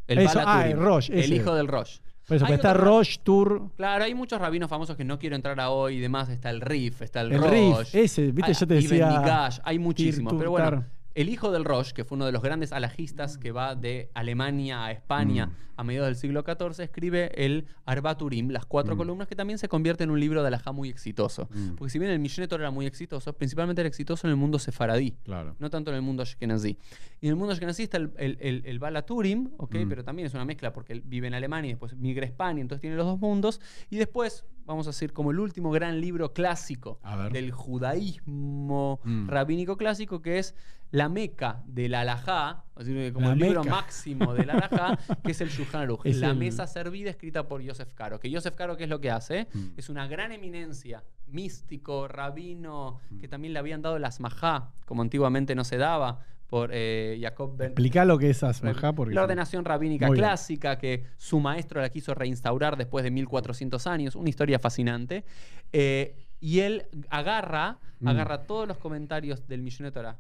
El 0.06 0.18
Eso, 0.20 0.40
ah, 0.42 0.66
el 0.66 0.78
Rosh, 0.78 1.10
El 1.10 1.18
ese. 1.18 1.34
hijo 1.34 1.54
del 1.54 1.68
Rosh. 1.68 1.98
Por 2.26 2.36
eso, 2.36 2.46
pues 2.46 2.56
está 2.58 2.72
Rosh, 2.72 3.18
Tur. 3.22 3.72
Claro, 3.76 4.04
hay 4.04 4.14
muchos 4.14 4.40
rabinos 4.40 4.70
famosos 4.70 4.96
que 4.96 5.04
no 5.04 5.18
quiero 5.18 5.36
entrar 5.36 5.60
a 5.60 5.68
hoy 5.68 5.96
y 5.96 6.00
demás. 6.00 6.30
Está 6.30 6.48
el 6.48 6.62
Rif, 6.62 7.02
está 7.02 7.20
el, 7.20 7.32
El 7.32 7.40
Rosh. 7.42 7.50
Rif, 7.92 7.94
ese, 7.94 8.32
viste, 8.32 8.54
yo 8.54 8.66
te 8.66 8.74
Ibn 8.80 8.82
decía. 8.88 9.48
Hay 9.64 9.78
muchísimos. 9.78 10.32
Pero 10.38 10.50
bueno. 10.50 10.84
El 11.16 11.28
hijo 11.28 11.50
del 11.50 11.64
Rosh, 11.64 11.92
que 11.92 12.04
fue 12.04 12.16
uno 12.16 12.26
de 12.26 12.32
los 12.32 12.42
grandes 12.42 12.72
alajistas 12.72 13.38
que 13.38 13.50
va 13.50 13.74
de 13.74 14.10
Alemania 14.14 14.84
a 14.84 14.92
España 14.92 15.46
Mm. 15.46 15.52
a 15.78 15.84
mediados 15.84 16.08
del 16.08 16.16
siglo 16.16 16.42
XIV, 16.44 16.82
escribe 16.84 17.32
el 17.44 17.66
Arbaturim, 17.86 18.50
las 18.50 18.66
cuatro 18.66 18.94
Mm. 18.94 18.98
columnas, 18.98 19.28
que 19.28 19.34
también 19.34 19.58
se 19.58 19.68
convierte 19.68 20.04
en 20.04 20.10
un 20.10 20.20
libro 20.20 20.42
de 20.42 20.48
alajá 20.48 20.72
muy 20.72 20.88
exitoso. 20.88 21.48
Mm. 21.52 21.74
Porque 21.76 21.90
si 21.90 21.98
bien 21.98 22.10
el 22.10 22.18
Mishneh 22.18 22.46
Torah 22.48 22.64
era 22.64 22.70
muy 22.70 22.86
exitoso, 22.86 23.32
principalmente 23.32 23.80
era 23.82 23.88
exitoso 23.88 24.26
en 24.26 24.30
el 24.32 24.36
mundo 24.36 24.58
sefaradí 24.58 25.12
Claro. 25.24 25.56
no 25.58 25.70
tanto 25.70 25.90
en 25.90 25.96
el 25.96 26.02
mundo 26.02 26.22
ashkenazí. 26.22 26.78
Y 27.20 27.26
en 27.26 27.30
el 27.30 27.36
mundo 27.36 27.52
ashkenazí 27.52 27.84
está 27.84 27.96
el, 27.96 28.12
el, 28.18 28.36
el, 28.40 28.62
el 28.66 28.78
Bala 28.78 29.02
Turim, 29.02 29.50
¿ok? 29.56 29.74
Mm. 29.74 29.88
pero 29.88 30.04
también 30.04 30.26
es 30.26 30.34
una 30.34 30.44
mezcla 30.44 30.72
porque 30.72 30.92
él 30.92 31.02
vive 31.04 31.26
en 31.28 31.34
Alemania 31.34 31.68
y 31.70 31.72
después 31.72 31.94
migra 31.96 32.24
a 32.24 32.28
España, 32.28 32.60
entonces 32.60 32.80
tiene 32.82 32.96
los 32.96 33.06
dos 33.06 33.18
mundos. 33.18 33.60
Y 33.90 33.96
después, 33.96 34.44
vamos 34.66 34.86
a 34.86 34.90
decir, 34.90 35.12
como 35.12 35.30
el 35.30 35.38
último 35.38 35.70
gran 35.70 36.00
libro 36.00 36.32
clásico 36.32 36.98
del 37.32 37.52
judaísmo 37.52 39.00
Mm. 39.04 39.28
rabínico 39.28 39.76
clásico, 39.76 40.20
que 40.22 40.38
es 40.38 40.54
la 40.90 41.08
meca 41.08 41.62
del 41.66 41.94
alajá, 41.94 42.64
como 42.74 43.26
La 43.28 43.32
el 43.32 43.38
libro 43.38 43.64
máximo 43.64 44.34
del 44.34 44.50
alajá, 44.50 44.96
que 45.24 45.32
es 45.32 45.40
el 45.40 45.48
Shulchan 45.48 45.82
Aruch, 45.82 46.00
Es 46.04 46.18
la 46.18 46.30
el- 46.30 46.36
mesa 46.36 46.66
servida 46.66 47.10
escrita 47.10 47.48
por 47.48 47.60
Yosef 47.60 47.92
Caro. 47.94 48.20
Que 48.20 48.30
Yosef 48.30 48.54
Caro, 48.54 48.76
¿qué 48.76 48.84
es 48.84 48.90
lo 48.90 49.00
que 49.00 49.10
hace? 49.10 49.48
Mm. 49.52 49.66
Es 49.76 49.88
una 49.88 50.06
gran 50.06 50.30
eminencia, 50.32 51.02
místico, 51.26 52.06
rabino, 52.08 53.00
Mm. 53.10 53.18
que 53.18 53.28
también 53.28 53.52
le 53.52 53.58
habían 53.58 53.82
dado 53.82 53.98
las 53.98 54.20
majá, 54.20 54.70
como 54.84 55.02
antiguamente 55.02 55.54
no 55.54 55.64
se 55.64 55.76
daba, 55.76 56.20
por 56.48 56.70
eh, 56.72 57.18
Jacob 57.20 57.56
Ben. 57.56 57.66
Explica 57.68 58.04
lo 58.04 58.18
que 58.18 58.30
es 58.30 58.42
Asmajá 58.42 58.92
porque. 58.92 59.14
La 59.14 59.22
ordenación 59.24 59.64
rabínica 59.64 60.08
clásica 60.10 60.78
que 60.78 61.04
su 61.16 61.40
maestro 61.40 61.80
la 61.80 61.88
quiso 61.88 62.14
reinstaurar 62.14 62.76
después 62.76 63.02
de 63.04 63.10
1400 63.10 63.86
años, 63.86 64.14
una 64.16 64.28
historia 64.30 64.58
fascinante. 64.58 65.24
Eh, 65.72 66.26
y 66.40 66.60
él 66.60 66.86
agarra, 67.10 67.78
Mm. 67.98 68.08
agarra 68.08 68.42
todos 68.42 68.68
los 68.68 68.76
comentarios 68.78 69.46
del 69.48 69.62
Mishneh 69.62 69.90
Torah, 69.90 70.18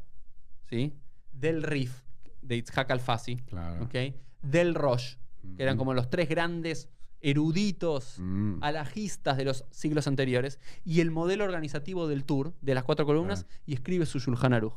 ¿sí? 0.70 0.94
Del 1.32 1.62
Rif, 1.62 2.00
de 2.40 2.56
Itzhak 2.56 2.90
al-Fasi, 2.90 3.36
Claro. 3.36 3.84
¿ok? 3.84 3.94
del 4.42 4.74
Rosh, 4.74 5.16
que 5.56 5.62
eran 5.62 5.76
Mm. 5.76 5.78
como 5.78 5.92
los 5.94 6.08
tres 6.08 6.28
grandes 6.28 6.88
eruditos 7.30 8.18
Mm. 8.18 8.58
alajistas 8.62 9.36
de 9.36 9.44
los 9.44 9.64
siglos 9.70 10.06
anteriores, 10.06 10.58
y 10.84 11.00
el 11.00 11.10
modelo 11.10 11.44
organizativo 11.44 12.06
del 12.06 12.24
Tour, 12.24 12.54
de 12.62 12.74
las 12.74 12.84
cuatro 12.84 13.04
columnas, 13.04 13.46
y 13.66 13.74
escribe 13.74 14.06
su 14.06 14.18
Shulchan 14.20 14.52
Aruch 14.52 14.74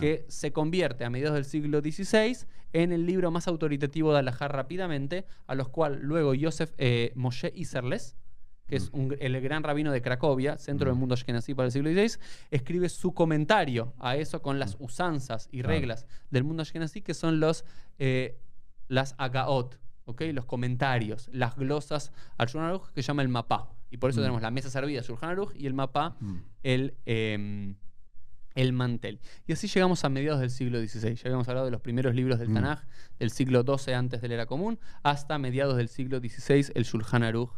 que 0.00 0.24
se 0.28 0.52
convierte 0.52 1.04
a 1.04 1.10
mediados 1.10 1.34
del 1.34 1.44
siglo 1.44 1.80
XVI 1.80 2.46
en 2.72 2.92
el 2.92 3.06
libro 3.06 3.30
más 3.30 3.48
autoritativo 3.48 4.12
de 4.12 4.20
Alajá 4.20 4.48
rápidamente, 4.48 5.26
a 5.46 5.54
los 5.54 5.68
cual 5.68 6.00
luego 6.02 6.32
Joseph 6.40 6.72
eh, 6.78 7.12
Moshe 7.16 7.52
Iserles, 7.54 8.16
que 8.66 8.76
es 8.76 8.92
Mm. 8.92 8.98
un- 9.00 9.16
el 9.20 9.40
gran 9.40 9.62
rabino 9.62 9.90
de 9.92 10.00
Cracovia, 10.00 10.56
centro 10.56 10.86
del 10.88 10.94
Mm. 10.96 11.00
mundo 11.00 11.14
ashkenazí 11.14 11.54
para 11.54 11.66
el 11.66 11.72
siglo 11.72 11.90
XVI, 11.90 12.18
escribe 12.50 12.88
su 12.88 13.12
comentario 13.12 13.92
a 13.98 14.16
eso 14.16 14.40
con 14.42 14.58
las 14.58 14.76
usanzas 14.78 15.48
y 15.52 15.58
Mm. 15.58 15.60
Claro. 15.60 15.74
reglas 15.74 16.06
del 16.30 16.44
mundo 16.44 16.62
ashkenazí, 16.62 17.02
que 17.02 17.12
son 17.14 17.40
los, 17.40 17.64
eh, 17.98 18.38
las 18.88 19.14
agaot, 19.18 19.76
¿ok? 20.04 20.22
los 20.32 20.44
comentarios, 20.44 21.28
las 21.32 21.56
glosas 21.56 22.12
al 22.38 22.48
Shulchan 22.48 22.68
Aruch, 22.68 22.90
que 22.94 23.02
se 23.02 23.08
llama 23.08 23.22
el 23.22 23.28
mapá. 23.28 23.70
Y 23.90 23.96
por 23.96 24.10
eso 24.10 24.20
Mm. 24.20 24.22
tenemos 24.22 24.42
la 24.42 24.50
mesa 24.50 24.70
servida 24.70 25.02
Shulchan 25.02 25.30
Aruch 25.30 25.52
y 25.54 25.66
el 25.66 25.74
mapá 25.74 26.16
Mm. 26.20 26.36
el, 26.62 26.94
eh, 27.06 27.74
el 28.56 28.72
mantel. 28.72 29.20
Y 29.46 29.52
así 29.52 29.68
llegamos 29.68 30.04
a 30.04 30.08
mediados 30.08 30.40
del 30.40 30.50
siglo 30.50 30.78
XVI. 30.80 31.14
Ya 31.14 31.22
habíamos 31.26 31.48
hablado 31.48 31.66
de 31.66 31.70
los 31.70 31.80
primeros 31.80 32.14
libros 32.14 32.38
del 32.40 32.48
Mm. 32.50 32.54
Tanaj, 32.54 32.80
del 33.18 33.30
siglo 33.30 33.62
XII 33.62 33.94
antes 33.94 34.20
de 34.20 34.28
la 34.28 34.34
era 34.34 34.46
común, 34.46 34.78
hasta 35.04 35.38
mediados 35.38 35.76
del 35.76 35.88
siglo 35.88 36.18
XVI, 36.18 36.72
el 36.74 36.82
Shulchan 36.84 37.22
Aruch 37.22 37.50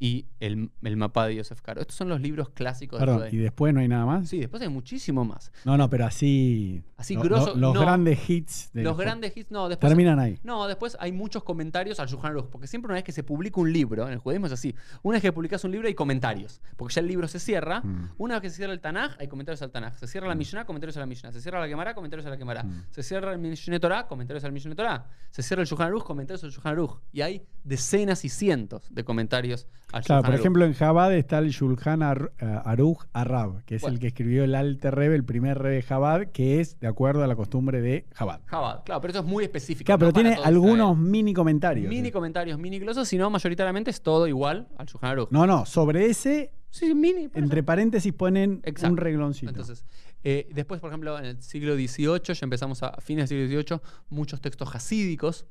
y 0.00 0.26
el, 0.40 0.70
el 0.82 0.96
mapa 0.96 1.26
de 1.26 1.36
Yosef 1.36 1.60
Caro. 1.62 1.80
Estos 1.80 1.96
son 1.96 2.08
los 2.08 2.20
libros 2.20 2.50
clásicos 2.50 2.98
Perdón, 2.98 3.14
¿y 3.16 3.18
judaísmo. 3.20 3.42
después 3.42 3.74
no 3.74 3.80
hay 3.80 3.88
nada 3.88 4.04
más? 4.04 4.28
Sí, 4.28 4.38
después 4.40 4.60
hay 4.62 4.68
muchísimo 4.68 5.24
más. 5.24 5.52
No, 5.64 5.76
no, 5.78 5.88
pero 5.88 6.04
así. 6.04 6.82
Así 6.96 7.14
lo- 7.14 7.22
grosso, 7.22 7.54
lo- 7.54 7.60
los 7.60 7.74
no. 7.74 7.80
grandes 7.80 8.28
hits. 8.28 8.70
de 8.72 8.82
Los 8.82 8.96
los- 8.96 9.04
grandes 9.04 9.36
hits, 9.36 9.50
no, 9.50 9.68
después... 9.68 9.88
Terminan 9.90 10.18
ahí. 10.18 10.38
No, 10.42 10.66
después 10.66 10.96
hay 11.00 11.12
muchos 11.12 11.42
comentarios 11.44 12.00
al 12.00 12.08
Shulchan 12.08 12.30
Aruch, 12.32 12.46
porque 12.50 12.66
siempre 12.66 12.88
una 12.88 12.94
vez 12.96 13.04
que 13.04 13.12
se 13.12 13.22
publica 13.22 13.60
un 13.60 13.72
libro, 13.72 14.06
en 14.06 14.12
el 14.12 14.18
judaísmo 14.18 14.46
es 14.46 14.52
así, 14.52 14.74
una 15.02 15.16
vez 15.16 15.22
que 15.22 15.32
publicas 15.32 15.64
un 15.64 15.70
libro 15.72 15.86
hay 15.88 15.94
comentarios, 15.94 16.60
porque 16.76 16.94
ya 16.94 17.00
el 17.00 17.06
libro 17.08 17.26
se 17.28 17.38
cierra, 17.38 17.80
Mm. 17.80 18.10
una 18.18 18.34
vez 18.34 18.42
que 18.42 18.50
se 18.50 18.56
cierra 18.56 18.72
el 18.72 18.80
Tanaj, 18.80 19.16
hay 19.18 19.28
comentarios 19.28 19.62
al 19.62 19.70
Tanaj, 19.70 19.96
se 19.98 20.06
cierra 20.06 20.28
la 20.28 20.34
Mishnah, 20.34 20.64
comentarios 20.66 20.96
a 20.96 21.00
la 21.00 21.06
Mishnah, 21.06 21.32
se 21.32 21.40
cierra 21.40 21.60
la 21.60 21.68
Gemara, 21.68 21.94
comentarios 21.94 22.26
a 22.26 22.30
la 22.30 22.36
Gemara, 22.36 22.62
Mm. 22.64 22.84
se 22.90 23.02
cierra 23.02 23.32
el 23.32 23.38
Mishneh 23.38 23.80
Torah, 23.80 24.06
comentarios 24.06 24.44
al 24.44 24.52
Mishneh 24.52 24.74
Torah, 24.74 25.06
se 25.30 25.42
cierra 25.42 25.62
el 25.62 25.68
Shulchan 25.68 25.86
Aruch, 25.88 26.04
comentarios 26.04 26.42
al 26.44 26.50
Shulchan 26.50 26.72
Aruch, 26.72 26.98
y 27.12 27.20
hay 27.22 27.42
decenas 27.64 28.24
y 28.24 28.28
cientos 28.28 28.86
de 28.90 29.04
comentarios 29.04 29.66
Claro, 30.02 30.22
por 30.22 30.30
Aruch. 30.30 30.40
ejemplo, 30.40 30.64
en 30.64 30.72
Jabad 30.74 31.14
está 31.14 31.38
el 31.38 31.50
Shulchan 31.50 32.02
Ar- 32.02 32.32
eh, 32.40 32.58
Aruch 32.64 32.98
Arab, 33.12 33.62
que 33.64 33.76
es 33.76 33.82
Bueno. 33.82 33.94
el 33.94 34.00
que 34.00 34.06
escribió 34.08 34.44
el 34.44 34.54
Alte 34.54 34.90
Rebbe, 34.90 35.14
el 35.16 35.24
primer 35.24 35.58
Rebbe 35.58 35.76
de 35.76 35.82
Jabad, 35.82 36.26
que 36.32 36.60
es 36.60 36.78
de 36.80 36.86
acuerdo 36.86 37.22
a 37.22 37.26
la 37.26 37.36
costumbre 37.36 37.80
de 37.80 38.06
Jabad. 38.14 38.40
Chabad, 38.50 38.84
claro, 38.84 39.00
pero 39.00 39.10
eso 39.12 39.20
es 39.20 39.26
muy 39.26 39.44
específico. 39.44 39.86
Claro, 39.86 39.98
pero 40.00 40.08
no 40.10 40.14
tiene 40.14 40.34
algunos 40.44 40.92
Israel. 40.96 41.10
mini 41.10 41.32
comentarios. 41.34 41.88
Mini 41.88 42.10
comentarios, 42.10 42.58
mini 42.58 42.78
glosas, 42.78 43.06
sino 43.08 43.28
mayoritariamente 43.30 43.90
es 43.90 44.00
todo 44.02 44.26
igual 44.26 44.68
al 44.76 44.86
Shulchan 44.86 45.10
Aruch. 45.10 45.30
No, 45.30 45.46
no, 45.46 45.64
sobre 45.66 46.06
ese, 46.06 46.50
Sí, 46.70 46.94
mini. 46.94 47.24
eso. 47.26 47.38
entre 47.38 47.62
paréntesis 47.62 48.12
ponen 48.12 48.60
Exacto. 48.64 48.92
un 48.92 48.96
regloncito. 48.96 49.50
Entonces, 49.50 49.84
eh, 50.24 50.48
después, 50.52 50.80
por 50.80 50.90
ejemplo, 50.90 51.18
en 51.18 51.24
el 51.26 51.42
siglo 51.42 51.74
XVIII, 51.76 52.34
ya 52.34 52.44
empezamos 52.44 52.82
a, 52.82 52.88
a 52.88 53.00
fines 53.00 53.28
del 53.30 53.46
siglo 53.48 53.62
XVIII, 53.62 53.80
muchos 54.08 54.40
textos 54.40 54.74
hasídicos, 54.74 55.46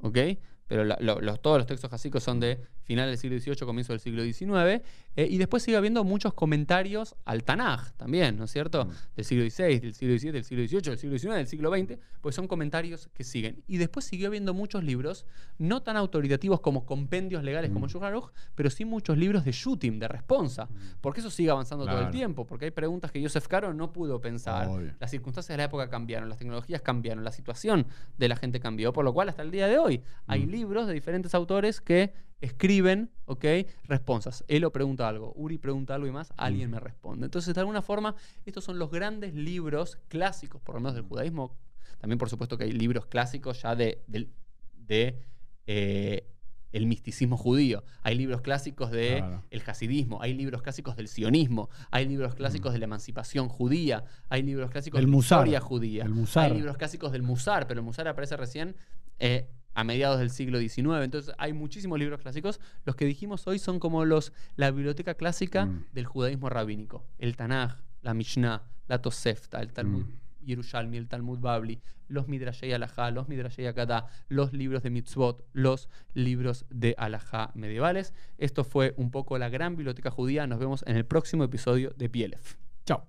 ¿ok? 0.00 0.18
Pero 0.66 0.82
la- 0.84 0.96
lo- 1.00 1.20
los- 1.20 1.40
todos 1.42 1.58
los 1.58 1.66
textos 1.66 1.92
hasídicos 1.92 2.22
son 2.22 2.40
de 2.40 2.58
final 2.84 3.08
del 3.08 3.18
siglo 3.18 3.38
XVIII, 3.38 3.56
comienzo 3.66 3.92
del 3.92 4.00
siglo 4.00 4.22
XIX. 4.22 4.82
eh, 5.16 5.26
y 5.30 5.38
después 5.38 5.62
sigue 5.62 5.76
habiendo 5.76 6.02
muchos 6.04 6.34
comentarios 6.34 7.14
al 7.24 7.44
Tanaj 7.44 7.92
también, 7.96 8.36
¿no 8.36 8.44
es 8.44 8.50
cierto? 8.50 8.84
Mm. 8.86 8.90
Del 9.16 9.24
siglo 9.24 9.44
XVI, 9.50 9.78
del 9.80 9.94
siglo 9.94 10.18
XVII, 10.18 10.32
del 10.32 10.44
siglo 10.44 10.66
XVIII, 10.66 10.80
del 10.90 10.98
siglo 10.98 11.18
XIX, 11.18 11.34
del 11.36 11.46
siglo 11.46 11.70
XX, 11.74 11.98
pues 12.20 12.34
son 12.34 12.46
comentarios 12.48 13.08
que 13.14 13.24
siguen. 13.24 13.62
Y 13.66 13.76
después 13.78 14.06
siguió 14.06 14.28
habiendo 14.28 14.54
muchos 14.54 14.82
libros, 14.84 15.24
no 15.58 15.82
tan 15.82 15.96
autoritativos 15.96 16.60
como 16.60 16.84
compendios 16.84 17.42
legales 17.44 17.70
como 17.70 17.86
Mm. 17.86 17.90
Shulchan 17.90 18.08
Aruch, 18.08 18.30
pero 18.54 18.70
sí 18.70 18.84
muchos 18.84 19.16
libros 19.18 19.44
de 19.44 19.52
shooting, 19.52 19.98
de 19.98 20.08
responsa. 20.08 20.68
Porque 21.00 21.20
eso 21.20 21.30
sigue 21.30 21.50
avanzando 21.50 21.86
todo 21.86 22.00
el 22.00 22.10
tiempo, 22.10 22.46
porque 22.46 22.66
hay 22.66 22.70
preguntas 22.70 23.10
que 23.12 23.22
Joseph 23.22 23.46
Caro 23.46 23.72
no 23.74 23.92
pudo 23.92 24.20
pensar. 24.20 24.68
Obvio. 24.68 24.94
Las 24.98 25.10
circunstancias 25.10 25.48
de 25.54 25.58
la 25.58 25.64
época 25.64 25.88
cambiaron, 25.88 26.28
las 26.28 26.38
tecnologías 26.38 26.82
cambiaron, 26.82 27.22
la 27.24 27.32
situación 27.32 27.86
de 28.18 28.28
la 28.28 28.36
gente 28.36 28.58
cambió, 28.60 28.92
por 28.92 29.04
lo 29.04 29.12
cual 29.14 29.28
hasta 29.28 29.42
el 29.42 29.50
día 29.50 29.68
de 29.68 29.78
hoy 29.78 30.02
hay 30.26 30.46
Mm. 30.46 30.50
libros 30.50 30.86
de 30.86 30.92
diferentes 30.94 31.34
autores 31.34 31.80
que 31.80 32.12
escriben, 32.40 33.10
¿ok? 33.26 33.44
Responsas. 33.84 34.44
Elo 34.48 34.70
pregunta 34.72 35.08
algo, 35.08 35.32
Uri 35.36 35.58
pregunta 35.58 35.94
algo 35.94 36.06
y 36.06 36.12
más, 36.12 36.32
alguien 36.36 36.70
me 36.70 36.80
responde. 36.80 37.24
Entonces, 37.26 37.54
de 37.54 37.60
alguna 37.60 37.82
forma, 37.82 38.14
estos 38.44 38.64
son 38.64 38.78
los 38.78 38.90
grandes 38.90 39.34
libros 39.34 39.98
clásicos, 40.08 40.60
por 40.62 40.74
lo 40.74 40.80
menos 40.80 40.94
del 40.94 41.04
judaísmo. 41.04 41.56
También, 41.98 42.18
por 42.18 42.28
supuesto, 42.28 42.58
que 42.58 42.64
hay 42.64 42.72
libros 42.72 43.06
clásicos 43.06 43.62
ya 43.62 43.74
de, 43.74 44.02
del- 44.06 44.30
de, 44.76 45.18
eh, 45.66 46.28
el 46.72 46.86
misticismo 46.86 47.36
judío. 47.36 47.84
Hay 48.02 48.16
libros 48.16 48.40
clásicos 48.40 48.90
de 48.90 49.18
Claro. 49.18 49.44
el 49.50 49.62
hasidismo, 49.64 50.20
hay 50.20 50.34
libros 50.34 50.60
clásicos 50.60 50.96
del 50.96 51.06
sionismo, 51.06 51.70
hay 51.92 52.04
libros 52.04 52.34
clásicos 52.34 52.72
de 52.72 52.80
la 52.80 52.86
emancipación 52.86 53.48
judía, 53.48 54.04
hay 54.28 54.42
libros 54.42 54.70
clásicos 54.72 54.98
Del 54.98 55.06
de 55.06 55.10
la 55.12 55.16
Musar, 55.16 55.38
historia 55.38 55.60
judía, 55.60 56.02
el 56.02 56.10
Musar. 56.10 56.50
hay 56.50 56.56
libros 56.58 56.76
clásicos 56.76 57.12
del 57.12 57.22
Musar, 57.22 57.68
pero 57.68 57.78
el 57.80 57.86
Musar 57.86 58.08
aparece 58.08 58.36
recién 58.36 58.74
eh, 59.20 59.48
a 59.74 59.84
mediados 59.84 60.18
del 60.18 60.30
siglo 60.30 60.58
XIX. 60.58 61.02
Entonces 61.04 61.34
hay 61.38 61.52
muchísimos 61.52 61.98
libros 61.98 62.20
clásicos. 62.20 62.60
Los 62.84 62.96
que 62.96 63.04
dijimos 63.04 63.46
hoy 63.46 63.58
son 63.58 63.78
como 63.78 64.04
los 64.04 64.32
la 64.56 64.70
biblioteca 64.70 65.14
clásica 65.14 65.66
Mm. 65.66 65.84
del 65.92 66.06
judaísmo 66.06 66.48
rabínico. 66.48 67.04
El 67.18 67.36
Tanaj, 67.36 67.76
la 68.02 68.14
Mishnah, 68.14 68.62
la 68.88 69.02
Tosefta, 69.02 69.60
el 69.60 69.72
Talmud 69.72 70.04
Mm. 70.06 70.46
Yerushalmi, 70.46 70.98
el 70.98 71.08
Talmud 71.08 71.38
Babli, 71.38 71.80
los 72.06 72.28
Midrashei 72.28 72.70
Alajá, 72.74 73.10
los 73.10 73.28
Midrashei 73.28 73.66
Akadá, 73.66 74.08
los 74.28 74.52
libros 74.52 74.82
de 74.82 74.90
Mitzvot, 74.90 75.42
los 75.54 75.88
libros 76.12 76.66
de 76.68 76.94
Alajá 76.98 77.50
medievales. 77.54 78.12
Esto 78.36 78.62
fue 78.62 78.92
un 78.98 79.10
poco 79.10 79.38
la 79.38 79.48
gran 79.48 79.74
biblioteca 79.74 80.10
judía. 80.10 80.46
Nos 80.46 80.58
vemos 80.58 80.84
en 80.86 80.96
el 80.96 81.06
próximo 81.06 81.44
episodio 81.44 81.94
de 81.96 82.10
Pielef. 82.10 82.56
Chao. 82.84 83.06